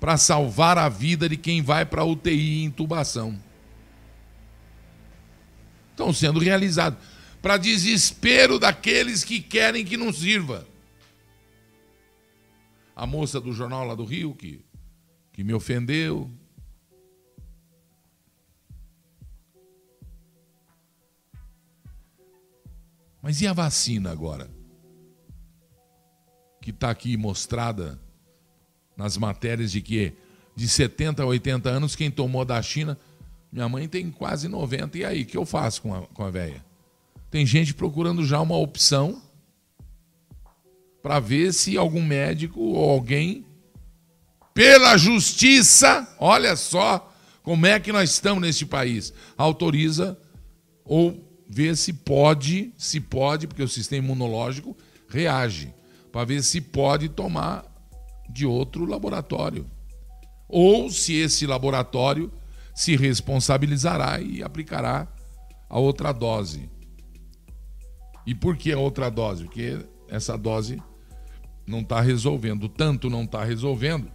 para 0.00 0.16
salvar 0.16 0.76
a 0.78 0.88
vida 0.88 1.28
de 1.28 1.36
quem 1.36 1.62
vai 1.62 1.84
para 1.84 2.04
UTI 2.04 2.60
e 2.60 2.64
intubação. 2.64 3.38
Estão 5.90 6.12
sendo 6.12 6.38
realizados 6.40 6.98
para 7.40 7.56
desespero 7.56 8.58
daqueles 8.58 9.22
que 9.24 9.40
querem 9.40 9.84
que 9.84 9.96
não 9.96 10.12
sirva. 10.12 10.66
A 12.96 13.06
moça 13.06 13.40
do 13.40 13.52
jornal 13.52 13.86
lá 13.86 13.94
do 13.94 14.04
Rio 14.04 14.34
que, 14.34 14.64
que 15.32 15.42
me 15.44 15.54
ofendeu. 15.54 16.30
Mas 23.22 23.40
e 23.40 23.46
a 23.46 23.52
vacina 23.52 24.10
agora? 24.10 24.50
que 26.64 26.70
está 26.70 26.88
aqui 26.88 27.14
mostrada 27.14 28.00
nas 28.96 29.16
matérias 29.16 29.72
de 29.72 29.80
que 29.80 30.12
de 30.56 30.68
70 30.68 31.22
a 31.22 31.26
80 31.26 31.68
anos, 31.68 31.96
quem 31.96 32.10
tomou 32.10 32.44
da 32.44 32.60
China, 32.62 32.98
minha 33.52 33.68
mãe 33.68 33.88
tem 33.88 34.10
quase 34.10 34.48
90, 34.48 34.98
e 34.98 35.04
aí, 35.04 35.22
o 35.22 35.26
que 35.26 35.36
eu 35.36 35.44
faço 35.44 35.82
com 35.82 35.94
a, 35.94 36.02
com 36.02 36.24
a 36.24 36.30
véia? 36.30 36.64
Tem 37.30 37.44
gente 37.44 37.74
procurando 37.74 38.24
já 38.24 38.40
uma 38.40 38.56
opção 38.56 39.20
para 41.02 41.20
ver 41.20 41.52
se 41.52 41.76
algum 41.76 42.02
médico 42.02 42.60
ou 42.60 42.90
alguém, 42.90 43.44
pela 44.52 44.96
justiça, 44.96 46.16
olha 46.18 46.56
só 46.56 47.12
como 47.42 47.66
é 47.66 47.78
que 47.78 47.92
nós 47.92 48.10
estamos 48.10 48.40
neste 48.40 48.64
país, 48.64 49.12
autoriza 49.36 50.18
ou 50.84 51.22
vê 51.48 51.76
se 51.76 51.92
pode, 51.92 52.72
se 52.78 53.00
pode, 53.00 53.46
porque 53.46 53.62
o 53.62 53.68
sistema 53.68 54.04
imunológico 54.04 54.76
reage 55.08 55.74
para 56.10 56.24
ver 56.24 56.42
se 56.42 56.60
pode 56.60 57.08
tomar 57.08 57.64
de 58.34 58.44
outro 58.44 58.84
laboratório. 58.84 59.70
Ou 60.48 60.90
se 60.90 61.14
esse 61.14 61.46
laboratório 61.46 62.32
se 62.74 62.96
responsabilizará 62.96 64.20
e 64.20 64.42
aplicará 64.42 65.06
a 65.70 65.78
outra 65.78 66.10
dose. 66.10 66.68
E 68.26 68.34
por 68.34 68.56
que 68.56 68.72
a 68.72 68.78
outra 68.78 69.08
dose? 69.08 69.44
Porque 69.44 69.78
essa 70.08 70.36
dose 70.36 70.82
não 71.64 71.80
está 71.80 72.00
resolvendo. 72.00 72.68
Tanto 72.68 73.08
não 73.08 73.22
está 73.22 73.44
resolvendo 73.44 74.10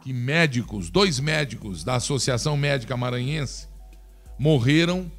que 0.00 0.12
médicos, 0.12 0.90
dois 0.90 1.18
médicos 1.18 1.82
da 1.82 1.96
Associação 1.96 2.56
Médica 2.56 2.96
Maranhense, 2.96 3.66
morreram 4.38 5.10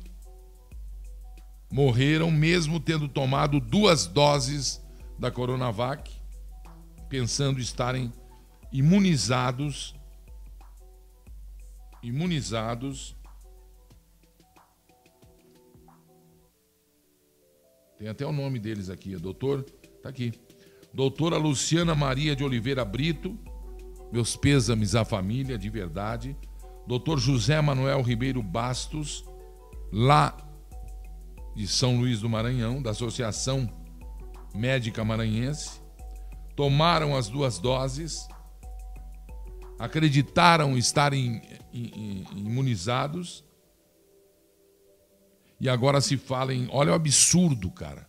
morreram 1.72 2.32
mesmo 2.32 2.80
tendo 2.80 3.10
tomado 3.10 3.60
duas 3.60 4.08
doses 4.08 4.85
da 5.18 5.32
Coronavac, 5.32 6.12
pensando 7.10 7.60
estarem 7.60 8.12
imunizados 8.72 9.96
imunizados 12.04 13.16
Tem 17.98 18.10
até 18.10 18.26
o 18.26 18.32
nome 18.32 18.60
deles 18.60 18.90
aqui, 18.90 19.16
doutor, 19.16 19.64
tá 20.04 20.10
aqui. 20.10 20.34
Doutora 20.94 21.38
Luciana 21.38 21.96
Maria 21.96 22.36
de 22.36 22.44
Oliveira 22.44 22.84
Brito, 22.84 23.38
meus 24.12 24.36
pêsames 24.36 24.96
à 24.96 25.06
família, 25.06 25.58
de 25.58 25.70
verdade. 25.70 26.36
Doutor 26.86 27.18
José 27.20 27.60
Manuel 27.62 28.02
Ribeiro 28.02 28.44
Bastos, 28.44 29.24
lá 29.92 30.36
de 31.56 31.68
São 31.68 31.98
Luís 31.98 32.20
do 32.20 32.30
Maranhão, 32.30 32.82
da 32.82 32.92
Associação 32.92 33.70
Médica 34.56 35.04
Maranhense, 35.04 35.82
tomaram 36.56 37.16
as 37.16 37.28
duas 37.28 37.60
doses, 37.60 38.28
acreditaram 39.78 40.78
estarem 40.78 41.42
imunizados 41.74 43.44
e 45.60 45.70
agora 45.70 46.02
se 46.02 46.18
fala 46.18 46.54
em. 46.54 46.68
Olha 46.72 46.92
o 46.92 46.96
absurdo, 46.96 47.70
cara. 47.72 48.08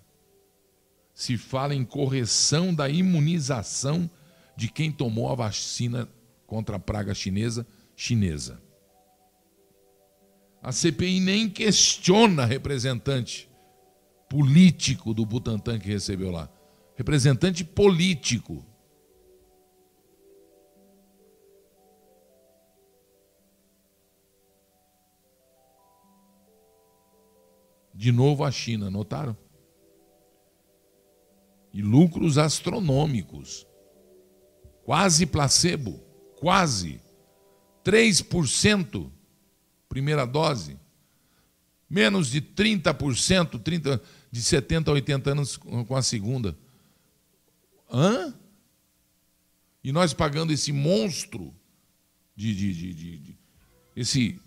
Se 1.14 1.36
fala 1.36 1.74
em 1.74 1.84
correção 1.84 2.74
da 2.74 2.88
imunização 2.88 4.10
de 4.56 4.68
quem 4.68 4.92
tomou 4.92 5.30
a 5.30 5.34
vacina 5.34 6.08
contra 6.46 6.76
a 6.76 6.80
praga 6.80 7.14
chinesa 7.14 7.66
chinesa. 7.96 8.62
A 10.62 10.70
CPI 10.70 11.20
nem 11.20 11.48
questiona 11.48 12.44
representante 12.44 13.48
político 14.28 15.14
do 15.14 15.24
Butantan 15.24 15.78
que 15.78 15.88
recebeu 15.88 16.30
lá. 16.30 16.48
Representante 16.96 17.64
político. 17.64 18.64
De 27.94 28.12
novo 28.12 28.44
a 28.44 28.50
China, 28.50 28.90
notaram? 28.90 29.36
E 31.72 31.80
lucros 31.80 32.36
astronômicos. 32.36 33.66
Quase 34.84 35.26
placebo, 35.26 36.00
quase. 36.38 37.00
3% 37.84 39.10
primeira 39.88 40.26
dose. 40.26 40.78
Menos 41.88 42.30
de 42.30 42.40
30%, 42.40 43.62
30, 43.62 44.02
de 44.30 44.42
70 44.42 44.90
a 44.90 44.94
80 44.94 45.30
anos 45.30 45.56
com 45.56 45.94
a 45.94 46.02
segunda. 46.02 46.56
Hã? 47.90 48.34
E 49.84 49.92
nós 49.92 50.12
pagando 50.12 50.52
esse 50.52 50.72
monstro 50.72 51.54
de, 52.34 52.54
de, 52.54 52.74
de, 52.74 52.94
de, 52.94 53.18
de 53.18 53.38
esse 53.94 54.38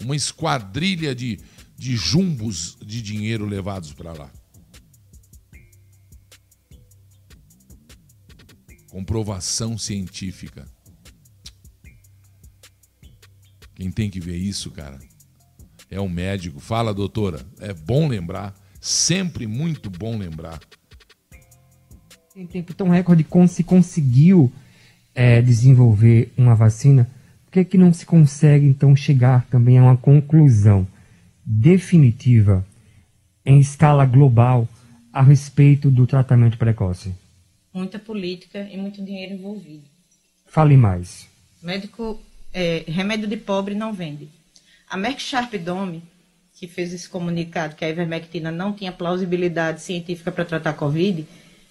uma 0.00 0.14
esquadrilha 0.14 1.14
de, 1.14 1.40
de 1.76 1.96
jumbos 1.96 2.76
de 2.84 3.00
dinheiro 3.00 3.46
levados 3.46 3.92
para 3.92 4.12
lá. 4.12 4.30
Comprovação 8.90 9.78
científica. 9.78 10.73
Quem 13.74 13.90
tem 13.90 14.08
que 14.08 14.20
ver 14.20 14.36
isso, 14.36 14.70
cara, 14.70 14.98
é 15.90 16.00
o 16.00 16.08
médico. 16.08 16.60
Fala, 16.60 16.94
doutora. 16.94 17.44
É 17.60 17.72
bom 17.72 18.08
lembrar, 18.08 18.54
sempre 18.80 19.46
muito 19.46 19.90
bom 19.90 20.16
lembrar. 20.16 20.60
Em 22.36 22.46
tempo 22.46 22.74
tão 22.74 22.88
recorde, 22.88 23.26
se 23.48 23.62
conseguiu 23.62 24.52
é, 25.14 25.40
desenvolver 25.40 26.32
uma 26.36 26.54
vacina 26.54 27.08
que 27.54 27.60
é 27.60 27.64
que 27.64 27.78
não 27.78 27.92
se 27.92 28.04
consegue 28.04 28.66
então 28.66 28.96
chegar 28.96 29.46
também 29.46 29.78
a 29.78 29.82
uma 29.84 29.96
conclusão 29.96 30.84
definitiva 31.46 32.66
em 33.46 33.60
escala 33.60 34.04
global 34.04 34.68
a 35.12 35.22
respeito 35.22 35.88
do 35.88 36.04
tratamento 36.04 36.58
precoce? 36.58 37.14
Muita 37.72 37.96
política 37.96 38.68
e 38.68 38.76
muito 38.76 39.04
dinheiro 39.04 39.34
envolvido. 39.34 39.84
Fale 40.46 40.76
mais. 40.76 41.28
Médico, 41.62 42.20
é, 42.54 42.84
remédio 42.86 43.26
de 43.26 43.36
pobre 43.36 43.74
não 43.74 43.92
vende. 43.92 44.28
A 44.88 44.96
Merck 44.96 45.20
Sharp 45.20 45.52
Dome, 45.54 46.02
que 46.54 46.68
fez 46.68 46.94
esse 46.94 47.08
comunicado 47.08 47.74
que 47.74 47.84
a 47.84 47.88
ivermectina 47.90 48.52
não 48.52 48.72
tinha 48.72 48.92
plausibilidade 48.92 49.82
científica 49.82 50.30
para 50.30 50.44
tratar 50.44 50.74
Covid, 50.74 51.26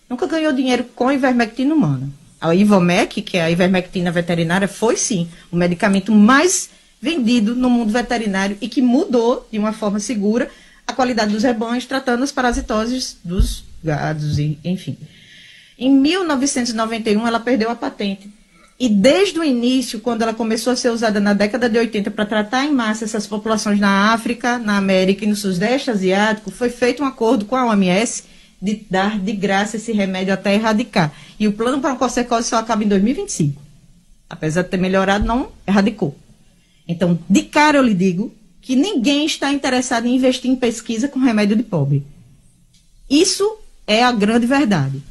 nunca 0.09 0.27
ganhou 0.27 0.51
dinheiro 0.51 0.83
com 0.95 1.09
ivermectina 1.11 1.73
humana. 1.73 2.09
A 2.41 2.53
Ivomec, 2.53 3.21
que 3.21 3.37
é 3.37 3.43
a 3.43 3.49
ivermectina 3.49 4.11
veterinária, 4.11 4.67
foi 4.67 4.97
sim 4.97 5.29
o 5.49 5.55
medicamento 5.55 6.11
mais 6.11 6.69
vendido 7.01 7.55
no 7.55 7.69
mundo 7.69 7.91
veterinário 7.91 8.57
e 8.59 8.67
que 8.67 8.81
mudou 8.81 9.47
de 9.49 9.57
uma 9.57 9.71
forma 9.71 9.99
segura 9.99 10.51
a 10.85 10.91
qualidade 10.91 11.31
dos 11.31 11.43
rebanhos, 11.43 11.85
tratando 11.85 12.23
as 12.23 12.31
parasitoses 12.33 13.17
dos 13.23 13.63
gados, 13.81 14.37
enfim. 14.39 14.97
Em 15.79 15.89
1991, 15.89 17.25
ela 17.25 17.39
perdeu 17.39 17.69
a 17.69 17.75
patente. 17.75 18.29
E 18.79 18.89
desde 18.89 19.39
o 19.39 19.43
início, 19.43 19.99
quando 19.99 20.23
ela 20.23 20.33
começou 20.33 20.73
a 20.73 20.75
ser 20.75 20.89
usada 20.89 21.19
na 21.19 21.33
década 21.33 21.69
de 21.69 21.77
80 21.77 22.11
para 22.11 22.25
tratar 22.25 22.65
em 22.65 22.71
massa 22.71 23.05
essas 23.05 23.27
populações 23.27 23.79
na 23.79 24.13
África, 24.13 24.57
na 24.57 24.77
América 24.77 25.23
e 25.23 25.27
no 25.27 25.35
Sudeste 25.35 25.91
Asiático, 25.91 26.51
foi 26.51 26.69
feito 26.69 27.03
um 27.03 27.05
acordo 27.05 27.45
com 27.45 27.55
a 27.55 27.65
OMS 27.67 28.23
de 28.61 28.85
dar 28.89 29.19
de 29.19 29.33
graça 29.33 29.77
esse 29.77 29.91
remédio 29.91 30.33
até 30.33 30.55
erradicar. 30.55 31.13
E 31.39 31.47
o 31.47 31.53
plano 31.53 31.81
para 31.81 31.93
a 31.93 31.95
corcecose 31.95 32.49
só 32.49 32.57
acaba 32.57 32.83
em 32.83 32.87
2025. 32.87 33.61
Apesar 34.29 34.63
de 34.63 34.69
ter 34.69 34.77
melhorado, 34.77 35.25
não 35.25 35.49
erradicou. 35.67 36.17
Então, 36.87 37.19
de 37.29 37.43
cara 37.43 37.77
eu 37.77 37.83
lhe 37.83 37.93
digo 37.93 38.33
que 38.61 38.75
ninguém 38.75 39.25
está 39.25 39.51
interessado 39.51 40.07
em 40.07 40.15
investir 40.15 40.49
em 40.49 40.55
pesquisa 40.55 41.07
com 41.07 41.19
remédio 41.19 41.55
de 41.55 41.63
pobre. 41.63 42.03
Isso 43.09 43.57
é 43.85 44.03
a 44.03 44.11
grande 44.11 44.45
verdade. 44.45 45.03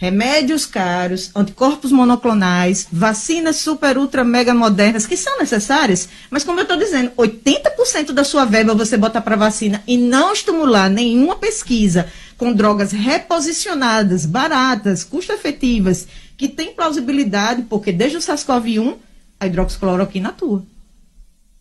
Remédios 0.00 0.64
caros, 0.64 1.30
anticorpos 1.36 1.92
monoclonais, 1.92 2.88
vacinas 2.90 3.56
super, 3.56 3.98
ultra, 3.98 4.24
mega 4.24 4.54
modernas, 4.54 5.06
que 5.06 5.14
são 5.14 5.38
necessárias, 5.38 6.08
mas 6.30 6.42
como 6.42 6.58
eu 6.58 6.62
estou 6.62 6.78
dizendo, 6.78 7.10
80% 7.18 8.12
da 8.12 8.24
sua 8.24 8.46
verba 8.46 8.72
você 8.72 8.96
bota 8.96 9.20
para 9.20 9.36
vacina 9.36 9.82
e 9.86 9.98
não 9.98 10.32
estimular 10.32 10.88
nenhuma 10.88 11.36
pesquisa 11.36 12.10
com 12.38 12.50
drogas 12.50 12.92
reposicionadas, 12.92 14.24
baratas, 14.24 15.04
custo-efetivas, 15.04 16.08
que 16.34 16.48
têm 16.48 16.72
plausibilidade, 16.72 17.66
porque 17.68 17.92
desde 17.92 18.16
o 18.16 18.20
SARS-CoV-1 18.20 18.96
a 19.38 19.46
hidroxicloroquina 19.46 20.30
atua. 20.30 20.64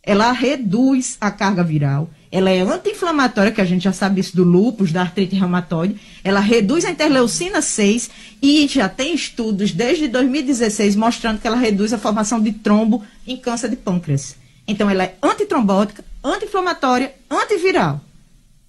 Ela 0.01 0.31
reduz 0.31 1.17
a 1.19 1.29
carga 1.29 1.61
viral, 1.61 2.09
ela 2.31 2.49
é 2.51 2.61
anti-inflamatória, 2.61 3.51
que 3.51 3.61
a 3.61 3.65
gente 3.65 3.83
já 3.83 3.93
sabe 3.93 4.21
isso 4.21 4.35
do 4.35 4.43
lúpus, 4.43 4.91
da 4.91 5.01
artrite 5.01 5.35
reumatoide, 5.35 5.95
ela 6.23 6.39
reduz 6.39 6.85
a 6.85 6.91
interleucina 6.91 7.61
6 7.61 8.09
e 8.41 8.67
já 8.67 8.87
tem 8.87 9.15
estudos 9.15 9.71
desde 9.71 10.07
2016 10.07 10.95
mostrando 10.95 11.39
que 11.39 11.47
ela 11.47 11.57
reduz 11.57 11.91
a 11.91 11.97
formação 11.97 12.39
de 12.39 12.51
trombo 12.51 13.03
em 13.25 13.35
câncer 13.35 13.69
de 13.69 13.75
pâncreas. 13.75 14.35
Então 14.67 14.87
ela 14.87 15.03
é 15.03 15.15
antitrombótica, 15.23 16.05
anti-inflamatória, 16.23 17.13
antiviral. 17.29 17.99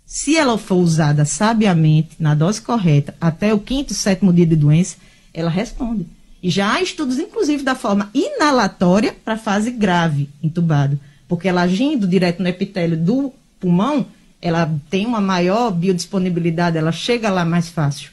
Se 0.06 0.36
ela 0.36 0.56
for 0.56 0.76
usada 0.76 1.24
sabiamente, 1.26 2.16
na 2.18 2.34
dose 2.34 2.62
correta, 2.62 3.14
até 3.20 3.52
o 3.52 3.58
quinto, 3.60 3.92
sétimo 3.92 4.32
dia 4.32 4.46
de 4.46 4.56
doença, 4.56 4.96
ela 5.34 5.50
responde. 5.50 6.06
E 6.42 6.48
já 6.48 6.72
há 6.72 6.82
estudos, 6.82 7.18
inclusive, 7.18 7.62
da 7.62 7.74
forma 7.74 8.10
inalatória 8.14 9.14
para 9.24 9.36
fase 9.36 9.70
grave, 9.70 10.30
entubado. 10.42 10.98
Porque 11.28 11.46
ela 11.46 11.62
agindo 11.62 12.08
direto 12.08 12.42
no 12.42 12.48
epitélio 12.48 12.96
do 12.96 13.32
pulmão, 13.60 14.06
ela 14.40 14.74
tem 14.88 15.06
uma 15.06 15.20
maior 15.20 15.70
biodisponibilidade, 15.70 16.78
ela 16.78 16.90
chega 16.90 17.30
lá 17.30 17.44
mais 17.44 17.68
fácil. 17.68 18.10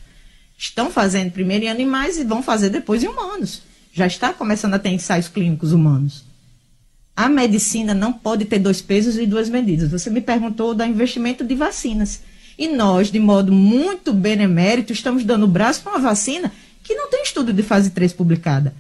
Estão 0.58 0.92
fazendo 0.92 1.32
primeiro 1.32 1.66
em 1.66 1.70
animais 1.70 2.18
e 2.18 2.24
vão 2.24 2.44
fazer 2.44 2.70
depois 2.70 3.04
em 3.04 3.08
humanos. 3.08 3.62
Já 3.94 4.06
está 4.06 4.34
começando 4.34 4.74
a 4.74 4.80
ter 4.80 4.90
ensaios 4.90 5.28
clínicos 5.28 5.72
humanos. 5.72 6.26
A 7.16 7.30
medicina 7.30 7.94
não 7.94 8.14
pode 8.14 8.46
ter 8.46 8.60
dois 8.60 8.82
pesos 8.82 9.18
e 9.18 9.26
duas 9.26 9.50
medidas. 9.50 9.90
Você 9.90 10.10
me 10.10 10.22
perguntou 10.22 10.76
do 10.76 10.84
investimento 10.84 11.44
de 11.44 11.56
vacinas. 11.56 12.22
E 12.58 12.68
nós, 12.68 13.12
de 13.12 13.20
modo 13.20 13.52
muito 13.52 14.14
benemérito, 14.14 14.92
estamos 14.92 15.24
dando 15.24 15.44
o 15.44 15.48
braço 15.48 15.82
para 15.82 15.94
uma 15.94 16.00
vacina 16.00 16.52
que 16.84 16.96
não 16.96 17.10
tem 17.10 17.24
estudo 17.24 17.54
de 17.54 17.64
fase 17.64 17.90
3 17.92 18.14
publicada. 18.14 18.74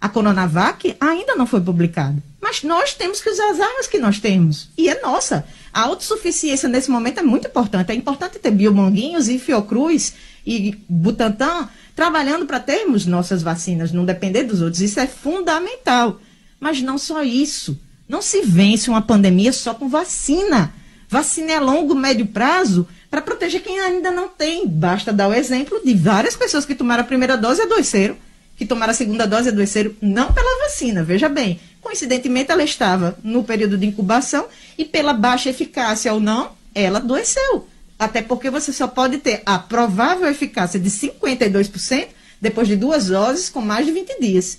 A 0.00 0.08
Coronavac 0.08 0.96
ainda 1.00 1.34
não 1.34 1.46
foi 1.46 1.60
publicada. 1.60 2.22
Mas 2.40 2.62
nós 2.62 2.94
temos 2.94 3.20
que 3.20 3.30
usar 3.30 3.50
as 3.50 3.60
armas 3.60 3.86
que 3.86 3.98
nós 3.98 4.20
temos. 4.20 4.68
E 4.76 4.88
é 4.88 5.00
nossa. 5.00 5.46
A 5.76 5.82
autossuficiência 5.82 6.70
nesse 6.70 6.90
momento 6.90 7.20
é 7.20 7.22
muito 7.22 7.48
importante. 7.48 7.92
É 7.92 7.94
importante 7.94 8.38
ter 8.38 8.50
Biomonguinhos 8.50 9.28
e 9.28 9.38
Fiocruz 9.38 10.14
e 10.46 10.74
Butantan 10.88 11.68
trabalhando 11.94 12.46
para 12.46 12.58
termos 12.58 13.04
nossas 13.04 13.42
vacinas, 13.42 13.92
não 13.92 14.06
depender 14.06 14.44
dos 14.44 14.62
outros. 14.62 14.80
Isso 14.80 14.98
é 14.98 15.06
fundamental. 15.06 16.18
Mas 16.58 16.80
não 16.80 16.96
só 16.96 17.22
isso. 17.22 17.78
Não 18.08 18.22
se 18.22 18.40
vence 18.40 18.88
uma 18.88 19.02
pandemia 19.02 19.52
só 19.52 19.74
com 19.74 19.86
vacina. 19.86 20.72
Vacina 21.10 21.52
é 21.52 21.60
longo, 21.60 21.94
médio 21.94 22.24
prazo 22.24 22.88
para 23.10 23.20
proteger 23.20 23.62
quem 23.62 23.78
ainda 23.78 24.10
não 24.10 24.30
tem. 24.30 24.66
Basta 24.66 25.12
dar 25.12 25.28
o 25.28 25.34
exemplo 25.34 25.82
de 25.84 25.92
várias 25.92 26.34
pessoas 26.34 26.64
que 26.64 26.74
tomaram 26.74 27.02
a 27.02 27.06
primeira 27.06 27.36
dose 27.36 27.60
e 27.60 27.64
adoeceram 27.64 28.16
que 28.56 28.64
tomaram 28.64 28.90
a 28.90 28.94
segunda 28.94 29.26
dose 29.26 29.50
adoeceram 29.50 29.92
não 30.00 30.32
pela 30.32 30.64
vacina, 30.64 31.04
veja 31.04 31.28
bem. 31.28 31.60
Coincidentemente, 31.86 32.50
ela 32.50 32.64
estava 32.64 33.16
no 33.22 33.44
período 33.44 33.78
de 33.78 33.86
incubação 33.86 34.46
e 34.76 34.84
pela 34.84 35.12
baixa 35.12 35.50
eficácia 35.50 36.12
ou 36.12 36.18
não, 36.18 36.50
ela 36.74 36.98
adoeceu. 36.98 37.68
Até 37.96 38.20
porque 38.20 38.50
você 38.50 38.72
só 38.72 38.88
pode 38.88 39.18
ter 39.18 39.40
a 39.46 39.56
provável 39.56 40.28
eficácia 40.28 40.80
de 40.80 40.90
52% 40.90 42.08
depois 42.40 42.66
de 42.66 42.74
duas 42.74 43.06
doses 43.06 43.48
com 43.48 43.60
mais 43.60 43.86
de 43.86 43.92
20 43.92 44.20
dias, 44.20 44.58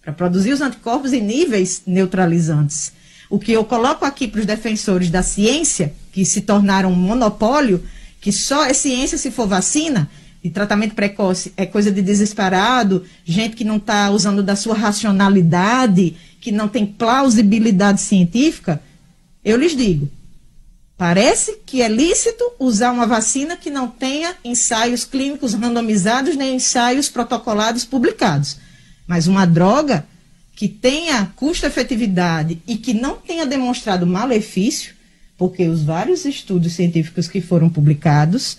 para 0.00 0.12
produzir 0.12 0.52
os 0.52 0.60
anticorpos 0.60 1.12
em 1.12 1.20
níveis 1.20 1.82
neutralizantes. 1.84 2.92
O 3.28 3.40
que 3.40 3.50
eu 3.50 3.64
coloco 3.64 4.04
aqui 4.04 4.28
para 4.28 4.38
os 4.38 4.46
defensores 4.46 5.10
da 5.10 5.24
ciência, 5.24 5.92
que 6.12 6.24
se 6.24 6.42
tornaram 6.42 6.92
um 6.92 6.96
monopólio, 6.96 7.84
que 8.20 8.30
só 8.30 8.64
é 8.64 8.72
ciência 8.72 9.18
se 9.18 9.32
for 9.32 9.48
vacina, 9.48 10.08
e 10.42 10.48
tratamento 10.48 10.94
precoce 10.94 11.52
é 11.56 11.66
coisa 11.66 11.90
de 11.90 12.00
desesperado, 12.00 13.04
gente 13.24 13.56
que 13.56 13.64
não 13.64 13.76
está 13.76 14.08
usando 14.10 14.42
da 14.42 14.56
sua 14.56 14.74
racionalidade, 14.74 16.16
que 16.40 16.50
não 16.50 16.68
tem 16.68 16.86
plausibilidade 16.86 18.00
científica, 18.00 18.80
eu 19.44 19.56
lhes 19.56 19.76
digo, 19.76 20.08
parece 20.96 21.58
que 21.66 21.82
é 21.82 21.88
lícito 21.88 22.44
usar 22.58 22.90
uma 22.92 23.06
vacina 23.06 23.56
que 23.56 23.70
não 23.70 23.88
tenha 23.88 24.34
ensaios 24.44 25.04
clínicos 25.04 25.54
randomizados 25.54 26.36
nem 26.36 26.56
ensaios 26.56 27.08
protocolados 27.08 27.84
publicados. 27.84 28.56
Mas 29.06 29.26
uma 29.26 29.46
droga 29.46 30.06
que 30.54 30.68
tenha 30.68 31.32
custo-efetividade 31.36 32.60
e 32.66 32.76
que 32.76 32.92
não 32.92 33.16
tenha 33.16 33.46
demonstrado 33.46 34.06
malefício, 34.06 34.94
porque 35.38 35.66
os 35.66 35.82
vários 35.82 36.24
estudos 36.24 36.74
científicos 36.74 37.28
que 37.28 37.40
foram 37.40 37.70
publicados 37.70 38.58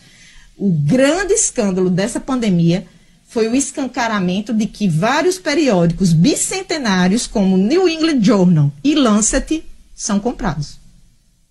o 0.58 0.72
grande 0.72 1.34
escândalo 1.34 1.90
dessa 1.90 2.20
pandemia 2.20 2.86
foi 3.32 3.48
o 3.48 3.56
escancaramento 3.56 4.54
de 4.54 4.66
que 4.66 4.90
vários 4.90 5.40
periódicos 5.40 6.12
bicentenários, 6.12 7.26
como 7.26 7.56
New 7.56 7.88
England 7.88 8.22
Journal 8.22 8.74
e 8.84 8.94
Lancet, 8.94 9.64
são 9.96 10.20
comprados. 10.20 10.78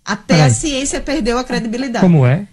Até 0.04 0.42
a 0.42 0.50
ciência 0.50 1.00
perdeu 1.00 1.38
a 1.38 1.44
credibilidade. 1.44 2.04
Como 2.04 2.26
é? 2.26 2.46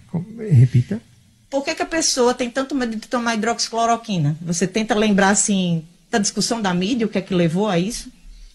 Repita. 0.49 1.01
Por 1.49 1.61
que, 1.61 1.75
que, 1.75 1.81
a 1.81 1.85
pessoa 1.85 2.33
tem 2.33 2.49
tanto 2.49 2.73
medo 2.73 2.95
de 2.95 3.05
tomar 3.09 3.35
hidroxicloroquina? 3.35 4.37
Você 4.43 4.65
tenta 4.65 4.95
lembrar, 4.95 5.31
assim, 5.31 5.83
da 6.09 6.19
discussão 6.19 6.61
da 6.61 6.73
mídia, 6.73 7.05
o 7.05 7.09
que 7.09 7.17
é 7.17 7.21
que 7.21 7.33
levou 7.33 7.67
a 7.67 7.77
isso? 7.77 8.09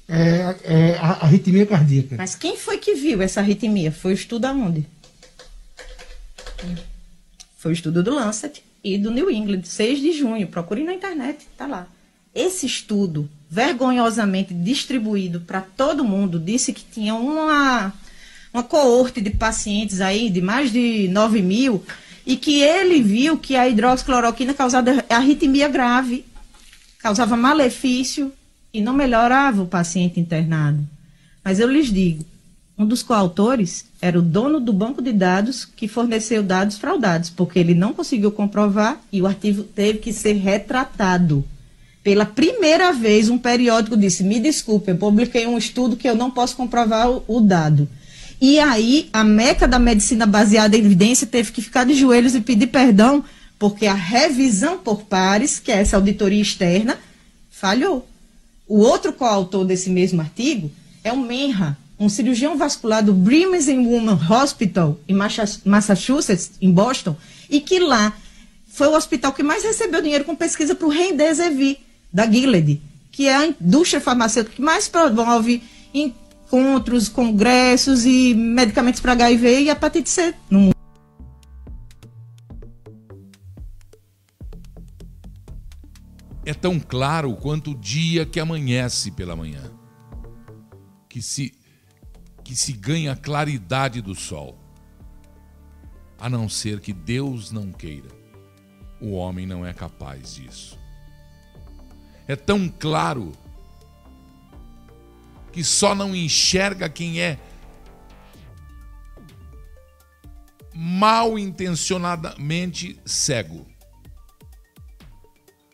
É, 0.08 0.56
é 0.64 0.96
a 0.96 1.24
arritmia 1.24 1.66
cardíaca. 1.66 2.16
Mas 2.16 2.34
quem 2.34 2.56
foi 2.56 2.78
que 2.78 2.94
viu 2.94 3.20
essa 3.20 3.40
arritmia? 3.40 3.92
Foi 3.92 4.12
o 4.12 4.14
estudo 4.14 4.46
aonde? 4.46 4.86
Foi 7.58 7.72
o 7.72 7.74
estudo 7.74 8.02
do 8.02 8.14
Lancet 8.14 8.64
e 8.82 8.98
do 8.98 9.10
New 9.10 9.30
England, 9.30 9.62
6 9.64 10.00
de 10.00 10.12
junho. 10.12 10.46
Procure 10.48 10.82
na 10.82 10.94
internet, 10.94 11.46
tá 11.56 11.66
lá. 11.66 11.86
Esse 12.34 12.66
estudo, 12.66 13.28
vergonhosamente 13.48 14.54
distribuído 14.54 15.40
para 15.40 15.60
todo 15.60 16.04
mundo, 16.04 16.40
disse 16.40 16.72
que 16.72 16.84
tinha 16.84 17.14
uma, 17.14 17.92
uma 18.52 18.62
coorte 18.62 19.20
de 19.20 19.30
pacientes 19.30 20.00
aí, 20.00 20.30
de 20.30 20.40
mais 20.40 20.72
de 20.72 21.08
9 21.08 21.42
mil, 21.42 21.84
e 22.26 22.36
que 22.36 22.60
ele 22.60 23.02
viu 23.02 23.36
que 23.36 23.54
a 23.54 23.68
hidroxicloroquina 23.68 24.54
causava 24.54 25.04
arritmia 25.08 25.68
grave, 25.68 26.24
causava 26.98 27.36
malefício 27.36 28.32
e 28.72 28.80
não 28.80 28.94
melhorava 28.94 29.62
o 29.62 29.66
paciente 29.66 30.18
internado. 30.18 30.86
Mas 31.44 31.60
eu 31.60 31.70
lhes 31.70 31.92
digo, 31.92 32.24
um 32.76 32.86
dos 32.86 33.02
coautores 33.02 33.84
era 34.00 34.18
o 34.18 34.22
dono 34.22 34.58
do 34.58 34.72
banco 34.72 35.02
de 35.02 35.12
dados 35.12 35.64
que 35.64 35.86
forneceu 35.86 36.42
dados 36.42 36.78
fraudados, 36.78 37.30
porque 37.30 37.58
ele 37.58 37.74
não 37.74 37.92
conseguiu 37.92 38.32
comprovar 38.32 39.00
e 39.12 39.20
o 39.20 39.26
arquivo 39.26 39.62
teve 39.62 39.98
que 39.98 40.12
ser 40.12 40.34
retratado. 40.34 41.44
Pela 42.02 42.26
primeira 42.26 42.92
vez, 42.92 43.28
um 43.28 43.38
periódico 43.38 43.96
disse: 43.96 44.24
Me 44.24 44.40
desculpe, 44.40 44.90
eu 44.90 44.96
publiquei 44.96 45.46
um 45.46 45.56
estudo 45.56 45.96
que 45.96 46.08
eu 46.08 46.16
não 46.16 46.30
posso 46.30 46.56
comprovar 46.56 47.10
o, 47.10 47.22
o 47.28 47.40
dado. 47.40 47.88
E 48.40 48.58
aí, 48.58 49.08
a 49.12 49.22
meca 49.22 49.68
da 49.68 49.78
medicina 49.78 50.26
baseada 50.26 50.76
em 50.76 50.80
evidência 50.80 51.26
teve 51.26 51.52
que 51.52 51.62
ficar 51.62 51.84
de 51.84 51.94
joelhos 51.94 52.34
e 52.34 52.40
pedir 52.40 52.66
perdão, 52.66 53.24
porque 53.56 53.86
a 53.86 53.94
revisão 53.94 54.78
por 54.78 55.02
pares, 55.02 55.60
que 55.60 55.70
é 55.70 55.76
essa 55.76 55.96
auditoria 55.96 56.42
externa, 56.42 56.98
falhou. 57.48 58.08
O 58.66 58.80
outro 58.80 59.12
coautor 59.12 59.64
desse 59.64 59.88
mesmo 59.88 60.20
artigo 60.20 60.72
é 61.04 61.12
o 61.12 61.18
Menra, 61.18 61.78
um 62.02 62.08
cirurgião 62.08 62.56
vascular 62.58 63.02
do 63.02 63.12
Brigham 63.12 63.54
and 63.54 63.88
Women 63.88 64.18
Hospital, 64.28 64.98
em 65.06 65.14
Massachusetts, 65.14 66.52
em 66.60 66.70
Boston, 66.70 67.16
e 67.48 67.60
que 67.60 67.78
lá 67.78 68.12
foi 68.66 68.88
o 68.88 68.96
hospital 68.96 69.32
que 69.32 69.42
mais 69.42 69.62
recebeu 69.62 70.02
dinheiro 70.02 70.24
com 70.24 70.34
pesquisa 70.34 70.74
para 70.74 70.86
o 70.86 70.90
Remdesivir, 70.90 71.78
da 72.12 72.30
Gilead, 72.30 72.82
que 73.10 73.28
é 73.28 73.36
a 73.36 73.46
indústria 73.46 74.00
farmacêutica 74.00 74.56
que 74.56 74.62
mais 74.62 74.88
promove 74.88 75.62
encontros, 75.94 77.08
congressos 77.08 78.04
e 78.04 78.34
medicamentos 78.34 79.00
para 79.00 79.12
HIV 79.12 79.60
e 79.60 79.70
hepatite 79.70 80.10
C 80.10 80.34
no 80.50 80.60
mundo. 80.60 80.76
É 86.44 86.52
tão 86.52 86.80
claro 86.80 87.34
quanto 87.36 87.70
o 87.70 87.74
dia 87.74 88.26
que 88.26 88.40
amanhece 88.40 89.12
pela 89.12 89.36
manhã. 89.36 89.70
Que 91.08 91.22
se 91.22 91.61
que 92.52 92.58
se 92.58 92.74
ganha 92.74 93.12
a 93.12 93.16
claridade 93.16 94.02
do 94.02 94.14
sol. 94.14 94.58
A 96.18 96.28
não 96.28 96.50
ser 96.50 96.80
que 96.80 96.92
Deus 96.92 97.50
não 97.50 97.72
queira. 97.72 98.10
O 99.00 99.12
homem 99.12 99.46
não 99.46 99.64
é 99.64 99.72
capaz 99.72 100.34
disso. 100.34 100.78
É 102.28 102.36
tão 102.36 102.68
claro 102.68 103.32
que 105.50 105.64
só 105.64 105.94
não 105.94 106.14
enxerga 106.14 106.90
quem 106.90 107.22
é 107.22 107.38
mal 110.74 111.38
intencionadamente 111.38 113.00
cego. 113.06 113.66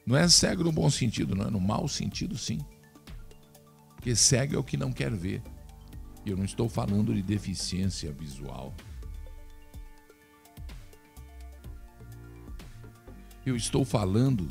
Não 0.07 0.17
é 0.17 0.29
cego 0.29 0.63
no 0.63 0.71
bom 0.71 0.89
sentido, 0.89 1.35
não 1.35 1.47
é 1.47 1.51
no 1.51 1.61
mau 1.61 1.89
sentido, 1.89 2.39
sim. 2.39 2.61
Porque 3.97 4.15
cego 4.15 4.55
é 4.55 4.59
o 4.59 4.65
que 4.65 4.77
não 4.77 4.93
quer 4.93 5.11
ver. 5.11 5.43
Eu 6.31 6.37
não 6.37 6.45
estou 6.45 6.69
falando 6.69 7.15
de 7.15 7.23
deficiência 7.23 8.13
visual. 8.13 8.75
Eu 13.47 13.57
estou 13.57 13.85
falando 13.85 14.47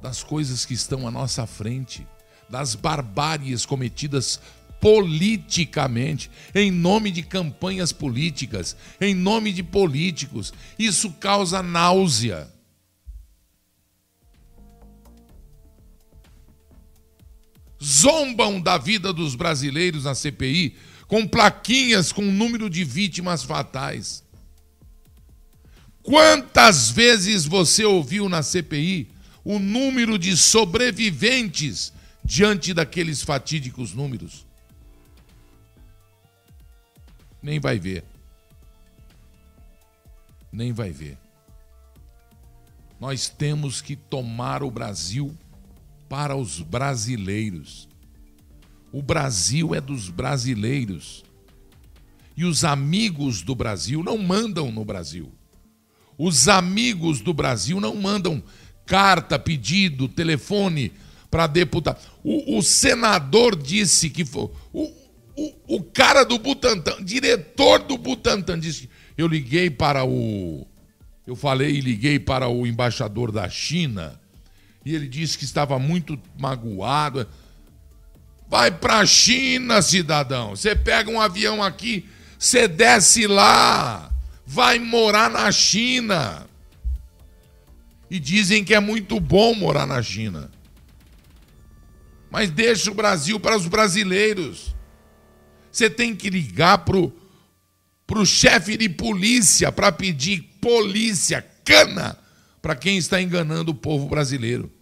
das 0.00 0.22
coisas 0.22 0.64
que 0.64 0.72
estão 0.72 1.06
à 1.06 1.10
nossa 1.10 1.46
frente, 1.46 2.06
das 2.48 2.74
barbáries 2.74 3.66
cometidas 3.66 4.40
politicamente, 4.80 6.30
em 6.54 6.70
nome 6.70 7.10
de 7.10 7.22
campanhas 7.22 7.92
políticas, 7.92 8.76
em 9.00 9.14
nome 9.14 9.52
de 9.52 9.62
políticos. 9.62 10.54
Isso 10.78 11.12
causa 11.14 11.62
náusea. 11.62 12.48
Zombam 17.82 18.60
da 18.60 18.76
vida 18.76 19.12
dos 19.12 19.34
brasileiros 19.34 20.04
na 20.04 20.14
CPI 20.14 20.76
com 21.06 21.26
plaquinhas 21.26 22.12
com 22.12 22.22
o 22.22 22.32
número 22.32 22.68
de 22.68 22.84
vítimas 22.84 23.42
fatais. 23.42 24.22
Quantas 26.02 26.90
vezes 26.90 27.44
você 27.44 27.84
ouviu 27.84 28.28
na 28.28 28.42
CPI 28.42 29.10
o 29.44 29.58
número 29.58 30.18
de 30.18 30.36
sobreviventes 30.36 31.92
diante 32.24 32.74
daqueles 32.74 33.22
fatídicos 33.22 33.94
números? 33.94 34.46
Nem 37.42 37.60
vai 37.60 37.78
ver. 37.78 38.04
Nem 40.52 40.72
vai 40.72 40.90
ver. 40.90 41.16
Nós 43.00 43.28
temos 43.28 43.80
que 43.80 43.94
tomar 43.94 44.62
o 44.62 44.70
Brasil 44.70 45.36
para 46.08 46.34
os 46.34 46.60
brasileiros. 46.60 47.88
O 48.92 49.02
Brasil 49.02 49.74
é 49.74 49.80
dos 49.80 50.08
brasileiros. 50.08 51.24
E 52.36 52.44
os 52.44 52.64
amigos 52.64 53.42
do 53.42 53.54
Brasil 53.54 54.02
não 54.02 54.16
mandam 54.16 54.72
no 54.72 54.84
Brasil. 54.84 55.32
Os 56.16 56.48
amigos 56.48 57.20
do 57.20 57.34
Brasil 57.34 57.80
não 57.80 57.94
mandam 57.94 58.42
carta, 58.86 59.38
pedido, 59.38 60.08
telefone 60.08 60.92
para 61.30 61.46
deputado. 61.46 62.00
O, 62.24 62.58
o, 62.58 62.62
senador 62.62 63.60
disse 63.60 64.08
que 64.08 64.24
foi. 64.24 64.48
O, 64.72 64.90
o, 65.36 65.76
o 65.76 65.82
cara 65.82 66.24
do 66.24 66.38
Butantan, 66.38 67.04
diretor 67.04 67.80
do 67.80 67.98
Butantan, 67.98 68.58
disse: 68.58 68.88
Eu 69.16 69.28
liguei 69.28 69.68
para 69.68 70.04
o. 70.04 70.66
Eu 71.26 71.36
falei 71.36 71.76
e 71.76 71.80
liguei 71.80 72.18
para 72.18 72.48
o 72.48 72.66
embaixador 72.66 73.30
da 73.30 73.48
China 73.50 74.18
e 74.88 74.94
ele 74.94 75.06
disse 75.06 75.36
que 75.36 75.44
estava 75.44 75.78
muito 75.78 76.18
magoado. 76.38 77.28
Vai 78.48 78.70
para 78.70 79.00
a 79.00 79.06
China, 79.06 79.82
cidadão. 79.82 80.56
Você 80.56 80.74
pega 80.74 81.10
um 81.10 81.20
avião 81.20 81.62
aqui, 81.62 82.08
você 82.38 82.66
desce 82.66 83.26
lá, 83.26 84.10
vai 84.46 84.78
morar 84.78 85.28
na 85.28 85.52
China. 85.52 86.46
E 88.10 88.18
dizem 88.18 88.64
que 88.64 88.72
é 88.72 88.80
muito 88.80 89.20
bom 89.20 89.54
morar 89.54 89.86
na 89.86 90.02
China. 90.02 90.50
Mas 92.30 92.50
deixa 92.50 92.90
o 92.90 92.94
Brasil 92.94 93.38
para 93.38 93.58
os 93.58 93.66
brasileiros. 93.66 94.74
Você 95.70 95.90
tem 95.90 96.16
que 96.16 96.30
ligar 96.30 96.78
pro 96.78 97.14
pro 98.06 98.24
chefe 98.24 98.78
de 98.78 98.88
polícia 98.88 99.70
para 99.70 99.92
pedir 99.92 100.40
polícia, 100.62 101.46
cana, 101.62 102.16
para 102.62 102.74
quem 102.74 102.96
está 102.96 103.20
enganando 103.20 103.72
o 103.72 103.74
povo 103.74 104.08
brasileiro. 104.08 104.77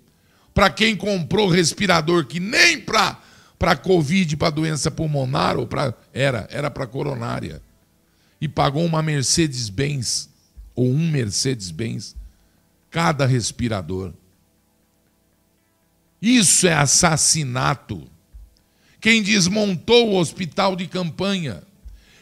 Para 0.56 0.70
quem 0.70 0.96
comprou 0.96 1.50
respirador 1.50 2.24
que 2.24 2.40
nem 2.40 2.80
para 2.80 3.20
para 3.58 3.76
Covid, 3.76 4.38
para 4.38 4.48
doença 4.48 4.90
pulmonar, 4.90 5.58
ou 5.58 5.66
para. 5.66 5.94
Era, 6.14 6.48
era 6.50 6.70
para 6.70 6.86
coronária. 6.86 7.60
E 8.40 8.48
pagou 8.48 8.82
uma 8.82 9.02
Mercedes-Benz, 9.02 10.30
ou 10.74 10.88
um 10.88 11.10
Mercedes-Benz, 11.10 12.16
cada 12.90 13.26
respirador. 13.26 14.14
Isso 16.22 16.66
é 16.66 16.72
assassinato. 16.72 18.10
Quem 18.98 19.22
desmontou 19.22 20.08
o 20.08 20.18
hospital 20.18 20.74
de 20.74 20.86
campanha, 20.86 21.62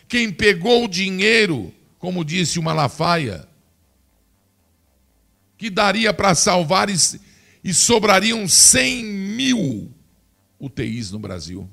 quem 0.08 0.32
pegou 0.32 0.86
o 0.86 0.88
dinheiro, 0.88 1.72
como 2.00 2.24
disse 2.24 2.58
o 2.58 2.64
Malafaia, 2.64 3.46
que 5.56 5.70
daria 5.70 6.12
para 6.12 6.34
salvar 6.34 6.90
e, 7.64 7.72
sobrariam 7.72 8.46
100 8.46 9.02
mil 9.02 9.90
UTIs 10.60 11.10
no 11.10 11.18
Brasil. 11.18 11.68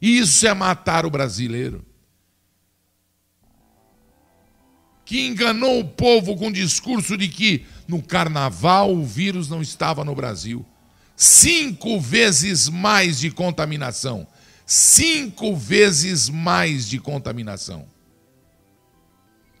Isso 0.00 0.46
é 0.46 0.52
matar 0.52 1.06
o 1.06 1.10
brasileiro. 1.10 1.82
Que 5.06 5.26
enganou 5.26 5.80
o 5.80 5.88
povo 5.88 6.36
com 6.36 6.48
o 6.48 6.52
discurso 6.52 7.16
de 7.16 7.28
que 7.28 7.64
no 7.88 8.02
carnaval 8.02 8.94
o 8.94 9.04
vírus 9.04 9.48
não 9.48 9.62
estava 9.62 10.04
no 10.04 10.14
Brasil. 10.14 10.66
Cinco 11.16 11.98
vezes 11.98 12.68
mais 12.68 13.18
de 13.20 13.30
contaminação. 13.30 14.26
Cinco 14.66 15.56
vezes 15.56 16.28
mais 16.28 16.88
de 16.88 16.98
contaminação. 16.98 17.86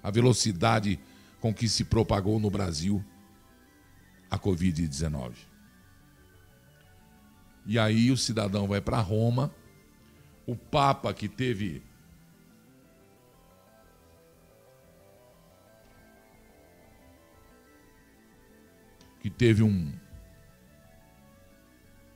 A 0.02 0.10
velocidade 0.10 0.98
com 1.40 1.52
que 1.52 1.68
se 1.68 1.84
propagou 1.84 2.38
no 2.38 2.50
Brasil 2.50 3.04
a 4.32 4.38
Covid-19. 4.38 5.34
E 7.66 7.78
aí 7.78 8.10
o 8.10 8.16
cidadão 8.16 8.66
vai 8.66 8.80
para 8.80 8.98
Roma, 8.98 9.54
o 10.46 10.56
Papa 10.56 11.12
que 11.12 11.28
teve 11.28 11.82
que 19.20 19.28
teve 19.28 19.62
um 19.62 19.92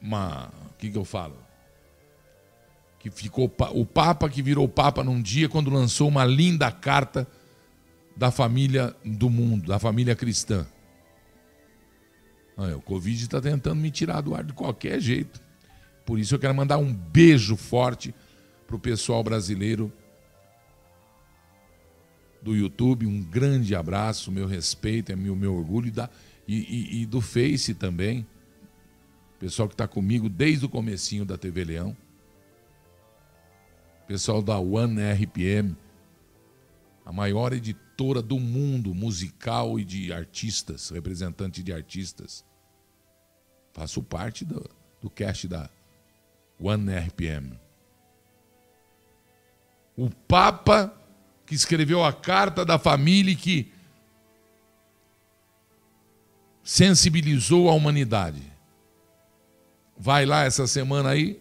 uma, 0.00 0.50
o 0.70 0.74
que 0.78 0.90
que 0.90 0.96
eu 0.96 1.04
falo? 1.04 1.36
Que 2.98 3.10
ficou 3.10 3.52
o 3.74 3.84
Papa 3.84 4.30
que 4.30 4.40
virou 4.40 4.66
Papa 4.66 5.04
num 5.04 5.20
dia 5.20 5.50
quando 5.50 5.68
lançou 5.68 6.08
uma 6.08 6.24
linda 6.24 6.72
carta 6.72 7.28
da 8.16 8.30
família 8.30 8.96
do 9.04 9.28
mundo, 9.28 9.68
da 9.68 9.78
família 9.78 10.16
cristã. 10.16 10.66
O 12.56 12.80
Covid 12.80 13.22
está 13.22 13.40
tentando 13.40 13.80
me 13.80 13.90
tirar 13.90 14.22
do 14.22 14.34
ar 14.34 14.42
de 14.42 14.52
qualquer 14.52 14.98
jeito. 14.98 15.40
Por 16.04 16.18
isso 16.18 16.34
eu 16.34 16.38
quero 16.38 16.54
mandar 16.54 16.78
um 16.78 16.92
beijo 16.92 17.56
forte 17.56 18.14
para 18.66 18.76
o 18.76 18.78
pessoal 18.78 19.22
brasileiro 19.22 19.92
do 22.40 22.56
YouTube. 22.56 23.06
Um 23.06 23.22
grande 23.22 23.74
abraço, 23.74 24.32
meu 24.32 24.46
respeito, 24.46 25.12
é 25.12 25.16
meu, 25.16 25.36
meu 25.36 25.54
orgulho. 25.54 25.88
E, 25.88 25.90
da, 25.90 26.08
e, 26.48 26.54
e, 26.54 27.02
e 27.02 27.06
do 27.06 27.20
Face 27.20 27.74
também. 27.74 28.26
Pessoal 29.38 29.68
que 29.68 29.74
está 29.74 29.86
comigo 29.86 30.28
desde 30.28 30.64
o 30.64 30.68
comecinho 30.68 31.26
da 31.26 31.36
TV 31.36 31.64
Leão. 31.64 31.94
Pessoal 34.08 34.40
da 34.40 34.58
One 34.58 35.00
RPM, 35.12 35.76
a 37.04 37.12
maior 37.12 37.52
editora 37.52 37.85
do 38.22 38.38
mundo 38.38 38.94
musical 38.94 39.78
e 39.78 39.84
de 39.84 40.12
artistas, 40.12 40.90
representante 40.90 41.62
de 41.62 41.72
artistas. 41.72 42.44
Faço 43.72 44.02
parte 44.02 44.44
do, 44.44 44.68
do 45.00 45.08
cast 45.08 45.48
da 45.48 45.70
One 46.60 46.94
RPM. 46.94 47.58
O 49.96 50.10
Papa 50.10 50.94
que 51.46 51.54
escreveu 51.54 52.04
a 52.04 52.12
carta 52.12 52.64
da 52.64 52.78
família 52.78 53.32
e 53.32 53.36
que 53.36 53.72
sensibilizou 56.62 57.70
a 57.70 57.72
humanidade. 57.72 58.42
Vai 59.96 60.26
lá 60.26 60.42
essa 60.42 60.66
semana 60.66 61.10
aí, 61.10 61.40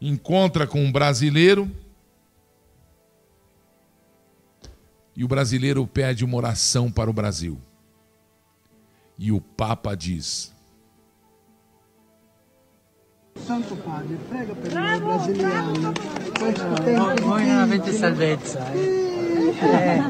encontra 0.00 0.66
com 0.66 0.82
um 0.82 0.90
brasileiro 0.90 1.70
e 5.18 5.24
o 5.24 5.28
brasileiro 5.28 5.84
pede 5.84 6.24
uma 6.24 6.36
oração 6.36 6.92
para 6.92 7.10
o 7.10 7.12
Brasil. 7.12 7.58
E 9.18 9.32
o 9.32 9.40
Papa 9.40 9.96
diz: 9.96 10.54
Santo 13.44 13.74
Padre, 13.78 14.16
prega. 14.28 14.54
Questo 16.38 16.82
tempo 16.84 17.22
voi 17.26 17.46
non 17.46 17.58
avete 17.58 17.92
salvezza. 17.92 18.60
Eh? 18.72 19.54
eh. 19.58 20.02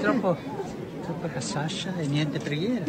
troppo, 0.00 0.36
troppa 1.02 1.28
cassascia 1.28 1.92
e 1.98 2.06
niente 2.06 2.38
preghiera. 2.38 2.84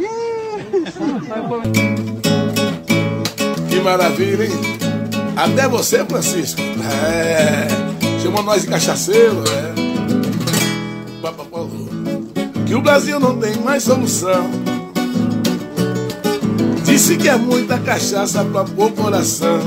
Que 3.68 3.80
maravilha, 3.80 4.46
hein? 4.46 4.52
Até 5.36 5.68
você, 5.68 6.06
Francisco. 6.06 6.62
É, 6.62 7.68
chamou 8.20 8.44
nós 8.44 8.62
de 8.62 8.68
cachaceiro. 8.68 9.44
É. 9.50 9.91
Que 12.72 12.76
o 12.76 12.82
Brasil 12.82 13.20
não 13.20 13.38
tem 13.38 13.54
mais 13.58 13.84
solução 13.84 14.50
Disse 16.86 17.18
que 17.18 17.28
é 17.28 17.36
muita 17.36 17.78
cachaça 17.78 18.46
pra 18.46 18.64
pôr 18.64 18.94
coração. 18.94 19.60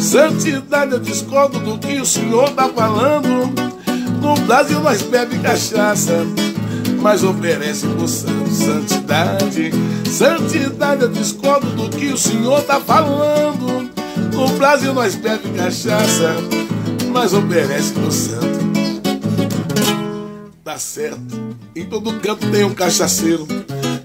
Santidade, 0.00 0.92
eu 0.92 1.00
discordo 1.00 1.58
do 1.58 1.76
que 1.76 2.00
o 2.00 2.06
senhor 2.06 2.50
tá 2.50 2.68
falando. 2.68 3.52
No 4.22 4.36
Brasil 4.46 4.78
nós 4.78 5.02
bebe 5.02 5.40
cachaça, 5.40 6.24
mas 7.02 7.24
oferece 7.24 7.84
por 7.84 8.06
santo 8.06 8.50
santidade. 8.50 9.72
Santidade, 10.08 11.02
eu 11.02 11.08
discordo 11.08 11.66
do 11.70 11.88
que 11.88 12.12
o 12.12 12.16
senhor 12.16 12.62
tá 12.62 12.78
falando. 12.80 13.90
No 14.32 14.48
Brasil 14.56 14.94
nós 14.94 15.16
bebe 15.16 15.48
cachaça, 15.56 16.36
mas 17.12 17.34
oferece 17.34 17.92
por 17.92 18.12
santo. 18.12 18.49
Certo, 20.80 21.20
em 21.76 21.84
todo 21.84 22.18
canto 22.20 22.50
tem 22.50 22.64
um 22.64 22.72
cachaceiro. 22.72 23.46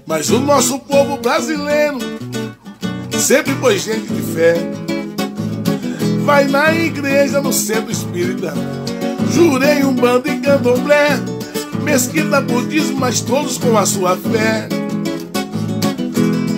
Mas 0.06 0.28
o 0.28 0.38
nosso 0.38 0.78
povo 0.80 1.16
brasileiro 1.16 1.98
sempre 3.18 3.54
foi 3.54 3.78
gente 3.78 4.12
de 4.12 4.20
fé. 4.34 4.56
Vai 6.22 6.44
na 6.44 6.74
igreja, 6.74 7.40
no 7.40 7.50
centro 7.50 7.90
espírita, 7.90 8.52
jurei 9.32 9.84
um 9.84 9.94
bando 9.94 10.28
e 10.28 10.38
candomblé, 10.38 11.18
mesquita, 11.82 12.42
budismo, 12.42 12.98
mas 12.98 13.22
todos 13.22 13.56
com 13.56 13.76
a 13.78 13.86
sua 13.86 14.14
fé. 14.14 14.68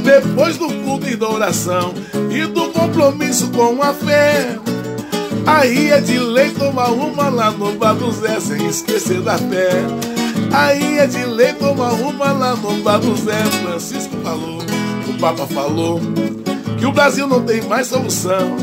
Depois 0.03 0.57
do 0.57 0.69
culto 0.83 1.09
e 1.09 1.15
da 1.15 1.31
oração 1.31 1.95
e 2.31 2.45
do 2.45 2.71
compromisso 2.71 3.49
com 3.51 3.81
a 3.81 3.95
fé, 3.95 4.59
aí 5.49 5.91
é 5.91 6.01
de 6.01 6.19
lei 6.19 6.51
tomar 6.51 6.91
uma 6.91 7.29
lá 7.29 7.51
no 7.51 7.73
bar 7.73 7.95
do 7.95 8.13
Zé 8.13 8.39
sem 8.41 8.67
esquecer 8.67 9.21
da 9.23 9.39
fé. 9.39 9.71
Aí 10.53 10.99
é 10.99 11.07
de 11.07 11.25
lei 11.25 11.53
tomar 11.55 11.93
uma 11.93 12.33
lá 12.33 12.55
no 12.57 12.83
bar 12.83 12.99
do 12.99 13.17
Zé 13.17 13.43
Francisco 13.63 14.17
falou, 14.23 14.59
o 15.09 15.15
Papa 15.19 15.47
falou 15.47 16.01
que 16.79 16.87
o 16.87 16.93
Brasil 16.93 17.27
não 17.27 17.43
tem 17.43 17.63
mais 17.63 17.89
solução. 17.89 18.57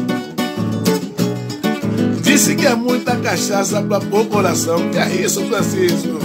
Disse 2.22 2.56
que 2.56 2.66
é 2.66 2.76
muita 2.76 3.16
cachaça 3.16 3.82
pra 3.82 4.00
pôr 4.00 4.26
coração. 4.26 4.90
Que 4.90 4.98
é 4.98 5.16
isso, 5.16 5.46
Francisco? 5.46 6.20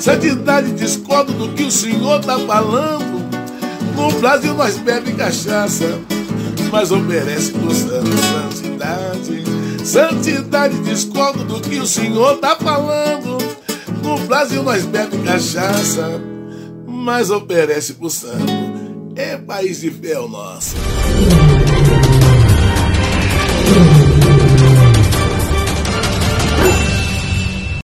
Santidade, 0.00 0.72
discordo 0.72 1.32
do 1.32 1.48
que 1.50 1.64
o 1.64 1.70
senhor 1.70 2.20
tá 2.20 2.38
falando. 2.38 3.24
No 3.94 4.12
Brasil 4.20 4.54
nós 4.54 4.76
bebe 4.76 5.12
cachaça, 5.12 5.98
mas 6.70 6.90
oferece 6.90 7.52
santo 7.52 7.72
santidade. 7.72 9.35
Santidade, 9.86 10.76
discordo 10.80 11.44
do 11.44 11.60
que 11.60 11.78
o 11.78 11.86
senhor 11.86 12.38
tá 12.38 12.56
falando. 12.56 13.38
No 14.02 14.18
Brasil 14.26 14.60
nós 14.64 14.84
bebe 14.84 15.16
cachaça, 15.18 16.20
mas 16.84 17.30
oferece 17.30 17.94
pro 17.94 18.10
santo. 18.10 18.52
É 19.14 19.36
país 19.36 19.80
de 19.80 19.92
fé 19.92 20.18
o 20.18 20.26
nosso. 20.26 20.74